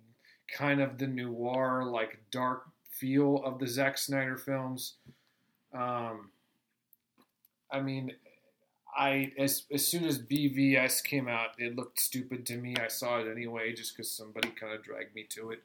[0.56, 4.94] kind of the noir, like dark feel of the Zack Snyder films.
[5.74, 6.30] Um,
[7.72, 8.14] I mean,
[8.98, 12.76] I as as soon as BVS came out, it looked stupid to me.
[12.78, 15.62] I saw it anyway, just because somebody kind of dragged me to it.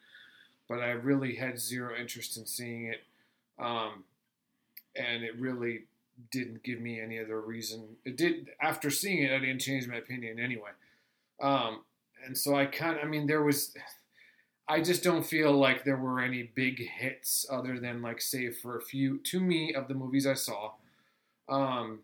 [0.68, 3.02] But I really had zero interest in seeing it,
[3.58, 4.04] um,
[4.96, 5.84] and it really
[6.30, 7.96] didn't give me any other reason.
[8.04, 10.70] It did after seeing it, I didn't change my opinion anyway.
[11.40, 11.82] Um,
[12.24, 13.74] and so I kind of, I mean, there was,
[14.68, 18.78] I just don't feel like there were any big hits other than like, save for
[18.78, 20.72] a few to me of the movies I saw.
[21.48, 22.00] Um,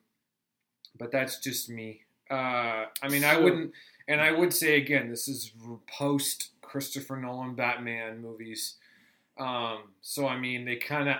[0.98, 2.02] but that's just me.
[2.30, 3.72] Uh, I mean, I wouldn't,
[4.08, 5.52] and I would say again, this is
[5.86, 8.74] post Christopher Nolan Batman movies.
[9.38, 11.16] Um, so I mean, they kind of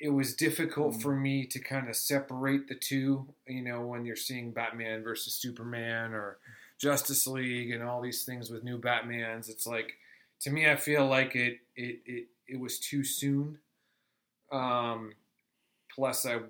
[0.00, 1.02] it, was difficult mm.
[1.02, 3.26] for me to kind of separate the two.
[3.46, 6.38] You know, when you're seeing Batman versus Superman or
[6.78, 9.94] Justice League and all these things with new Batmans, it's like
[10.40, 13.58] to me, I feel like it it it, it was too soon.
[14.52, 15.14] Um,
[15.94, 16.40] plus, I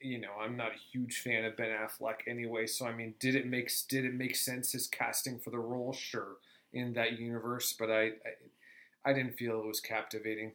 [0.00, 2.66] you know I'm not a huge fan of Ben Affleck anyway.
[2.66, 5.92] So I mean, did it make did it make sense his casting for the role?
[5.92, 6.36] Sure,
[6.72, 10.52] in that universe, but I I, I didn't feel it was captivating.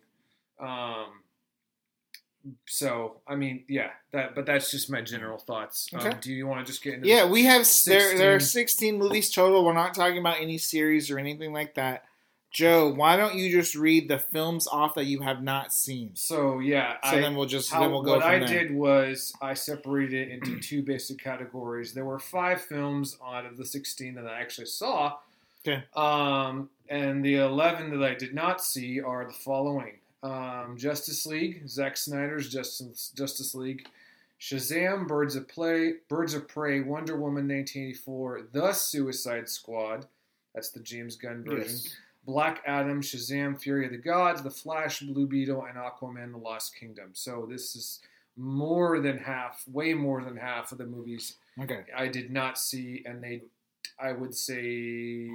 [0.59, 1.23] Um,
[2.65, 5.89] so I mean, yeah, that but that's just my general thoughts.
[5.93, 6.09] Um, okay.
[6.09, 7.07] Um, do you want to just get into?
[7.07, 7.93] Yeah, we have 16?
[7.93, 8.17] there.
[8.17, 9.63] There are sixteen movies total.
[9.65, 12.03] We're not talking about any series or anything like that.
[12.49, 16.11] Joe, why don't you just read the films off that you have not seen?
[16.15, 18.15] So yeah, so I, then we'll just how, then we'll go.
[18.15, 18.47] What I there.
[18.47, 21.93] did was I separated it into two basic categories.
[21.93, 25.17] There were five films out of the sixteen that I actually saw.
[25.67, 25.83] Okay.
[25.95, 31.67] Um, and the eleven that I did not see are the following: um, Justice League,
[31.67, 33.87] Zack Snyder's Justice Justice League,
[34.39, 40.05] Shazam, Birds of Play, Birds of Prey, Wonder Woman 1984, The Suicide Squad,
[40.53, 41.77] that's the James Gunn version.
[41.83, 41.95] Yes.
[42.25, 46.75] Black Adam, Shazam, Fury of the Gods, The Flash, Blue Beetle, and Aquaman: The Lost
[46.75, 47.11] Kingdom.
[47.13, 48.01] So this is
[48.35, 51.81] more than half, way more than half of the movies okay.
[51.95, 53.43] I did not see, and they,
[53.99, 55.29] I would say,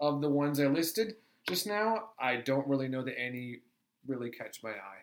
[0.00, 1.16] of the ones I listed
[1.48, 3.60] just now, I don't really know that any
[4.06, 5.02] really catch my eye.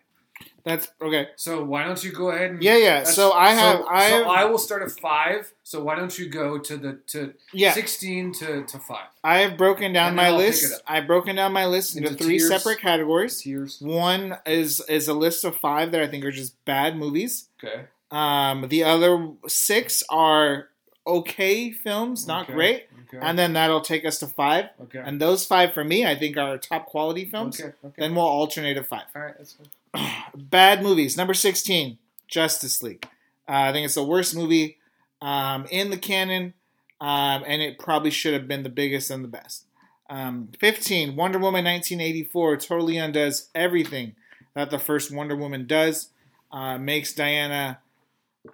[0.64, 1.28] That's okay.
[1.36, 3.04] So why don't you go ahead and yeah yeah.
[3.04, 5.52] So I have so, I so I will start at five.
[5.62, 7.72] So why don't you go to the to yeah.
[7.72, 9.06] sixteen to, to five?
[9.24, 10.82] I have broken down my list.
[10.86, 13.40] I've broken down my list into, into three tiers, separate categories.
[13.40, 13.78] Tiers.
[13.80, 17.48] One is is a list of five that I think are just bad movies.
[17.62, 17.86] Okay.
[18.10, 20.68] Um, the other six are
[21.06, 22.52] okay films, not okay.
[22.52, 22.88] great.
[23.08, 23.18] Okay.
[23.24, 24.66] And then that'll take us to five.
[24.82, 25.00] Okay.
[25.04, 27.60] And those five for me, I think, are top quality films.
[27.60, 27.72] Okay.
[27.84, 27.94] okay.
[27.98, 29.04] Then we'll alternate at five.
[29.14, 29.34] All right.
[29.38, 29.56] That's
[30.34, 31.16] Bad movies.
[31.16, 33.06] Number 16, Justice League.
[33.48, 34.78] Uh, I think it's the worst movie
[35.22, 36.54] um, in the canon,
[37.00, 39.64] um, and it probably should have been the biggest and the best.
[40.10, 44.14] Um, 15, Wonder Woman 1984 totally undoes everything
[44.54, 46.10] that the first Wonder Woman does.
[46.52, 47.80] Uh, makes Diana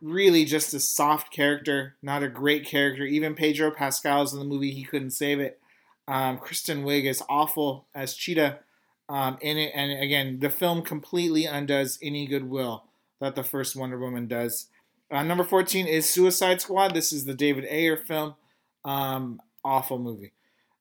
[0.00, 3.04] really just a soft character, not a great character.
[3.04, 5.60] Even Pedro Pascal's in the movie, he couldn't save it.
[6.08, 8.58] Um, Kristen Wiig is awful as Cheetah
[9.08, 12.84] um, in it, and again, the film completely undoes any goodwill
[13.20, 14.68] that the first Wonder Woman does.
[15.10, 16.94] Uh, number 14 is Suicide Squad.
[16.94, 18.34] This is the David Ayer film.
[18.84, 20.32] Um, awful movie.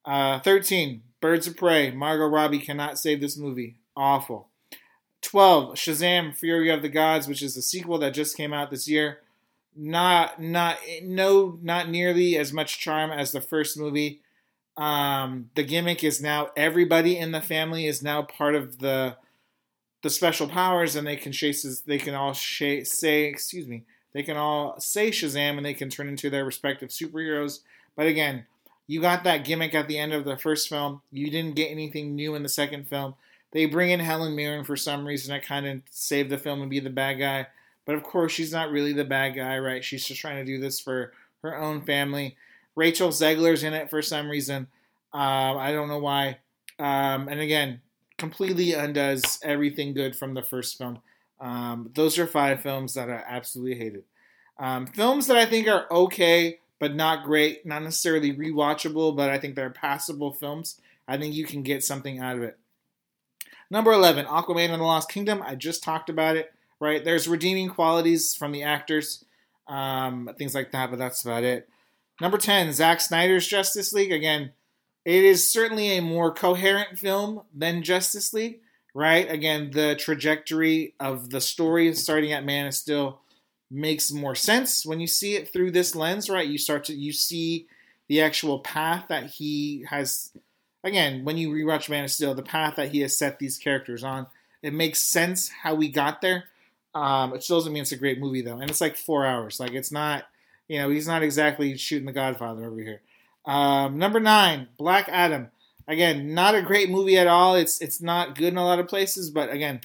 [0.06, 1.92] Uh, 13, Birds of Prey.
[1.92, 3.76] Margot Robbie cannot save this movie.
[3.96, 4.48] Awful.
[5.22, 8.88] 12, Shazam: Fury of the Gods, which is a sequel that just came out this
[8.88, 9.20] year.
[9.76, 14.22] Not, not, no, not nearly as much charm as the first movie.
[14.78, 19.18] Um, the gimmick is now everybody in the family is now part of the
[20.02, 21.82] the special powers, and they can chase.
[21.86, 25.90] They can all sh- say, excuse me, they can all say Shazam, and they can
[25.90, 27.60] turn into their respective superheroes.
[27.96, 28.46] But again,
[28.88, 31.02] you got that gimmick at the end of the first film.
[31.12, 33.16] You didn't get anything new in the second film.
[33.52, 36.70] They bring in Helen Mirren for some reason to kind of save the film and
[36.70, 37.48] be the bad guy.
[37.86, 39.84] But of course, she's not really the bad guy, right?
[39.84, 42.38] She's just trying to do this for her own family.
[42.76, 44.68] Rachel Zegler's in it for some reason.
[45.14, 46.38] Uh, I don't know why.
[46.80, 47.82] Um, and again,
[48.18, 51.00] completely undoes everything good from the first film.
[51.40, 54.04] Um, those are five films that I absolutely hated.
[54.60, 59.40] Um, films that I think are okay, but not great, not necessarily rewatchable, but I
[59.40, 60.80] think they're passable films.
[61.08, 62.58] I think you can get something out of it.
[63.72, 65.42] Number 11, Aquaman and the Lost Kingdom.
[65.42, 67.04] I just talked about it, right?
[67.04, 69.24] There's redeeming qualities from the actors,
[69.66, 71.70] um, things like that, but that's about it.
[72.20, 74.12] Number 10, Zack Snyder's Justice League.
[74.12, 74.52] Again,
[75.06, 78.60] it is certainly a more coherent film than Justice League,
[78.94, 79.32] right?
[79.32, 83.22] Again, the trajectory of the story starting at Man of Steel
[83.72, 86.46] makes more sense when you see it through this lens, right?
[86.46, 87.68] You start to you see
[88.10, 90.34] the actual path that he has
[90.84, 94.04] again, when you rewatch Man of Steel, the path that he has set these characters
[94.04, 94.28] on,
[94.62, 96.46] it makes sense how we got there.
[96.94, 99.60] Um, it still doesn't mean it's a great movie though, and it's like four hours.
[99.60, 100.26] Like it's not,
[100.68, 103.02] you know, he's not exactly shooting the Godfather over here.
[103.46, 105.50] Um, number nine, Black Adam.
[105.88, 107.56] Again, not a great movie at all.
[107.56, 109.82] It's it's not good in a lot of places, but again,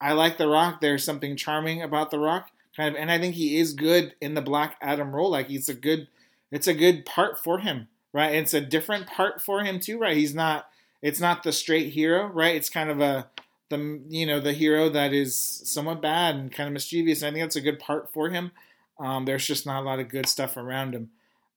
[0.00, 0.80] I like The Rock.
[0.80, 4.34] There's something charming about The Rock, kind of, and I think he is good in
[4.34, 5.30] the Black Adam role.
[5.30, 6.08] Like he's a good,
[6.50, 8.34] it's a good part for him right?
[8.34, 10.16] It's a different part for him too, right?
[10.16, 10.66] He's not
[11.02, 12.54] it's not the straight hero, right?
[12.54, 13.28] It's kind of a
[13.70, 17.22] the you know the hero that is somewhat bad and kind of mischievous.
[17.22, 18.52] And I think that's a good part for him.
[18.98, 21.10] Um, there's just not a lot of good stuff around him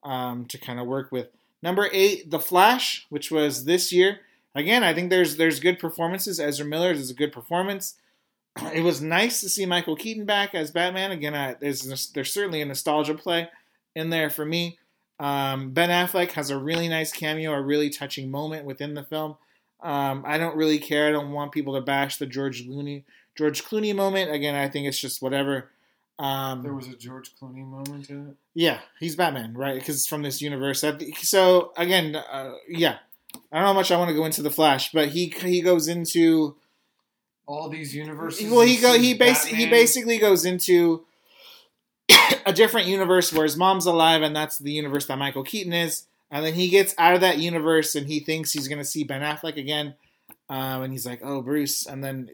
[0.04, 1.28] um, to kind of work with.
[1.62, 4.20] Number eight, The Flash, which was this year.
[4.56, 6.40] Again, I think there's there's good performances.
[6.40, 7.96] Ezra Miller is a good performance.
[8.72, 11.12] It was nice to see Michael Keaton back as Batman.
[11.12, 13.50] Again, I, there's there's certainly a nostalgia play
[13.96, 14.78] in there for me.
[15.20, 19.38] Um, ben Affleck has a really nice cameo, a really touching moment within the film.
[19.82, 21.08] Um, I don't really care.
[21.08, 23.04] I don't want people to bash the George Clooney
[23.36, 24.32] George Clooney moment.
[24.32, 25.70] Again, I think it's just whatever.
[26.20, 28.36] Um, there was a George Clooney moment in it.
[28.54, 29.76] Yeah, he's Batman, right?
[29.76, 30.86] Because it's from this universe.
[31.22, 32.98] So again, uh, yeah,
[33.52, 35.62] I don't know how much I want to go into the Flash, but he he
[35.62, 36.56] goes into
[37.46, 38.50] all these universes.
[38.50, 41.04] Well, he go he basically he basically goes into
[42.46, 46.06] a different universe where his mom's alive, and that's the universe that Michael Keaton is.
[46.32, 49.04] And then he gets out of that universe, and he thinks he's going to see
[49.04, 49.96] Ben Affleck again.
[50.50, 52.30] Um, and he's like, "Oh, Bruce," and then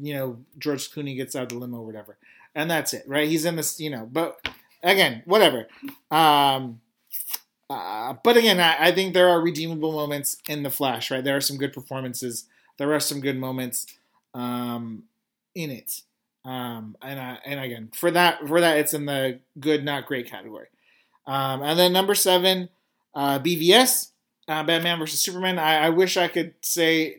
[0.00, 2.18] you know George Clooney gets out of the limo or whatever,
[2.54, 3.28] and that's it, right?
[3.28, 4.08] He's in this, you know.
[4.10, 4.48] But
[4.82, 5.68] again, whatever.
[6.10, 6.80] Um,
[7.70, 11.22] uh, but again, I, I, think there are redeemable moments in the Flash, right?
[11.22, 12.46] There are some good performances.
[12.78, 13.86] There are some good moments
[14.34, 15.04] um,
[15.54, 16.00] in it.
[16.48, 20.68] Um, and and again, for that for that, it's in the good, not great category.
[21.26, 22.70] Um, and then number seven,
[23.14, 24.12] uh, BVS,
[24.48, 25.58] uh, Batman versus Superman.
[25.58, 27.18] I, I, wish I could say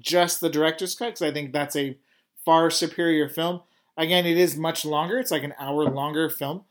[0.00, 1.96] just the director's cut because I think that's a
[2.44, 3.60] far superior film.
[3.96, 5.20] Again, it is much longer.
[5.20, 6.64] It's like an hour longer film.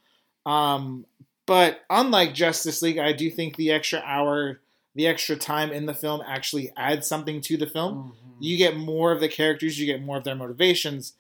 [0.46, 1.06] Um,
[1.46, 4.60] but unlike Justice League, I do think the extra hour,
[4.94, 7.96] the extra time in the film actually adds something to the film.
[7.96, 8.44] Mm-hmm.
[8.44, 11.14] You get more of the characters, you get more of their motivations.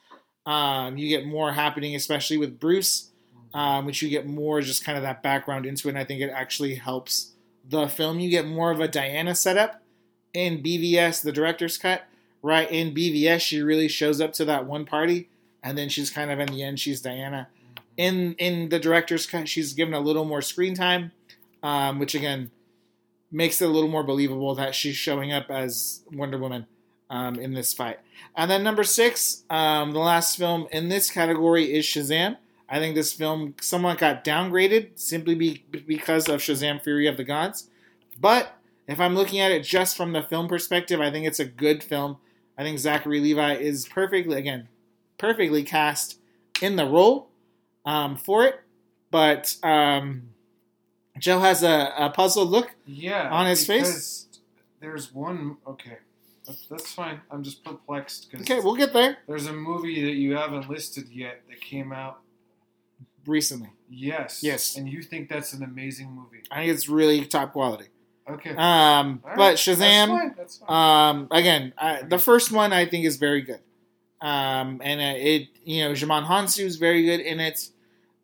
[0.47, 3.11] Um, you get more happening, especially with Bruce,
[3.53, 5.91] um, which you get more just kind of that background into it.
[5.91, 7.33] And I think it actually helps
[7.69, 8.19] the film.
[8.21, 9.81] You get more of a Diana setup
[10.33, 12.03] in BVS, the director's cut.
[12.41, 15.27] Right in BVS, she really shows up to that one party,
[15.61, 17.49] and then she's kind of in the end, she's Diana.
[17.97, 21.11] In in the director's cut, she's given a little more screen time,
[21.61, 22.51] um, which again
[23.31, 26.67] makes it a little more believable that she's showing up as Wonder Woman
[27.09, 27.99] um, in this fight.
[28.35, 32.37] And then number six, um, the last film in this category is Shazam.
[32.69, 37.23] I think this film somewhat got downgraded simply be, because of Shazam Fury of the
[37.23, 37.69] Gods.
[38.19, 38.55] But
[38.87, 41.83] if I'm looking at it just from the film perspective, I think it's a good
[41.83, 42.17] film.
[42.57, 44.67] I think Zachary Levi is perfectly, again,
[45.17, 46.19] perfectly cast
[46.61, 47.29] in the role
[47.85, 48.61] um, for it.
[49.11, 50.29] But um,
[51.17, 54.27] Joe has a, a puzzled look yeah, on his face
[54.79, 55.57] there's one.
[55.65, 55.97] Okay,
[56.69, 57.19] that's, fine.
[57.29, 61.09] I'm just perplexed because Okay, we'll get there there's a movie that you haven't listed
[61.09, 62.19] yet that came out.
[63.25, 63.69] recently.
[63.89, 64.41] Yes.
[64.43, 64.75] Yes.
[64.77, 66.43] And you think that's an amazing movie?
[66.51, 67.85] I think it's really top quality.
[68.29, 68.51] Okay.
[68.51, 69.77] Um, All but right, Shazam.
[69.77, 70.33] That's fine.
[70.37, 71.09] That's fine.
[71.15, 73.59] Um, again, I, the first one I think is very good.
[74.19, 77.69] Um, and uh, it, you know, Djimon Hounsou is very good in it.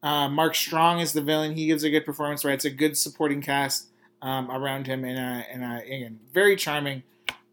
[0.02, 1.56] Uh, Mark Strong is the villain.
[1.56, 2.44] He gives a good performance.
[2.44, 3.88] Right, it's a good supporting cast
[4.22, 7.04] um, around him, and a, and a, again, very charming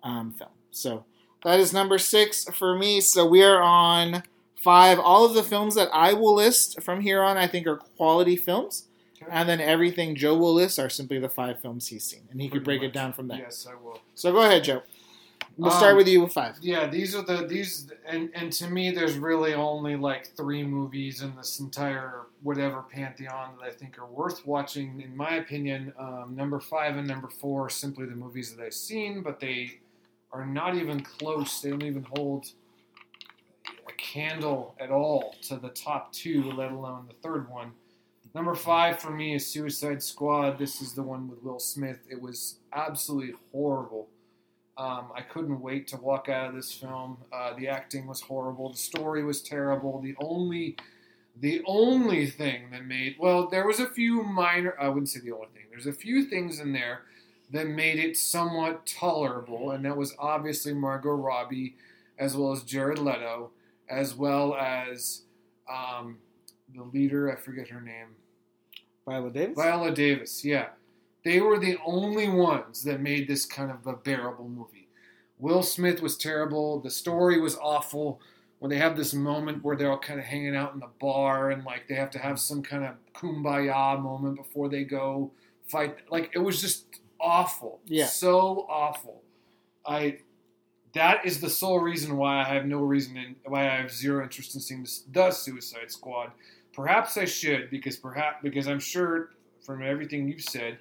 [0.03, 0.51] um, film.
[0.71, 1.05] So
[1.45, 3.01] that is number six for me.
[3.01, 4.23] So we are on
[4.62, 4.99] five.
[4.99, 8.37] All of the films that I will list from here on, I think, are quality
[8.37, 8.87] films.
[9.23, 9.31] Okay.
[9.31, 12.49] And then everything Joe will list are simply the five films he's seen, and he
[12.49, 13.39] could break it down from there.
[13.39, 14.01] Yes, I will.
[14.14, 14.83] So go ahead, Joe.
[15.59, 16.57] We'll Um, start with you with five.
[16.62, 21.21] Yeah, these are the these and and to me, there's really only like three movies
[21.21, 25.03] in this entire whatever pantheon that I think are worth watching.
[25.03, 28.73] In my opinion, um, number five and number four are simply the movies that I've
[28.73, 29.80] seen, but they
[30.33, 31.61] are not even close.
[31.61, 32.47] They don't even hold
[33.89, 37.72] a candle at all to the top two, let alone the third one.
[38.35, 40.57] Number five for me is Suicide Squad.
[40.59, 41.99] This is the one with Will Smith.
[42.09, 44.09] It was absolutely horrible.
[44.78, 47.18] Um, I couldn't wait to walk out of this film.
[47.33, 48.70] Uh, the acting was horrible.
[48.70, 50.01] The story was terrible.
[50.01, 50.76] The only,
[51.39, 54.74] the only thing that made well, there was a few minor.
[54.81, 55.64] I wouldn't say the only thing.
[55.70, 57.03] There's a few things in there
[57.53, 61.77] that made it somewhat tolerable, and that was obviously Margot Robbie,
[62.19, 63.51] as well as Jared Leto,
[63.89, 65.23] as well as
[65.69, 66.19] um,
[66.75, 67.31] the leader.
[67.31, 68.17] I forget her name.
[69.07, 69.57] Viola Davis.
[69.57, 70.69] Viola Davis, yeah.
[71.25, 74.89] They were the only ones that made this kind of a bearable movie.
[75.39, 76.81] Will Smith was terrible.
[76.81, 78.21] The story was awful.
[78.59, 81.51] When they have this moment where they're all kind of hanging out in the bar
[81.51, 85.31] and like they have to have some kind of kumbaya moment before they go
[85.67, 85.97] fight.
[86.11, 87.81] Like it was just awful.
[87.87, 88.07] Yeah.
[88.07, 89.23] So awful.
[89.87, 90.18] I.
[90.93, 94.25] That is the sole reason why I have no reason in, why I have zero
[94.25, 96.33] interest in seeing this, the Suicide Squad.
[96.73, 99.31] Perhaps I should because perhaps because I'm sure
[99.64, 100.79] from everything you've said,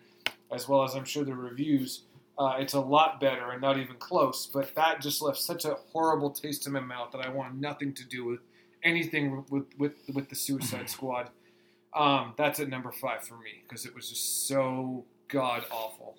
[0.52, 2.04] as well as I'm sure the reviews,
[2.40, 4.48] uh, it's a lot better and not even close.
[4.52, 7.94] But that just left such a horrible taste in my mouth that I want nothing
[7.94, 8.40] to do with
[8.84, 11.30] anything with with with the Suicide Squad.
[11.94, 16.18] Um, that's at number five for me because it was just so god awful.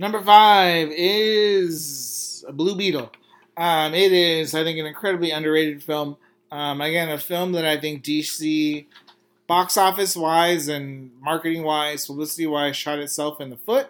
[0.00, 3.10] Number five is Blue Beetle.
[3.56, 6.16] Um, it is, I think, an incredibly underrated film.
[6.52, 8.86] Um, again, a film that I think DC,
[9.48, 13.88] box office wise and marketing wise, publicity wise, shot itself in the foot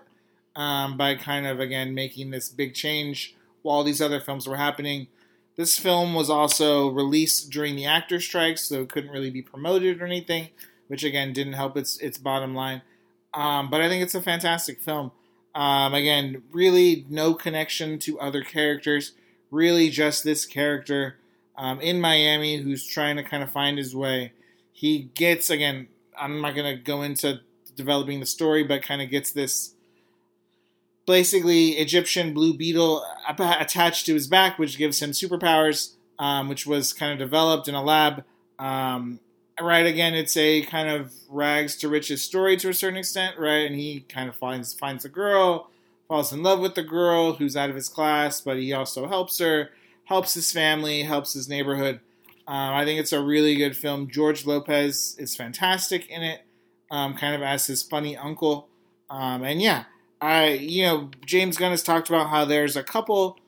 [0.56, 5.08] um, by kind of, again, making this big change while these other films were happening.
[5.56, 10.00] This film was also released during the actor strikes, so it couldn't really be promoted
[10.00, 10.48] or anything,
[10.86, 12.80] which again didn't help its its bottom line.
[13.34, 15.10] Um, but I think it's a fantastic film.
[15.58, 19.14] Um, again, really no connection to other characters.
[19.50, 21.16] Really, just this character
[21.56, 24.32] um, in Miami who's trying to kind of find his way.
[24.70, 25.88] He gets again.
[26.16, 27.40] I'm not going to go into
[27.74, 29.74] developing the story, but kind of gets this
[31.08, 36.92] basically Egyptian blue beetle attached to his back, which gives him superpowers, um, which was
[36.92, 38.22] kind of developed in a lab.
[38.60, 39.18] Um,
[39.62, 43.66] right again, it's a kind of rags to riches story to a certain extent, right?
[43.66, 45.70] And he kind of finds finds a girl,
[46.08, 49.38] falls in love with the girl who's out of his class, but he also helps
[49.38, 49.70] her,
[50.04, 52.00] helps his family, helps his neighborhood.
[52.46, 54.08] Um, I think it's a really good film.
[54.08, 56.40] George Lopez is fantastic in it,
[56.90, 58.68] um, kind of as his funny uncle.
[59.10, 59.84] Um, and yeah,
[60.20, 63.38] I you know James Gunn has talked about how there's a couple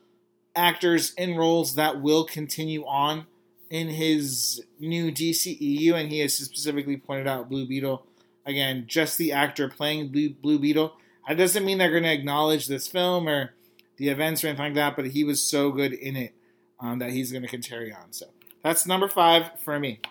[0.55, 3.25] actors in roles that will continue on
[3.71, 8.05] in his new DCEU, and he has specifically pointed out Blue Beetle.
[8.45, 10.93] Again, just the actor playing Blue, Blue Beetle.
[11.27, 13.53] That doesn't mean they're going to acknowledge this film or
[13.95, 16.33] the events or anything like that, but he was so good in it
[16.81, 18.11] um, that he's going to carry on.
[18.11, 18.25] So
[18.61, 20.01] that's number five for me.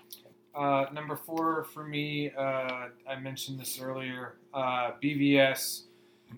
[0.55, 4.37] Uh, number four for me, uh, I mentioned this earlier.
[4.55, 5.83] Uh, BVS.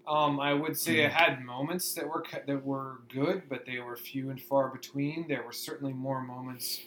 [0.08, 3.94] Um, I would say it had moments that were that were good, but they were
[3.94, 5.26] few and far between.
[5.28, 6.80] There were certainly more moments,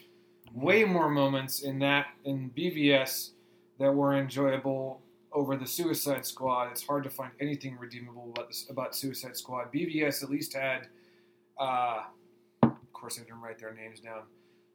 [0.55, 3.31] way more moments in that in BVS
[3.79, 5.01] that were enjoyable
[5.33, 6.71] over the Suicide Squad.
[6.71, 9.71] It's hard to find anything redeemable about this about Suicide Squad.
[9.71, 10.87] BVS at least had,
[11.59, 12.03] uh,
[12.63, 14.21] of course, I didn't write their names down.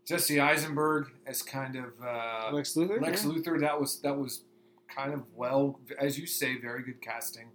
[0.07, 3.01] Jesse Eisenberg as kind of uh, Lex Luthor.
[3.01, 3.31] Lex yeah.
[3.31, 3.61] Luthor.
[3.61, 4.43] That was that was
[4.89, 7.49] kind of well, as you say, very good casting.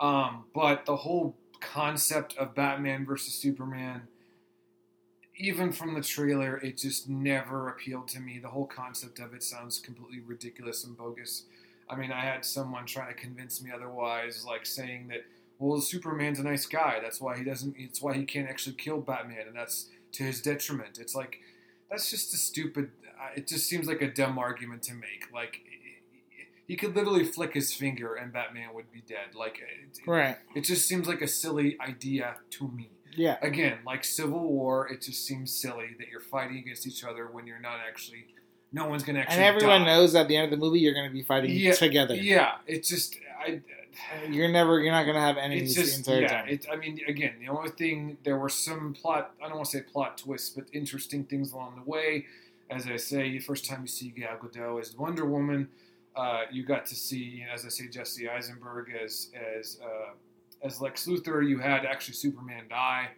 [0.00, 4.02] Um, but the whole concept of Batman versus Superman,
[5.38, 8.38] even from the trailer, it just never appealed to me.
[8.38, 11.44] The whole concept of it sounds completely ridiculous and bogus.
[11.88, 15.24] I mean, I had someone trying to convince me otherwise, like saying that
[15.60, 17.00] well, Superman's a nice guy.
[17.02, 17.74] That's why he doesn't.
[17.78, 20.98] It's why he can't actually kill Batman, and that's to his detriment.
[21.00, 21.40] It's like
[21.90, 22.90] that's just a stupid.
[23.20, 25.24] uh, It just seems like a dumb argument to make.
[25.32, 25.60] Like
[26.66, 29.34] he could literally flick his finger and Batman would be dead.
[29.34, 30.36] Like it, Right.
[30.54, 32.90] it just seems like a silly idea to me.
[33.18, 33.36] Yeah.
[33.42, 37.46] Again, like Civil War, it just seems silly that you're fighting against each other when
[37.46, 38.26] you're not actually.
[38.72, 39.36] No one's gonna actually.
[39.36, 39.86] And everyone die.
[39.86, 42.14] knows at the end of the movie you're going to be fighting Yeah, together.
[42.14, 43.60] Yeah, it's just I.
[44.30, 44.78] You're never.
[44.78, 46.42] You're not going to have enemies It's just the entire yeah.
[46.42, 46.48] time.
[46.48, 49.34] It, I mean, again, the only thing there were some plot.
[49.42, 52.26] I don't want to say plot twists, but interesting things along the way.
[52.70, 55.68] As I say, the first time you see Gal Gadot as Wonder Woman,
[56.14, 60.10] uh, you got to see, as I say, Jesse Eisenberg as as uh,
[60.62, 61.46] as Lex Luthor.
[61.46, 63.10] You had actually Superman die.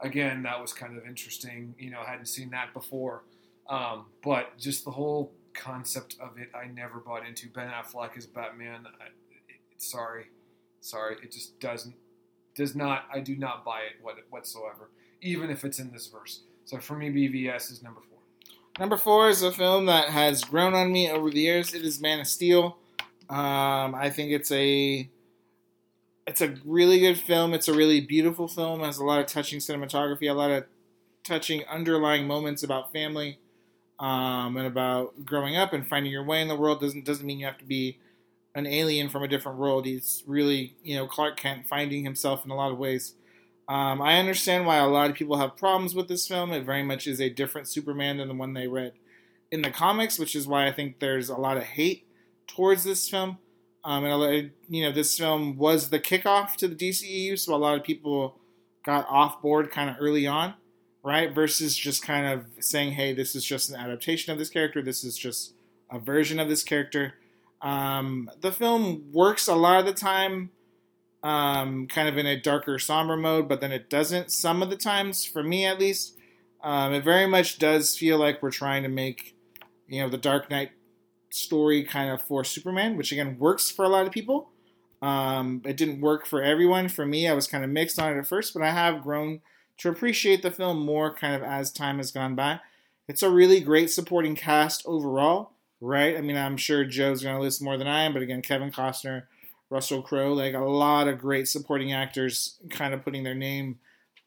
[0.00, 1.74] Again, that was kind of interesting.
[1.78, 3.22] You know, I hadn't seen that before.
[3.68, 7.48] Um, but just the whole concept of it, I never bought into.
[7.48, 8.86] Ben Affleck as Batman.
[9.00, 9.06] I,
[9.48, 10.26] it, sorry,
[10.80, 11.94] sorry, it just doesn't
[12.54, 13.04] does not.
[13.12, 16.42] I do not buy it what, whatsoever, even if it's in this verse.
[16.64, 18.18] So for me, BVS is number four.
[18.78, 21.74] Number four is a film that has grown on me over the years.
[21.74, 22.78] It is Man of Steel.
[23.30, 25.08] Um, I think it's a
[26.26, 27.52] it's a really good film.
[27.52, 28.80] It's a really beautiful film.
[28.80, 30.64] It has a lot of touching cinematography, a lot of
[31.22, 33.38] touching underlying moments about family
[33.98, 36.80] um, and about growing up and finding your way in the world.
[36.80, 37.98] Doesn't doesn't mean you have to be
[38.54, 39.86] an alien from a different world.
[39.86, 43.14] He's really you know Clark Kent finding himself in a lot of ways.
[43.66, 46.52] Um, I understand why a lot of people have problems with this film.
[46.52, 48.92] It very much is a different Superman than the one they read
[49.50, 52.06] in the comics, which is why I think there's a lot of hate
[52.46, 53.38] towards this film.
[53.84, 57.76] Um, and you know, this film was the kickoff to the DCEU, so a lot
[57.76, 58.38] of people
[58.84, 60.54] got off board kind of early on,
[61.02, 61.34] right?
[61.34, 64.82] Versus just kind of saying, "Hey, this is just an adaptation of this character.
[64.82, 65.54] This is just
[65.90, 67.14] a version of this character."
[67.60, 70.50] Um, the film works a lot of the time
[71.24, 74.76] um, kind of in a darker, somber mode, but then it doesn't some of the
[74.76, 76.18] times, for me at least.
[76.62, 79.34] Um, it very much does feel like we're trying to make,
[79.88, 80.70] you know, the Dark Knight
[81.34, 84.50] story kind of for Superman, which again works for a lot of people.
[85.02, 86.88] Um, it didn't work for everyone.
[86.88, 89.40] For me, I was kind of mixed on it at first, but I have grown
[89.78, 92.60] to appreciate the film more kind of as time has gone by.
[93.06, 96.16] It's a really great supporting cast overall, right?
[96.16, 98.70] I mean, I'm sure Joe's going to list more than I am, but again, Kevin
[98.70, 99.24] Costner,
[99.68, 103.78] Russell Crowe, like a lot of great supporting actors kind of putting their name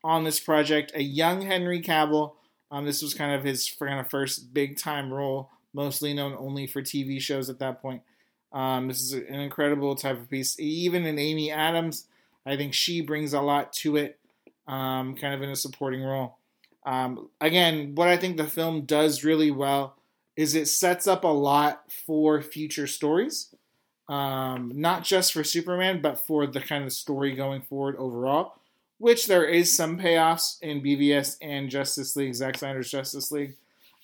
[0.04, 0.92] on this project.
[0.94, 2.34] A young Henry Cavill.
[2.70, 6.68] Um, this was kind of his kind of first big time role, mostly known only
[6.68, 8.02] for TV shows at that point.
[8.52, 10.60] Um, this is an incredible type of piece.
[10.60, 12.08] Even in Amy Adams,
[12.46, 14.20] I think she brings a lot to it,
[14.68, 16.38] um, kind of in a supporting role.
[16.86, 19.96] Um, again, what I think the film does really well
[20.36, 23.54] is it sets up a lot for future stories
[24.10, 28.54] um, not just for Superman, but for the kind of story going forward overall.
[29.00, 33.54] Which there is some payoffs in BVS and Justice League, Zack Snyder's Justice League.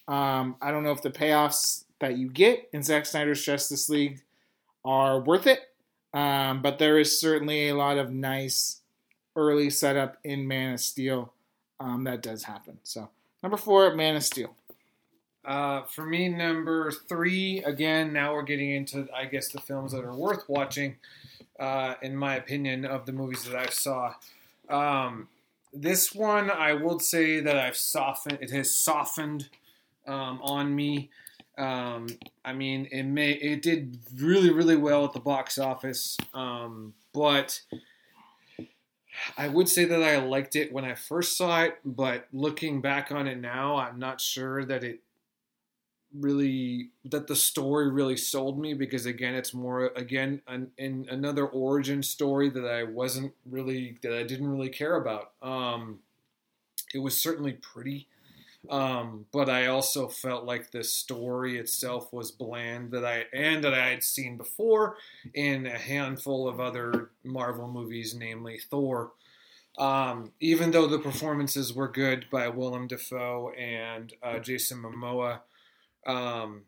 [0.08, 4.22] Um, I don't know if the payoffs that you get in Zack Snyder's Justice League
[4.84, 5.60] are worth it,
[6.14, 8.82] um, but there is certainly a lot of nice
[9.36, 11.34] early setup in Man of Steel
[11.80, 12.80] um, that does happen.
[12.84, 13.10] So
[13.42, 14.56] number four, Man of Steel.
[15.46, 20.04] Uh, for me, number three, again, now we're getting into, I guess, the films that
[20.04, 20.96] are worth watching,
[21.60, 24.14] uh, in my opinion, of the movies that I saw.
[24.70, 25.28] Um,
[25.74, 29.50] this one, I will say that I've softened, it has softened
[30.08, 31.10] um, on me.
[31.58, 32.08] Um,
[32.44, 37.62] I mean, it may, it did really, really well at the box office, um, but
[39.38, 43.12] I would say that I liked it when I first saw it, but looking back
[43.12, 45.02] on it now, I'm not sure that it
[46.14, 51.48] really that the story really sold me because again it's more again an, in another
[51.48, 56.00] origin story that I wasn't really that I didn't really care about um
[56.94, 58.08] it was certainly pretty
[58.70, 63.74] um but I also felt like the story itself was bland that I and that
[63.74, 64.98] I had seen before
[65.34, 69.12] in a handful of other Marvel movies namely Thor
[69.78, 75.40] um, even though the performances were good by Willem Dafoe and uh, Jason Momoa,
[76.06, 76.64] um,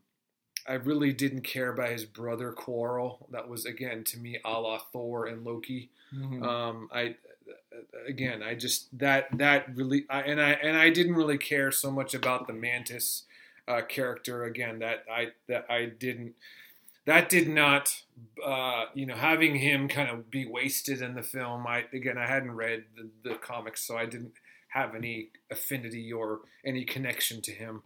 [0.67, 3.27] I really didn't care about his brother quarrel.
[3.31, 5.91] That was again to me a la Thor and Loki.
[6.15, 6.43] Mm-hmm.
[6.43, 7.15] Um, I
[8.07, 11.91] again, I just that that really, I, and I and I didn't really care so
[11.91, 13.23] much about the Mantis
[13.67, 14.43] uh, character.
[14.43, 16.35] Again, that I that I didn't.
[17.05, 18.01] That did not,
[18.43, 21.67] uh, you know, having him kind of be wasted in the film.
[21.67, 24.33] I again, I hadn't read the, the comics, so I didn't
[24.69, 27.81] have any affinity or any connection to him.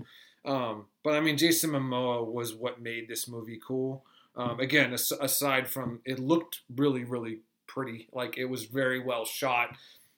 [0.45, 4.05] Um, but I mean, Jason Momoa was what made this movie cool.
[4.35, 8.09] Um, again, as, aside from it looked really, really pretty.
[8.11, 9.75] Like it was very well shot.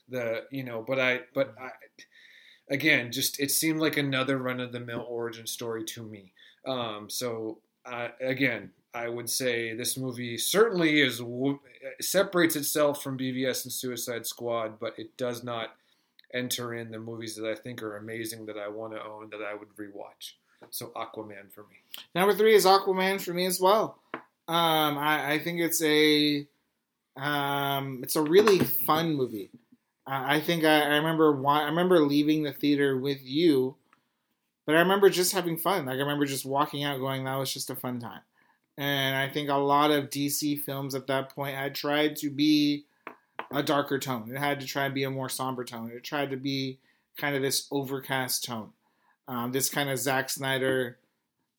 [0.10, 1.70] The you know, but I but I
[2.70, 6.34] again just it seemed like another run of the mill origin story to me.
[6.66, 11.22] Um, so uh, again, I would say this movie certainly is
[12.00, 15.76] separates itself from BVS and Suicide Squad, but it does not
[16.34, 19.42] enter in the movies that I think are amazing that I want to own that
[19.42, 20.34] I would rewatch.
[20.70, 21.78] So Aquaman for me.
[22.14, 24.00] Number three is Aquaman for me as well.
[24.48, 26.46] Um, I, I, think it's a
[27.18, 29.50] um, it's a really fun movie.
[30.08, 33.76] I, think I, I remember I remember leaving the theater with you,
[34.66, 35.86] but I remember just having fun.
[35.86, 38.22] Like I remember just walking out, going, "That was just a fun time."
[38.78, 42.86] And I think a lot of DC films at that point had tried to be
[43.52, 44.32] a darker tone.
[44.34, 45.92] It had to try and be a more somber tone.
[45.94, 46.80] It tried to be
[47.18, 48.72] kind of this overcast tone,
[49.28, 50.98] um, this kind of Zack Snyder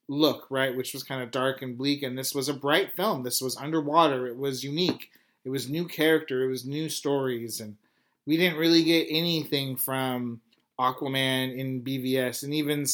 [0.09, 0.77] look, right?
[0.77, 2.03] Which was kind of dark and bleak.
[2.03, 3.23] And this was a bright film.
[3.23, 4.27] This was underwater.
[4.27, 5.11] It was unique.
[5.45, 6.45] It was new character.
[6.45, 7.77] It was new stories, and
[8.27, 10.41] we didn't really get anything from
[10.79, 12.87] Aquaman in BVS, and even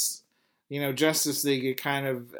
[0.69, 1.65] you know Justice League.
[1.65, 2.35] It kind of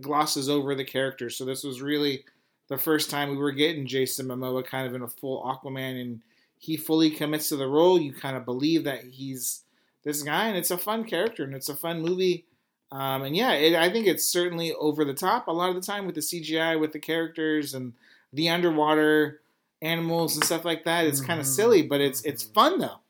[0.00, 1.30] glosses over the character.
[1.30, 2.24] So this was really
[2.68, 6.22] the first time we were getting Jason Momoa kind of in a full Aquaman, and
[6.58, 8.00] he fully commits to the role.
[8.00, 9.62] You kind of believe that he's
[10.04, 12.46] this guy, and it's a fun character, and it's a fun movie.
[12.90, 15.80] Um, and yeah, it, I think it's certainly over the top a lot of the
[15.80, 17.94] time with the CGI, with the characters and
[18.32, 19.40] the underwater
[19.80, 21.06] animals and stuff like that.
[21.06, 21.26] It's mm-hmm.
[21.26, 22.54] kind of silly, but it's it's mm-hmm.
[22.54, 23.00] fun though,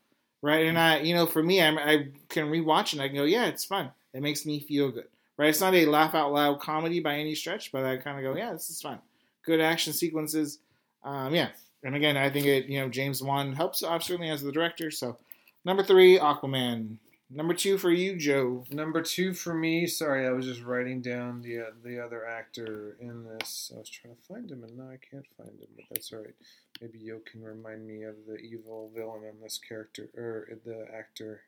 [0.41, 0.65] right?
[0.65, 2.93] And I, you know, for me, I'm, I can rewatch it.
[2.93, 3.91] and I can go, yeah, it's fun.
[4.13, 5.07] It makes me feel good,
[5.37, 5.49] right?
[5.49, 8.37] It's not a laugh out loud comedy by any stretch, but I kind of go,
[8.37, 8.99] yeah, this is fun
[9.43, 10.59] good action sequences.
[11.03, 11.49] Um, yeah,
[11.83, 14.89] and again, I think it you know James Wan helps off certainly as the director.
[14.89, 15.17] So
[15.65, 16.97] number three, Aquaman.
[17.35, 18.63] Number two for you, Joe.
[18.69, 19.87] Number two for me.
[19.87, 23.71] Sorry, I was just writing down the uh, the other actor in this.
[23.73, 25.67] I was trying to find him, and now I can't find him.
[25.75, 26.35] But that's all right.
[26.79, 31.41] Maybe Yo can remind me of the evil villain in this character or the actor.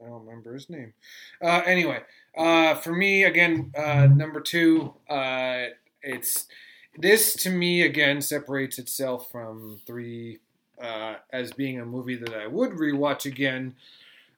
[0.00, 0.92] I don't remember his name.
[1.42, 2.02] Uh, anyway,
[2.36, 4.94] uh, for me again, uh, number two.
[5.10, 5.66] Uh,
[6.02, 6.46] it's
[6.96, 10.38] this to me again separates itself from three
[10.80, 13.74] uh, as being a movie that I would rewatch again.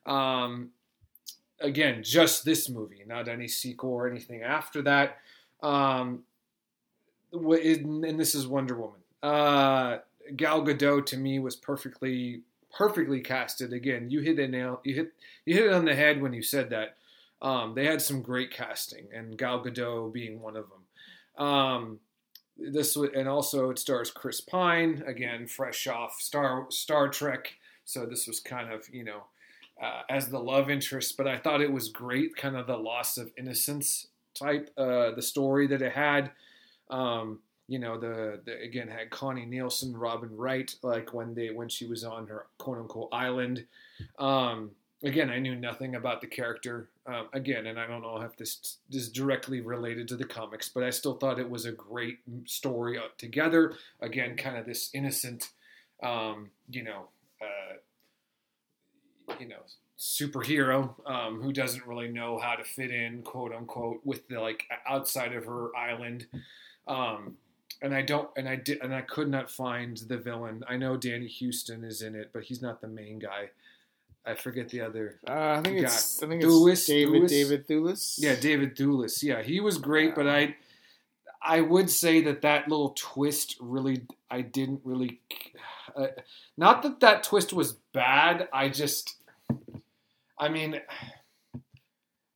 [0.07, 0.71] Um,
[1.59, 5.17] again, just this movie, not any sequel or anything after that.
[5.61, 6.23] Um,
[7.33, 9.01] and this is Wonder Woman.
[9.21, 9.97] Uh,
[10.35, 12.41] Gal Gadot to me was perfectly
[12.75, 13.73] perfectly casted.
[13.73, 14.81] Again, you hit a nail.
[14.83, 15.13] You hit
[15.45, 16.95] you hit it on the head when you said that.
[17.41, 21.45] Um, they had some great casting, and Gal Gadot being one of them.
[21.45, 21.99] Um,
[22.57, 27.55] this and also it stars Chris Pine again, fresh off Star Star Trek.
[27.85, 29.23] So this was kind of you know
[29.81, 33.17] uh, as the love interest, but I thought it was great, kind of the loss
[33.17, 36.31] of innocence type, uh, the story that it had.
[36.89, 41.67] Um, you know, the, the, again had Connie Nielsen, Robin Wright, like when they when
[41.67, 43.65] she was on her quote unquote island.
[44.17, 44.71] Um,
[45.03, 46.89] again, I knew nothing about the character.
[47.05, 50.83] Um, again, and I don't know if this is directly related to the comics, but
[50.83, 53.73] I still thought it was a great story together.
[54.01, 55.51] Again, kind of this innocent,
[56.01, 57.09] um, you know,
[57.41, 57.75] uh,
[59.39, 59.61] you know,
[59.97, 64.65] superhero um, who doesn't really know how to fit in, quote unquote, with the like
[64.87, 66.27] outside of her island.
[66.87, 67.37] Um,
[67.81, 70.63] and I don't, and I did, and I could not find the villain.
[70.67, 73.49] I know Danny Huston is in it, but he's not the main guy.
[74.25, 75.19] I forget the other.
[75.27, 77.29] Uh, I think it's I think Thewlis, it's David Thewlis?
[77.29, 78.15] David Thewlis.
[78.17, 79.23] Yeah, David Thewlis.
[79.23, 80.55] Yeah, he was great, but I
[81.41, 85.21] I would say that that little twist really I didn't really.
[85.97, 86.07] Uh,
[86.57, 88.47] not that that twist was bad.
[88.53, 89.15] I just,
[90.39, 90.79] I mean,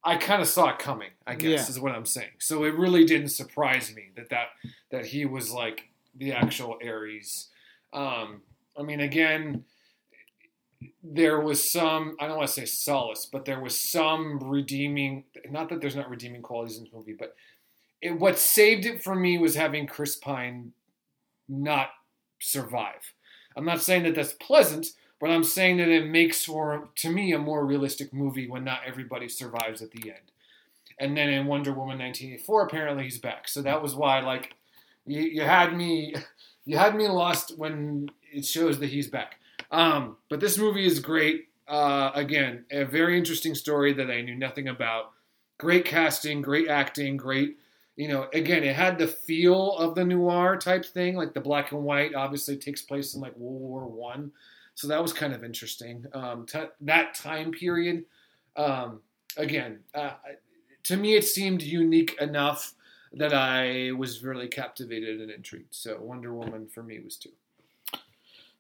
[0.03, 1.11] I kind of saw it coming.
[1.27, 1.69] I guess yeah.
[1.69, 2.31] is what I'm saying.
[2.39, 4.47] So it really didn't surprise me that that
[4.89, 7.49] that he was like the actual Ares.
[7.93, 8.41] Um,
[8.77, 9.65] I mean, again
[11.03, 15.25] there was some I don't want to say solace, but there was some redeeming.
[15.49, 17.35] Not that there's not redeeming qualities in this movie, but
[18.01, 20.73] it, what saved it for me was having Chris Pine
[21.47, 21.89] not
[22.39, 23.13] survive.
[23.55, 24.87] I'm not saying that that's pleasant,
[25.19, 28.81] but I'm saying that it makes for to me a more realistic movie when not
[28.85, 30.31] everybody survives at the end.
[30.99, 33.47] And then in Wonder Woman 1984, apparently he's back.
[33.47, 34.53] So that was why, like,
[35.05, 36.15] you, you had me,
[36.65, 39.39] you had me lost when it shows that he's back.
[39.71, 41.47] Um, but this movie is great.
[41.67, 45.11] Uh, again, a very interesting story that I knew nothing about.
[45.57, 47.57] Great casting, great acting, great.
[47.97, 51.71] You know, again, it had the feel of the noir type thing, like the black
[51.71, 52.15] and white.
[52.15, 54.31] Obviously, takes place in like World War One,
[54.75, 56.05] so that was kind of interesting.
[56.13, 58.05] Um, t- that time period,
[58.55, 59.01] um,
[59.37, 60.13] again, uh,
[60.83, 62.73] to me, it seemed unique enough
[63.13, 65.75] that I was really captivated and intrigued.
[65.75, 67.31] So, Wonder Woman for me was two.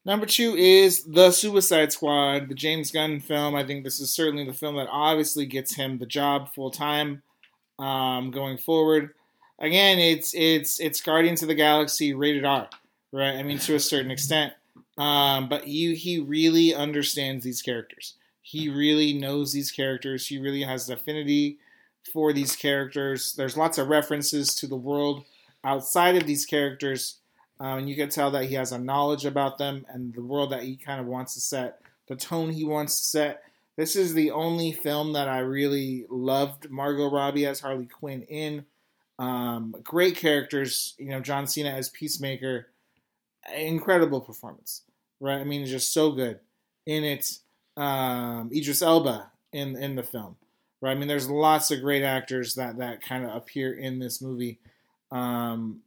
[0.03, 3.53] Number two is The Suicide Squad, the James Gunn film.
[3.55, 7.21] I think this is certainly the film that obviously gets him the job full time
[7.77, 9.11] um, going forward.
[9.61, 12.67] Again, it's it's it's Guardians of the Galaxy rated R,
[13.13, 13.35] right?
[13.35, 14.53] I mean, to a certain extent,
[14.97, 18.15] um, but you he really understands these characters.
[18.41, 20.27] He really knows these characters.
[20.27, 21.59] He really has an affinity
[22.11, 23.33] for these characters.
[23.35, 25.23] There's lots of references to the world
[25.63, 27.21] outside of these characters
[27.61, 30.51] um, and you can tell that he has a knowledge about them and the world
[30.51, 33.43] that he kind of wants to set, the tone he wants to set.
[33.77, 38.65] This is the only film that I really loved Margot Robbie as Harley Quinn in.
[39.21, 42.69] Um, great characters, you know, John Cena as Peacemaker,
[43.55, 44.81] incredible performance,
[45.19, 45.39] right?
[45.39, 46.39] I mean, just so good
[46.87, 47.37] in it.
[47.77, 50.37] Um, Idris Elba in in the film,
[50.81, 50.93] right?
[50.93, 54.57] I mean, there's lots of great actors that that kind of appear in this movie.
[55.11, 55.81] Um,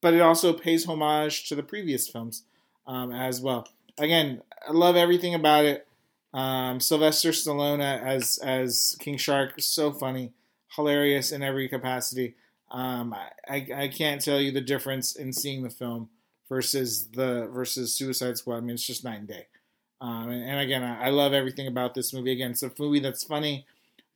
[0.00, 2.42] but it also pays homage to the previous films
[2.88, 3.68] um, as well.
[3.96, 5.86] Again, I love everything about it.
[6.34, 10.32] Um, Sylvester Stallone as as King Shark, so funny,
[10.74, 12.34] hilarious in every capacity.
[12.72, 13.14] Um,
[13.48, 16.08] I, I can't tell you the difference in seeing the film
[16.48, 18.56] versus the versus Suicide Squad.
[18.56, 19.46] I mean, it's just night and day.
[20.00, 22.32] Um, and, and, again, I, I, love everything about this movie.
[22.32, 23.66] Again, it's a movie that's funny,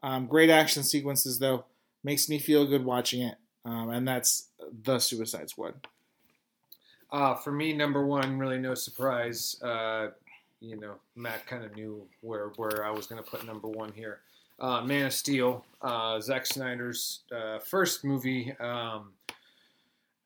[0.02, 1.64] um, great action sequences though,
[2.02, 3.36] makes me feel good watching it
[3.66, 4.48] um, and that's
[4.84, 5.74] the Suicide Squad.
[7.10, 9.60] Uh, for me, number one, really no surprise.
[9.60, 10.10] Uh,
[10.60, 13.92] you know, Mac kind of knew where where I was going to put number one
[13.92, 14.20] here.
[14.58, 19.12] Uh, Man of Steel, uh, Zack Snyder's uh, first movie, um,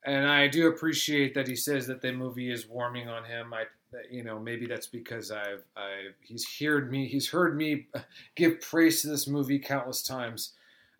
[0.04, 3.52] and I do appreciate that he says that the movie is warming on him.
[3.52, 3.64] I,
[4.10, 7.86] you know, maybe that's because I've, I've he's heard me, he's heard me
[8.34, 10.52] give praise to this movie countless times.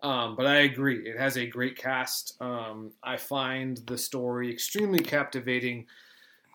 [0.03, 2.39] Um, but I agree, it has a great cast.
[2.41, 5.85] Um, I find the story extremely captivating.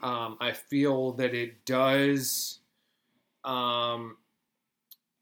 [0.03, 2.59] Um, I feel that it does,
[3.45, 4.17] um,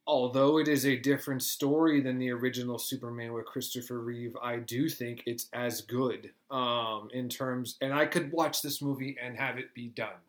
[0.06, 4.88] although it is a different story than the original Superman with Christopher Reeve, I do
[4.88, 7.76] think it's as good um, in terms.
[7.80, 10.20] And I could watch this movie and have it be done.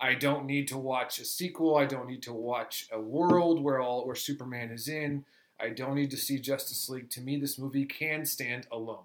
[0.00, 1.76] I don't need to watch a sequel.
[1.76, 5.24] I don't need to watch a world where all where Superman is in.
[5.60, 7.08] I don't need to see Justice League.
[7.10, 9.04] To me, this movie can stand alone.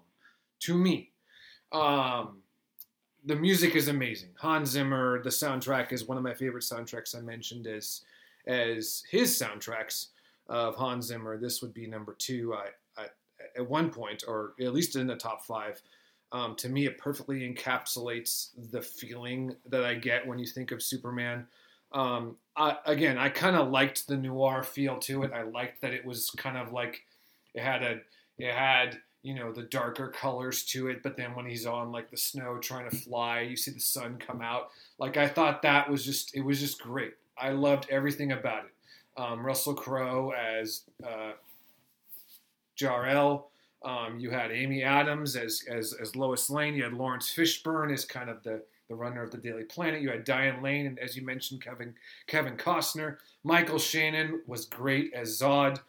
[0.60, 1.10] To me,
[1.70, 2.38] um,
[3.24, 4.30] the music is amazing.
[4.40, 7.16] Hans Zimmer, the soundtrack is one of my favorite soundtracks.
[7.16, 8.00] I mentioned as
[8.48, 10.06] as his soundtracks
[10.48, 11.38] of Hans Zimmer.
[11.38, 12.54] This would be number two.
[12.54, 13.06] I, I
[13.56, 15.80] at one point, or at least in the top five.
[16.30, 20.82] Um, to me, it perfectly encapsulates the feeling that I get when you think of
[20.82, 21.46] Superman.
[21.92, 25.32] Um, I, again, I kind of liked the noir feel to it.
[25.32, 27.04] I liked that it was kind of like
[27.54, 28.00] it had a
[28.38, 31.02] it had you know the darker colors to it.
[31.02, 34.18] But then when he's on like the snow trying to fly, you see the sun
[34.18, 34.68] come out.
[34.98, 37.14] Like I thought that was just it was just great.
[37.40, 39.20] I loved everything about it.
[39.20, 41.32] Um, Russell Crowe as uh.
[43.84, 46.74] Um, you had Amy Adams as, as as Lois Lane.
[46.74, 50.00] You had Laurence Fishburne as kind of the the runner of the Daily Planet.
[50.00, 51.94] You had Diane Lane, and as you mentioned, Kevin
[52.26, 53.18] Kevin Costner.
[53.44, 55.80] Michael Shannon was great as Zod.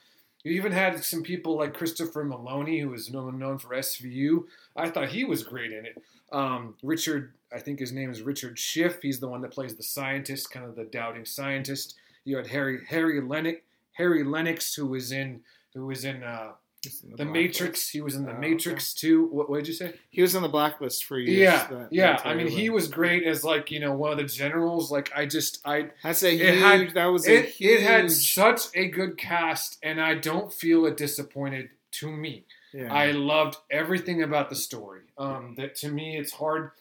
[0.43, 4.45] You even had some people like Christopher Meloni, who was known for SVU.
[4.75, 6.01] I thought he was great in it.
[6.31, 9.01] Um, Richard, I think his name is Richard Schiff.
[9.01, 11.95] He's the one that plays the scientist, kind of the doubting scientist.
[12.23, 13.57] You had Harry Harry Lennix,
[13.93, 15.41] Harry Lennix, who was in
[15.73, 16.51] who was in uh,
[16.81, 17.89] the, the Matrix.
[17.89, 19.07] He was in the oh, Matrix okay.
[19.07, 19.27] too.
[19.27, 19.95] What, what, did you say?
[20.09, 21.37] He was in the Blacklist for years.
[21.37, 22.17] Yeah, that, yeah.
[22.17, 24.91] That I mean, he was great as like you know one of the generals.
[24.91, 25.89] Like I just I.
[26.03, 26.59] That's a huge.
[26.59, 27.49] Had, that was it.
[27.49, 27.81] Huge...
[27.81, 32.45] It had such a good cast, and I don't feel it disappointed to me.
[32.73, 32.93] Yeah.
[32.93, 35.01] I loved everything about the story.
[35.17, 36.71] Um, that to me, it's hard.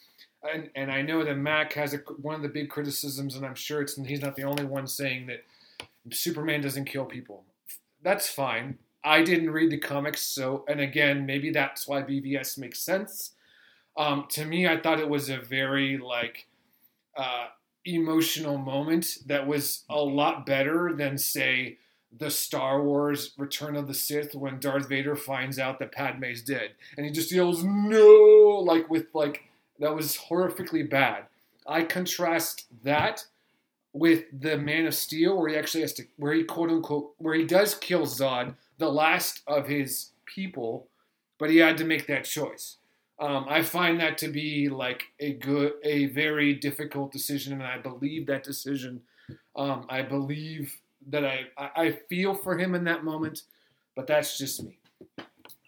[0.41, 3.57] And, and I know that Mac has a, one of the big criticisms, and I'm
[3.57, 5.45] sure it's he's not the only one saying that
[6.13, 7.43] Superman doesn't kill people.
[8.03, 12.81] That's fine I didn't read the comics, so and again, maybe that's why BVS makes
[12.81, 13.33] sense.
[13.97, 16.47] Um, to me, I thought it was a very like
[17.17, 17.47] uh,
[17.85, 21.79] emotional moment that was a lot better than say
[22.17, 26.71] the Star Wars Return of the Sith when Darth Vader finds out that Padme's dead
[26.97, 29.43] and he just yells no like with like
[29.79, 31.25] that was horrifically bad.
[31.67, 33.27] I contrast that
[33.93, 37.35] with the Man of Steel where he actually has to where he quote unquote where
[37.35, 40.89] he does kill Zod the last of his people,
[41.39, 42.77] but he had to make that choice.
[43.21, 47.79] Um, I find that to be like a good, a very difficult decision, and I
[47.79, 49.03] believe that decision.
[49.57, 50.77] Um, I believe
[51.09, 53.43] that I, I feel for him in that moment,
[53.97, 54.79] but that's just me.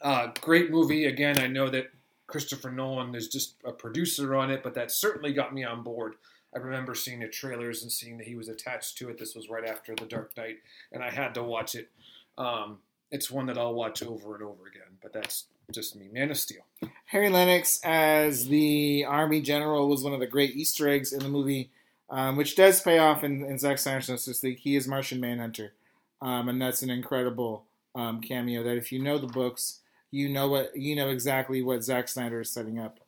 [0.00, 1.06] Uh, great movie.
[1.06, 1.90] Again, I know that
[2.28, 6.14] Christopher Nolan is just a producer on it, but that certainly got me on board.
[6.54, 9.18] I remember seeing the trailers and seeing that he was attached to it.
[9.18, 10.58] This was right after The Dark Knight,
[10.92, 11.88] and I had to watch it.
[12.38, 12.78] Um,
[13.10, 16.08] it's one that I'll watch over and over again, but that's just me.
[16.12, 16.62] Man of Steel.
[17.06, 21.28] Harry Lennix as the army general was one of the great Easter eggs in the
[21.28, 21.70] movie,
[22.08, 24.58] um, which does pay off in, in Zack Snyder's Justice League.
[24.58, 25.72] He is Martian Manhunter,
[26.20, 27.64] um, and that's an incredible
[27.94, 28.62] um, cameo.
[28.62, 29.80] That if you know the books,
[30.10, 33.00] you know what you know exactly what Zack Snyder is setting up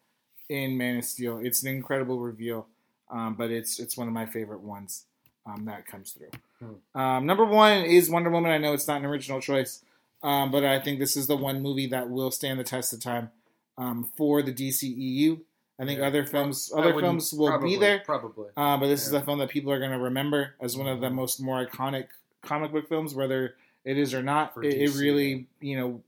[0.48, 1.40] in Man of Steel.
[1.42, 2.66] It's an incredible reveal,
[3.10, 5.04] um, but it's it's one of my favorite ones
[5.46, 6.30] um, that comes through.
[6.60, 7.00] Hmm.
[7.00, 8.52] Um, number one is Wonder Woman.
[8.52, 9.82] I know it's not an original choice.
[10.22, 13.00] Um, but I think this is the one movie that will stand the test of
[13.00, 13.30] time
[13.76, 15.40] um, for the DCEU.
[15.80, 16.06] I think Yeah.
[16.06, 18.50] other films, I other films will probably, be there, Probably.
[18.56, 19.18] uh, but this is Yeah.
[19.18, 22.06] the film that people are going to remember as one of the most more iconic
[22.42, 24.52] comic book films, whether it is or not.
[24.62, 26.02] It, it really, you know,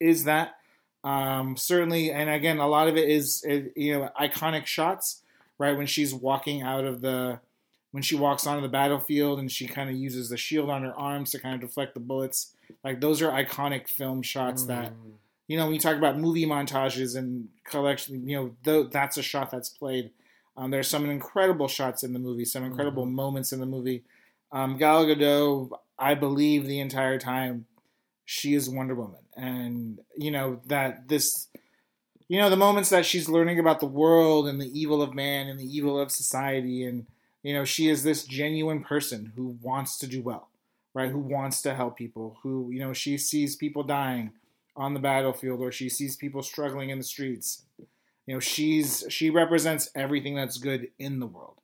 [0.00, 0.56] is that
[1.04, 2.10] um, certainly.
[2.10, 3.44] And again, a lot of it is,
[3.76, 5.22] you know, iconic shots.
[5.58, 7.40] Right when she's walking out of the,
[7.96, 10.92] when she walks onto the battlefield and she kind of uses the shield on her
[10.98, 12.54] arms to kind of deflect the bullets.
[12.84, 15.12] Like those are iconic film shots that Mm.
[15.48, 19.22] you know, when you talk about movie montages and collection, you know, th- that's a
[19.22, 20.10] shot that's played.
[20.58, 23.12] Um, there's some incredible shots in the movie, some incredible Mhm.
[23.12, 24.02] moments in the movie.
[24.52, 27.64] Um, Gal Gadot, I believe the entire time,
[28.26, 31.48] she is Wonder Woman, and you know that this,
[32.28, 35.46] you know, the moments that she's learning about the world and the evil of man
[35.48, 37.06] and the evil of society, and
[37.46, 40.48] you know, she is this genuine person who wants to do well,
[40.94, 41.10] right?
[41.10, 44.32] Who wants to help people, who you know, she sees people dying
[44.76, 47.62] on the battlefield or she sees people struggling in the streets.
[48.26, 51.60] You know she's she represents everything that's good in the world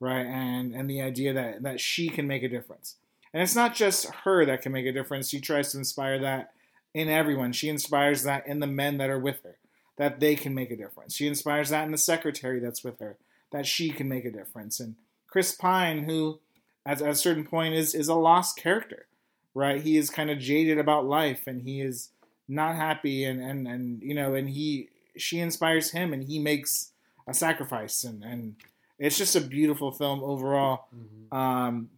[0.00, 0.26] right?
[0.26, 2.96] And and the idea that that she can make a difference.
[3.32, 5.28] And it's not just her that can make a difference.
[5.28, 6.52] She tries to inspire that
[6.94, 7.52] in everyone.
[7.52, 9.58] She inspires that in the men that are with her
[9.98, 11.14] that they can make a difference.
[11.14, 13.16] She inspires that in the secretary that's with her
[13.50, 14.78] that she can make a difference.
[14.78, 14.96] And
[15.36, 16.40] chris pine who
[16.86, 19.06] at, at a certain point is is a lost character
[19.54, 22.08] right he is kind of jaded about life and he is
[22.48, 26.92] not happy and and and you know and he she inspires him and he makes
[27.28, 28.56] a sacrifice and and
[28.98, 31.36] it's just a beautiful film overall Mhm.
[31.36, 31.90] um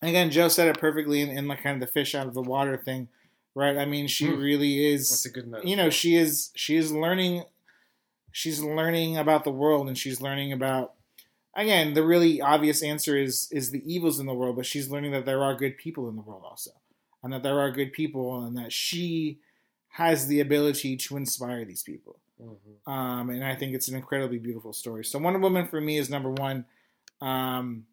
[0.00, 2.40] again joe said it perfectly in, in like kind of the fish out of the
[2.42, 3.08] water thing
[3.54, 4.40] right i mean she Hmm.
[4.40, 5.68] really That's is a good metaphor.
[5.68, 7.44] you know she is she is learning
[8.32, 10.94] she's learning about the world and she's learning about
[11.60, 15.12] again the really obvious answer is is the evils in the world but she's learning
[15.12, 16.70] that there are good people in the world also
[17.22, 19.38] and that there are good people and that she
[19.94, 22.90] has the ability to inspire these people Mhm.
[22.90, 25.04] um, and I think it's an incredibly beautiful story.
[25.04, 26.64] So Wonder Woman for me is number one.
[27.20, 27.84] Um,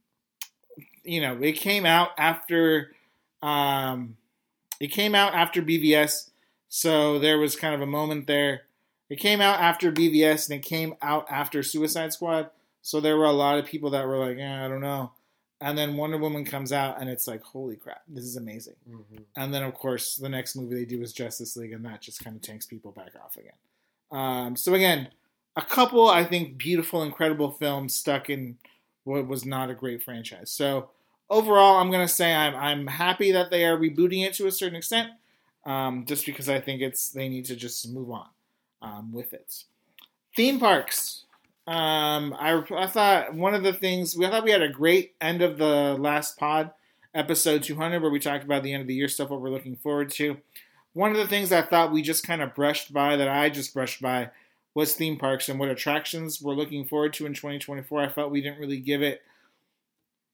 [1.03, 2.93] you know, it came out after
[3.41, 4.15] um,
[4.79, 6.29] it came out after BVS,
[6.69, 8.61] so there was kind of a moment there.
[9.09, 12.49] It came out after BVS and it came out after Suicide Squad,
[12.87, 15.11] so there were a lot of people that were like, eh, I don't know.
[15.59, 18.75] And then Wonder Woman comes out and it's like, holy crap, this is amazing.
[18.89, 19.25] Mhm.
[19.35, 22.23] And then, of course, the next movie they do is Justice League, and that just
[22.23, 23.57] kind of tanks people back off again.
[24.09, 25.09] Um, so, again,
[25.57, 28.57] a couple, I think, beautiful, incredible films stuck in
[29.03, 30.49] what was not a great franchise.
[30.49, 30.89] So,
[31.29, 34.51] overall, I'm going to say I'm, I'm happy that they are rebooting it to a
[34.51, 35.09] certain extent,
[35.65, 38.29] um, just because I think it's they need to just move on
[38.81, 39.65] um, with it.
[40.37, 41.25] Theme parks.
[41.67, 45.15] Um, I, I thought one of the things, we I thought we had a great
[45.19, 46.71] end of the last pod
[47.13, 49.75] episode 200 where we talked about the end of the year stuff what we're looking
[49.75, 50.37] forward to.
[50.93, 53.73] One of the things i thought we just kind of brushed by that i just
[53.73, 54.29] brushed by
[54.73, 58.41] was theme parks and what attractions we're looking forward to in 2024 i felt we
[58.41, 59.21] didn't really give it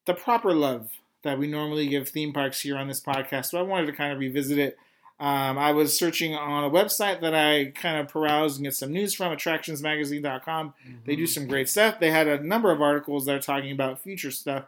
[0.05, 0.89] the proper love
[1.23, 4.13] that we normally give theme parks here on this podcast so i wanted to kind
[4.13, 4.77] of revisit it
[5.19, 8.91] um, i was searching on a website that i kind of perused and get some
[8.91, 10.73] news from attractionsmagazine.com
[11.05, 11.99] they do some great stuff.
[11.99, 14.65] They had a number of articles that are talking about future stuff.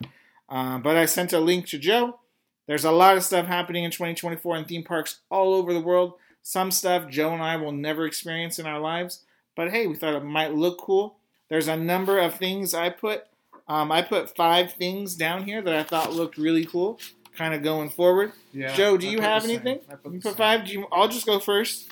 [0.49, 2.19] Um, but I sent a link to Joe.
[2.67, 6.13] There's a lot of stuff happening in 2024 in theme parks all over the world.
[6.41, 9.23] Some stuff Joe and I will never experience in our lives.
[9.55, 11.17] But hey, we thought it might look cool.
[11.49, 13.25] There's a number of things I put.
[13.67, 16.99] Um, I put five things down here that I thought looked really cool,
[17.35, 18.31] kind of going forward.
[18.53, 19.79] Yeah, Joe, do you have anything?
[20.03, 20.65] Put You put five.
[20.65, 21.89] Do you, I'll just go first.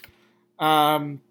[0.60, 1.22] Um,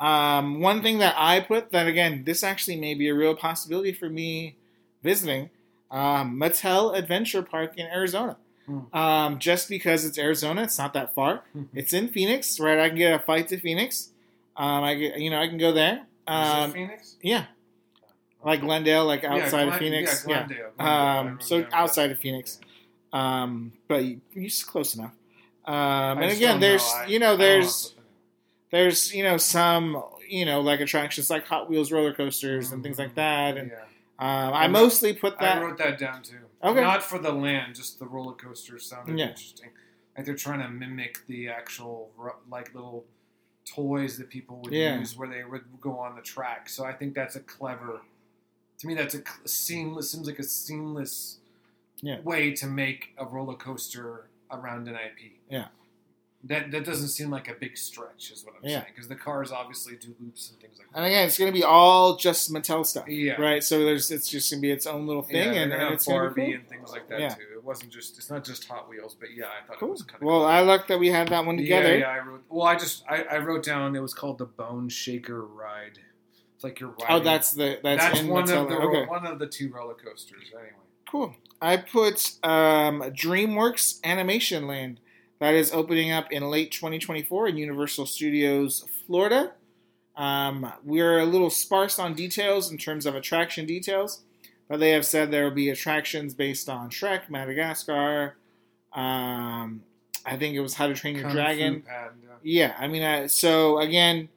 [0.00, 3.92] um, one thing that I put that again, this actually may be a real possibility
[3.92, 4.56] for me
[5.02, 5.50] visiting
[5.90, 8.36] um, Mattel Adventure Park in Arizona.
[8.66, 8.96] Hmm.
[8.96, 11.42] Um, just because it's Arizona, it's not that far.
[11.74, 12.78] It's in Phoenix, right?
[12.78, 14.10] I can get a flight to Phoenix.
[14.56, 16.02] Um, I get, you know, I can go there.
[16.26, 17.16] Um, Phoenix?
[17.22, 17.46] yeah,
[18.44, 20.24] like Glendale, like Yeah, outside of Phoenix.
[20.26, 20.46] Yeah, Yeah.
[20.46, 20.96] Glendale, Glendale,
[21.32, 21.72] Um, so that.
[21.72, 22.60] outside of Phoenix.
[23.12, 25.12] Um, but you, you're close enough.
[25.64, 26.98] Um, and again, there's know.
[26.98, 27.94] I- you know there's
[28.70, 32.98] there's you know some you know like attractions like Hot Wheels roller coasters and things
[32.98, 33.76] like that, and yeah.
[34.18, 35.58] Um, I I mostly put that.
[35.58, 36.36] I wrote that down too.
[36.62, 36.80] Okay.
[36.80, 39.28] Not for the land, just the roller coaster sounded Yeah.
[39.30, 39.70] interesting.
[40.16, 42.10] Like they're trying to mimic the actual
[42.48, 43.04] like little
[43.64, 44.98] toys that people would Yeah.
[44.98, 46.68] use where they would go on the track.
[46.68, 48.02] So I think that's a clever.
[48.82, 50.10] To me, that's a seamless.
[50.10, 51.38] Seems like a seamless
[52.00, 52.20] Yeah.
[52.22, 55.38] way to make a roller coaster around an IP.
[55.48, 55.68] Yeah.
[56.44, 58.80] That that doesn't seem like a big stretch, is what I'm Yeah.
[58.80, 60.96] saying, because the cars obviously do loops and things like that.
[60.96, 63.40] and again, it's going to be all just Mattel stuff, Yeah.
[63.40, 63.62] right?
[63.62, 66.06] So there's it's just going to be its own little thing, Yeah, and, and it's
[66.06, 66.54] Barbie cool.
[66.54, 67.28] and things like that Yeah.
[67.34, 67.46] too.
[67.54, 70.20] It wasn't just it's not just Hot Wheels, but yeah, I thought it was kind
[70.20, 71.92] of Well, I like that we had that one together.
[71.92, 72.42] Yeah, yeah, I wrote.
[72.48, 76.00] Well, I just I, I wrote down it was called the Bone Shaker Ride.
[76.62, 77.06] It's like you're riding.
[77.08, 78.62] Oh, that's the that's, that's one Mattel.
[78.62, 79.06] of the okay.
[79.06, 80.44] one of the two roller coasters.
[80.52, 80.70] Anyway,
[81.10, 81.34] Cool.
[81.60, 85.00] I put um, DreamWorks Animation Land.
[85.40, 89.54] That is opening up in late 2024 in Universal Studios, Florida.
[90.16, 94.22] Um, we're a little sparse on details in terms of attraction details,
[94.68, 98.36] but they have said there will be attractions based on Shrek, Madagascar.
[98.92, 99.82] Um,
[100.24, 101.82] I think it was How to Train Your Kung Dragon.
[101.82, 102.68] Pad, yeah.
[102.68, 104.28] Yeah, I mean, uh, so again,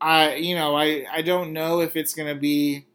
[0.00, 2.86] I you know I I don't know if it's gonna be.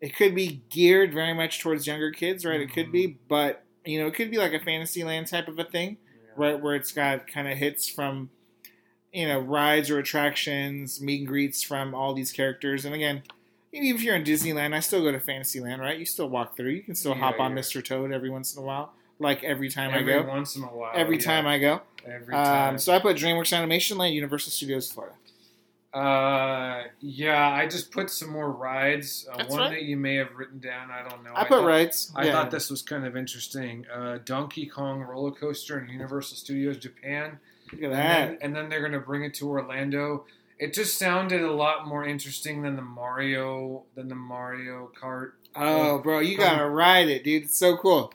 [0.00, 2.60] It could be geared very much towards younger kids, right?
[2.60, 5.64] It could be, but you know, it could be like a Fantasyland type of a
[5.64, 6.32] thing, Yeah.
[6.36, 6.60] right?
[6.60, 8.28] Where it's got kind of hits from,
[9.12, 12.84] you know, rides or attractions, meet and greets from all these characters.
[12.84, 13.22] And again,
[13.72, 15.98] even if you're in Disneyland, I still go to Fantasyland, right?
[15.98, 16.70] You still walk through.
[16.72, 17.62] You can still Yeah, hop on yeah.
[17.62, 17.82] Mr.
[17.82, 20.28] Toad every once in a while, like every time Every I go.
[20.28, 20.92] once in a while.
[20.94, 21.80] Every time I go.
[22.06, 22.74] Every time.
[22.74, 25.14] Um, so I put DreamWorks Animation Land, Universal Studios, Florida.
[25.96, 29.26] Uh, yeah, I just put some more rides.
[29.32, 29.70] Uh, That's one right.
[29.70, 30.90] that you may have written down.
[30.90, 31.32] I don't know.
[31.34, 32.12] I put thought, rights.
[32.14, 32.32] I yeah.
[32.32, 33.86] thought this was kind of interesting.
[33.90, 37.38] Uh, Donkey Kong roller coaster in Universal Studios Japan.
[37.72, 38.28] Look at and that.
[38.28, 40.26] then, and then they're going to bring it to Orlando.
[40.58, 45.32] It just sounded a lot more interesting than the Mario than the Mario Kart.
[45.54, 47.44] Oh, bro, you gotta ride it, dude.
[47.44, 48.12] It's so cool.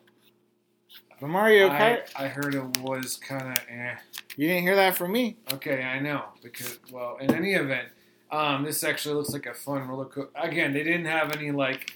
[1.22, 2.12] The Mario I, Kart.
[2.16, 3.96] I heard it was kind of eh.
[4.38, 5.38] You didn't hear that from me.
[5.54, 7.90] Okay, I know because well, in any event,
[8.32, 10.32] um, this actually looks like a fun roller coaster.
[10.36, 11.94] Again, they didn't have any like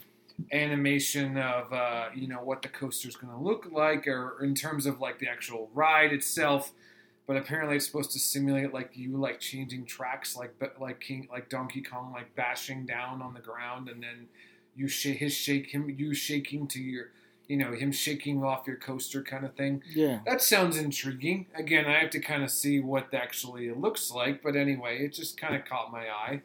[0.51, 4.85] animation of uh, you know what the coaster's going to look like, or in terms
[4.85, 6.71] of like the actual ride itself.
[7.25, 11.49] But apparently, it's supposed to simulate like you like changing tracks, like like King, like
[11.49, 14.27] Donkey Kong, like bashing down on the ground, and then
[14.75, 17.05] you shake his shake him, you shaking to your,
[17.47, 19.83] you know, him shaking off your coaster kind of thing.
[19.93, 20.19] Yeah.
[20.25, 21.47] That sounds intriguing.
[21.55, 25.13] Again, I have to kind of see what actually it looks like, but anyway, it
[25.13, 26.41] just kind of caught my eye.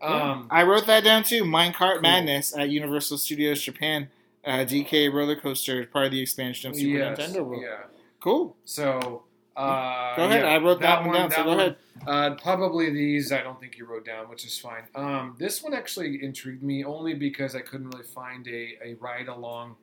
[0.00, 1.44] Um, I wrote that down too.
[1.44, 2.00] Minecart Cool.
[2.02, 4.08] Madness at Universal Studios Japan.
[4.44, 7.62] Uh, DK roller coaster, part of the expansion of Super yes, Nintendo World.
[7.62, 7.76] Yeah.
[8.20, 8.56] Cool.
[8.64, 9.22] So.
[9.54, 10.44] Uh, Go ahead.
[10.44, 11.30] yeah, I wrote that, one down.
[11.30, 11.76] so go ahead.
[12.06, 14.84] Uh, probably these I don't think you wrote down, which is fine.
[14.94, 19.28] Um, this one actually intrigued me only because I couldn't really find a, a ride
[19.28, 19.76] along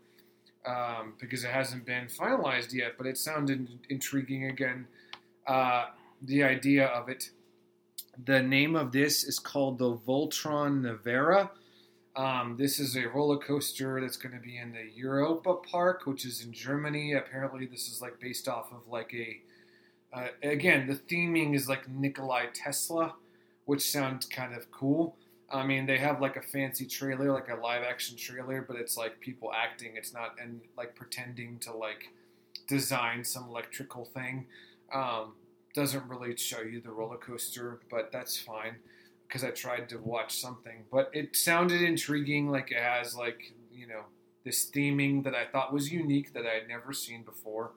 [0.66, 4.88] um, because it hasn't been finalized yet, but it sounded intriguing again.
[5.48, 5.86] Uh,
[6.22, 7.32] the idea of it.
[8.26, 11.50] The name of this is called the Voltron Nevera.
[12.16, 16.26] Um, this is a roller coaster that's going to be in the Europa Park, which
[16.26, 17.14] is in Germany.
[17.14, 19.40] Apparently, this is like based off of like a
[20.12, 23.14] uh, again, the theming is like Nikolai Tesla,
[23.66, 25.16] which sounds kind of cool.
[25.52, 28.98] I mean, they have like a fancy trailer, like a live action trailer, but it's
[28.98, 29.94] like people acting.
[29.96, 32.10] It's not and like pretending to like
[32.68, 34.46] design some electrical thing.
[34.94, 35.34] Um,
[35.74, 38.76] doesn't really show you the roller coaster, but that's fine
[39.28, 40.84] because I tried to watch something.
[40.92, 44.04] But it sounded intriguing, like it has like you know
[44.44, 47.72] this theming that I thought was unique that I had never seen before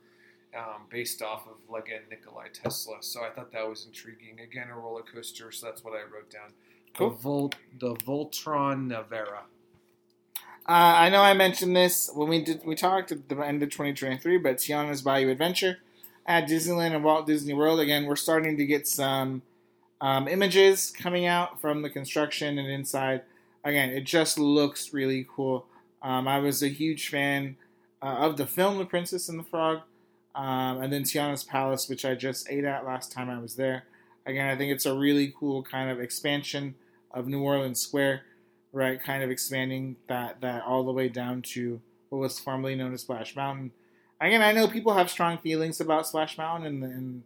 [0.57, 2.97] um, based off of like a Nikolai Tesla.
[3.01, 4.41] So I thought that was intriguing.
[4.41, 5.51] Again, a roller coaster.
[5.51, 6.53] So that's what I wrote down.
[6.95, 7.11] Cool.
[7.11, 9.43] The, Vol- the Voltron Nevera.
[10.65, 13.71] Uh, I know I mentioned this when we did we talked at the end of
[13.71, 15.79] 2023, but Tiana's Bayou Adventure
[16.25, 17.81] at Disneyland and Walt Disney World.
[17.81, 19.43] Again, we're starting to get some
[20.01, 23.23] um, images coming out from the construction and inside.
[23.65, 25.67] Again, it just looks really cool.
[26.01, 27.57] Um, I was a huge fan
[28.01, 29.81] uh, of the film The Princess and the Frog,
[30.35, 33.85] um, and then Tiana's Palace, which I just ate at last time I was there.
[34.27, 36.77] Again, I think it's a really cool kind of expansion
[37.13, 38.23] of New Orleans Square
[38.73, 39.03] right?
[39.03, 43.03] Kind of expanding that that all the way down to what was formerly known as
[43.03, 43.73] Splash Mountain.
[44.21, 47.23] Again, I know people have strong feelings about Splash Mountain and the, and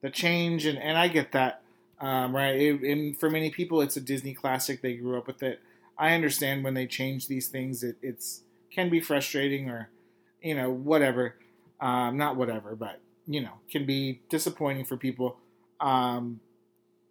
[0.00, 1.62] the change, and, and I get that,
[2.00, 2.54] um, right?
[2.56, 5.60] It, and for many people, it's a Disney classic; they grew up with it.
[5.96, 9.90] I understand when they change these things, it it's can be frustrating or
[10.42, 11.34] you know whatever,
[11.80, 15.36] um, not whatever, but you know can be disappointing for people.
[15.80, 16.40] Um,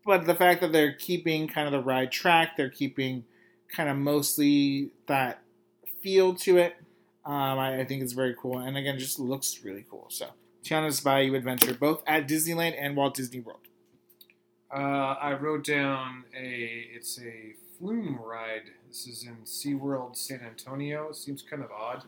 [0.08, 3.26] but the fact that they're keeping kind of the ride track, they're keeping
[3.68, 5.42] kind of mostly that
[6.02, 6.78] feel to it.
[7.26, 10.06] Um, I, I think it's very cool, and again, just looks really cool.
[10.08, 10.28] So,
[10.64, 13.60] Tiana's Bayou Adventure, both at Disneyland and Walt Disney World.
[14.74, 16.88] Uh, I wrote down a.
[16.96, 18.72] It's a flume ride.
[18.88, 21.10] This is in SeaWorld San Antonio.
[21.10, 22.04] It seems kind of odd.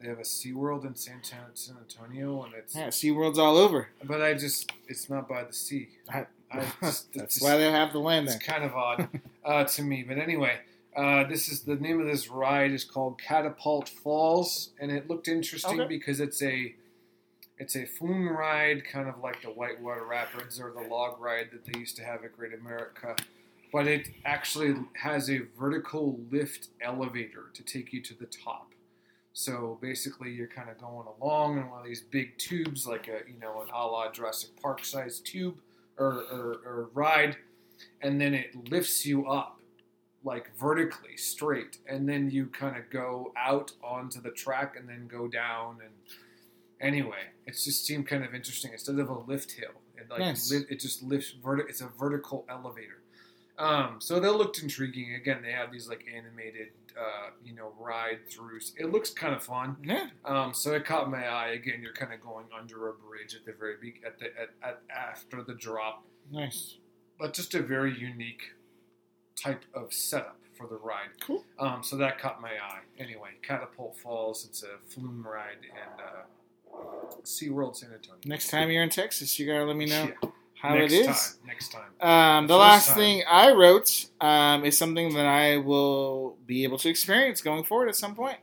[0.00, 2.76] They have a SeaWorld in San, San Antonio, and it's.
[2.76, 3.88] Yeah, SeaWorld's all over.
[4.04, 4.70] But I just.
[4.86, 5.88] It's not by the sea.
[6.08, 6.26] I
[6.82, 9.08] just, That's it's why they have the land It's kind of odd
[9.44, 10.58] uh, to me, but anyway,
[10.96, 15.28] uh, this is the name of this ride is called Catapult Falls, and it looked
[15.28, 15.88] interesting Okay.
[15.88, 16.74] because it's a
[17.58, 21.64] it's a flume ride, kind of like the Whitewater Rapids or the log ride that
[21.64, 23.16] they used to have at Great America,
[23.72, 28.72] but it actually has a vertical lift elevator to take you to the top.
[29.32, 33.20] So basically, you're kind of going along in one of these big tubes, like a
[33.30, 35.56] you know an a la Jurassic Park size tube
[35.98, 37.36] or, or, or ride,
[38.02, 39.60] and then it lifts you up
[40.24, 45.06] like vertically straight, and then you kind of go out onto the track and then
[45.06, 45.78] go down.
[45.84, 45.92] And
[46.80, 48.72] anyway, it just seemed kind of interesting.
[48.72, 50.50] Instead of a lift hill, it like Nice.
[50.50, 53.02] li- it just lifts verti- It's a vertical elevator.
[53.58, 55.14] Um, so that looked intriguing.
[55.14, 56.68] Again, they have these like animated,
[56.98, 58.72] uh, you know, ride throughs.
[58.78, 59.76] It looks kind of fun.
[59.82, 61.48] Yeah, Um, so it caught my eye.
[61.52, 64.50] Again, you're kind of going under a bridge at the very be- at the at,
[64.62, 66.76] at after the drop, nice.
[67.18, 68.42] but just a very unique
[69.42, 71.08] type of setup for the ride.
[71.20, 71.44] Cool.
[71.58, 72.80] Um, so that caught my eye.
[72.98, 74.44] Anyway, Catapult Falls.
[74.46, 76.76] It's a flume ride and uh,
[77.24, 78.20] SeaWorld San Antonio.
[78.24, 80.28] Next time you're in Texas, you gotta let me know Yeah,
[80.60, 81.06] how next it is.
[81.06, 81.16] time.
[81.46, 81.82] Next time.
[82.00, 82.96] Um, the First last time.
[82.96, 87.88] thing I wrote um, is something that I will be able to experience going forward
[87.88, 88.38] at some point.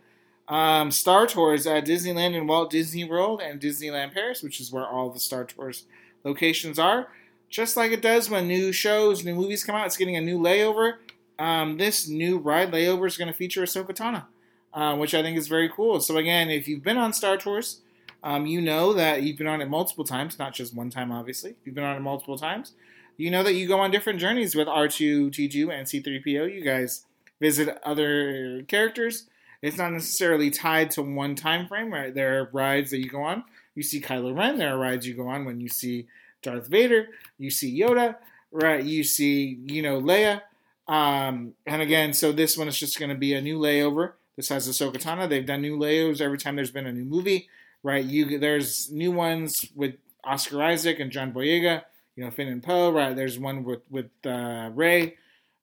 [0.48, 4.85] Um, Star Tours at Disneyland and Walt Disney World and Disneyland Paris, which is where
[4.85, 5.85] all the Star Tours
[6.23, 7.07] locations are.
[7.49, 10.40] Just like it does when new shows, new movies come out, it's getting a new
[10.40, 10.95] layover.
[11.40, 14.26] Um, this new ride layover is going to feature Ahsoka Tano,
[14.73, 15.99] uh, which I think is very cool.
[15.99, 17.81] So again, if you've been on Star Tours,
[18.23, 21.55] um, you know that you've been on it multiple times, not just one time, obviously.
[21.63, 22.73] You've been on it multiple times
[23.17, 26.53] you know that you go on different journeys with R2, T2, and C3PO.
[26.53, 27.05] You guys
[27.39, 29.27] visit other characters.
[29.61, 32.13] It's not necessarily tied to one time frame, right?
[32.13, 33.43] There are rides that you go on.
[33.75, 34.57] You see Kylo Ren.
[34.57, 36.07] There are rides you go on when you see
[36.41, 37.07] Darth Vader.
[37.37, 38.17] You see Yoda,
[38.51, 38.83] right?
[38.83, 40.41] You see, you know, Leia.
[40.87, 44.13] Um, and again, so this one is just going to be a new layover.
[44.35, 45.29] This has Ahsoka Tano.
[45.29, 47.47] They've done new layovers every time there's been a new movie,
[47.84, 48.03] right?
[48.03, 51.84] You there's new ones with Oscar Isaac and John Boyega
[52.15, 53.15] you know Finn and Poe, right?
[53.15, 55.15] There's one with with uh, Rey,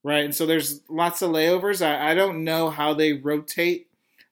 [0.02, 0.24] right?
[0.24, 1.84] And so there's lots of layovers.
[1.84, 3.88] I, I don't know how they rotate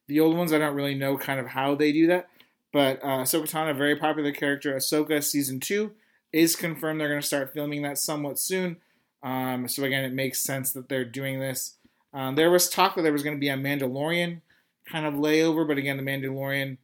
[0.07, 0.53] the old ones.
[0.53, 2.29] I don't really know kind of how they do that.
[2.73, 4.75] But uh, Ahsoka Tano, very popular character.
[4.75, 5.93] Ahsoka season two
[6.33, 7.01] is confirmed.
[7.01, 8.79] They're going to start filming that somewhat soon.
[9.23, 11.77] Um, so again, it makes sense that they're doing this.
[12.13, 14.41] Um, there was talk that there was going to be a Mandalorian
[14.87, 16.79] kind of layover, but again, the Mandalorian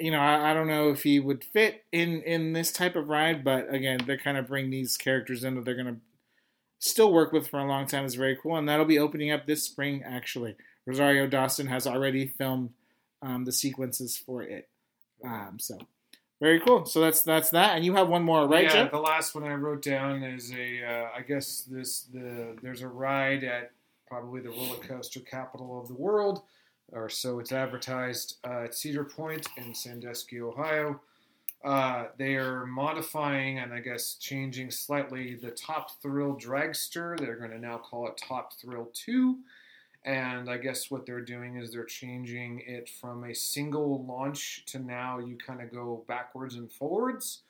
[0.00, 3.08] you know, I, I don't know if he would fit in in this type of
[3.08, 5.98] ride, but again, they're kind of bring these characters in that they're gonna
[6.78, 8.04] still work with for a long time.
[8.04, 10.02] Is very cool, and that'll be opening up this spring.
[10.04, 10.56] Actually,
[10.86, 12.70] Rosario Dawson has already filmed
[13.22, 14.68] um, the sequences for it,
[15.24, 15.78] um, so
[16.40, 16.86] very cool.
[16.86, 19.54] So that's that's that, and you have one more, right, yeah, the last one I
[19.54, 20.84] wrote down is a.
[20.84, 23.72] Uh, I guess this the there's a ride at
[24.08, 26.42] probably the roller coaster capital of the world,
[26.92, 31.00] or so it's advertised uh, at Cedar Point in Sandusky, Ohio.
[31.62, 37.18] Uh, they are modifying and I guess changing slightly the Top Thrill Dragster.
[37.18, 39.36] They're going to now call it Top Thrill 2.
[40.04, 44.78] And I guess what they're doing is they're changing it from a single launch to
[44.78, 47.42] now you kind of go backwards and forwards.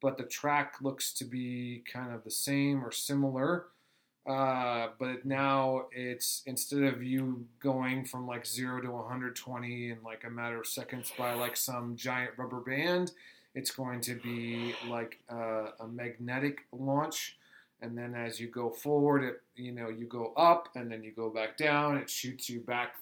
[0.00, 3.66] But the track looks to be kind of the same or similar.
[4.26, 10.24] Uh, but now it's instead of you going from like zero to 120 in like
[10.24, 13.12] a matter of seconds by like some giant rubber band,
[13.54, 17.38] it's going to be like uh, a magnetic launch.
[17.82, 21.12] And then as you go forward, it you know you go up and then you
[21.12, 21.96] go back down.
[21.96, 22.96] It shoots you back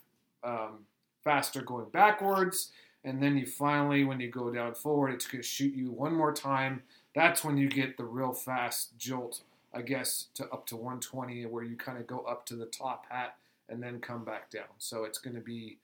[0.45, 0.85] um,
[1.25, 2.71] faster going backwards,
[3.05, 6.15] and then you finally, when you go down forward, it's going to shoot you one
[6.15, 6.83] more time.
[7.13, 9.41] That's when you get the real fast jolt
[9.79, 13.07] I guess, to up to 120, where you kind of go up to the top
[13.09, 13.37] hat
[13.69, 14.65] and then come back down.
[14.79, 15.79] So it's going to be,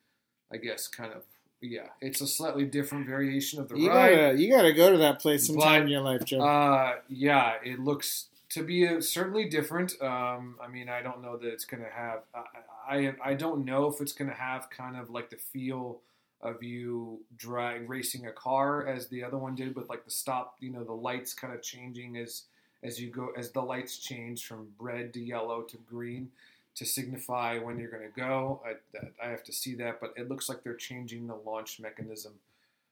[0.51, 1.23] I guess, kind of
[1.61, 1.87] yeah.
[2.01, 4.09] It's a slightly different variation of the You ride.
[4.15, 6.41] gotta you gotta go to that place sometime But, in your life, Joe.
[6.41, 9.93] Uh, yeah, it looks to be uh certainly different.
[10.01, 12.19] Um, I mean, I don't know that it's going to have.
[12.35, 16.01] I, I I don't know if it's going to have kind of like the feel
[16.41, 20.57] of you drag racing a car as the other one did with like the stop.
[20.59, 22.43] You know, the lights kind of changing as
[22.85, 26.29] as you go as the lights change from red to yellow to green.
[26.75, 28.61] to signify when you're going to go.
[28.65, 32.33] I, I have to see that, but it looks like they're changing the launch mechanism,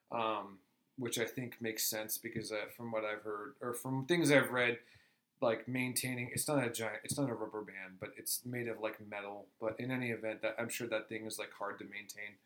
[0.10, 0.60] um,
[0.98, 4.52] which I think makes sense because uh, from what I've heard or from things I've
[4.52, 4.78] read,
[5.42, 8.80] like maintaining it's not a giant, it's not a rubber band, but it's made of
[8.80, 9.48] like metal.
[9.60, 12.38] But in any event, that I'm sure that thing is like hard to maintain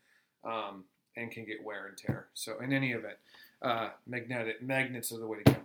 [0.44, 2.28] um, and can get wear and tear.
[2.34, 3.18] So in any event,
[3.62, 5.60] uh, magnetic magnets are the way to go.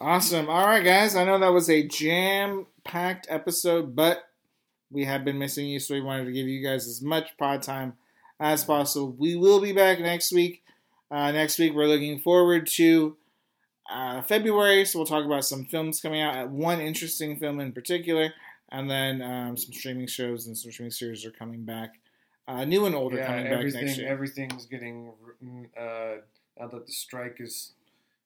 [0.00, 0.48] Awesome.
[0.48, 1.14] All right, guys.
[1.14, 4.24] I know that was a jam packed episode, but
[4.90, 7.62] we have been missing you, so we wanted to give you guys as much pod
[7.62, 7.92] time
[8.40, 9.14] as possible.
[9.18, 10.62] We will be back next week.
[11.10, 13.18] Uh, next week, we're looking forward to
[13.92, 16.48] uh, February, so we'll talk about some films coming out.
[16.48, 18.32] One interesting film in particular,
[18.72, 22.00] and then um, some streaming shows and some streaming series are coming back.
[22.48, 24.08] Uh, new and older yeah, coming back next year.
[24.08, 25.12] everything's getting
[25.78, 26.14] uh,
[26.58, 27.74] now that the strike is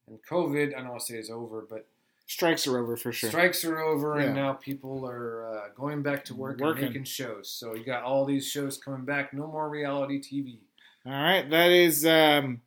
[0.07, 0.75] and COVID.
[0.75, 1.87] I don't want to say is over, but
[2.27, 3.29] Strikes are over for sure.
[3.29, 6.85] strikes are over, and now people are uh, going back to work Working.
[6.85, 7.51] and making shows.
[7.51, 9.35] So you got all these shows coming back.
[9.35, 10.57] No more reality TV.
[11.05, 12.63] All right, that is um,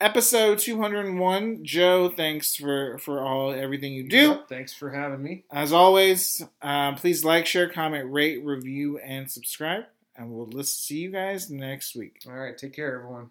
[0.00, 1.64] episode 201.
[1.64, 4.28] Joe, thanks for for all everything you do.
[4.28, 5.42] Yep, thanks for having me.
[5.50, 9.84] As always, uh, please like, share, comment, rate, review, and subscribe.
[10.14, 12.20] And we'll see you guys next week.
[12.28, 13.30] All right, take care, everyone.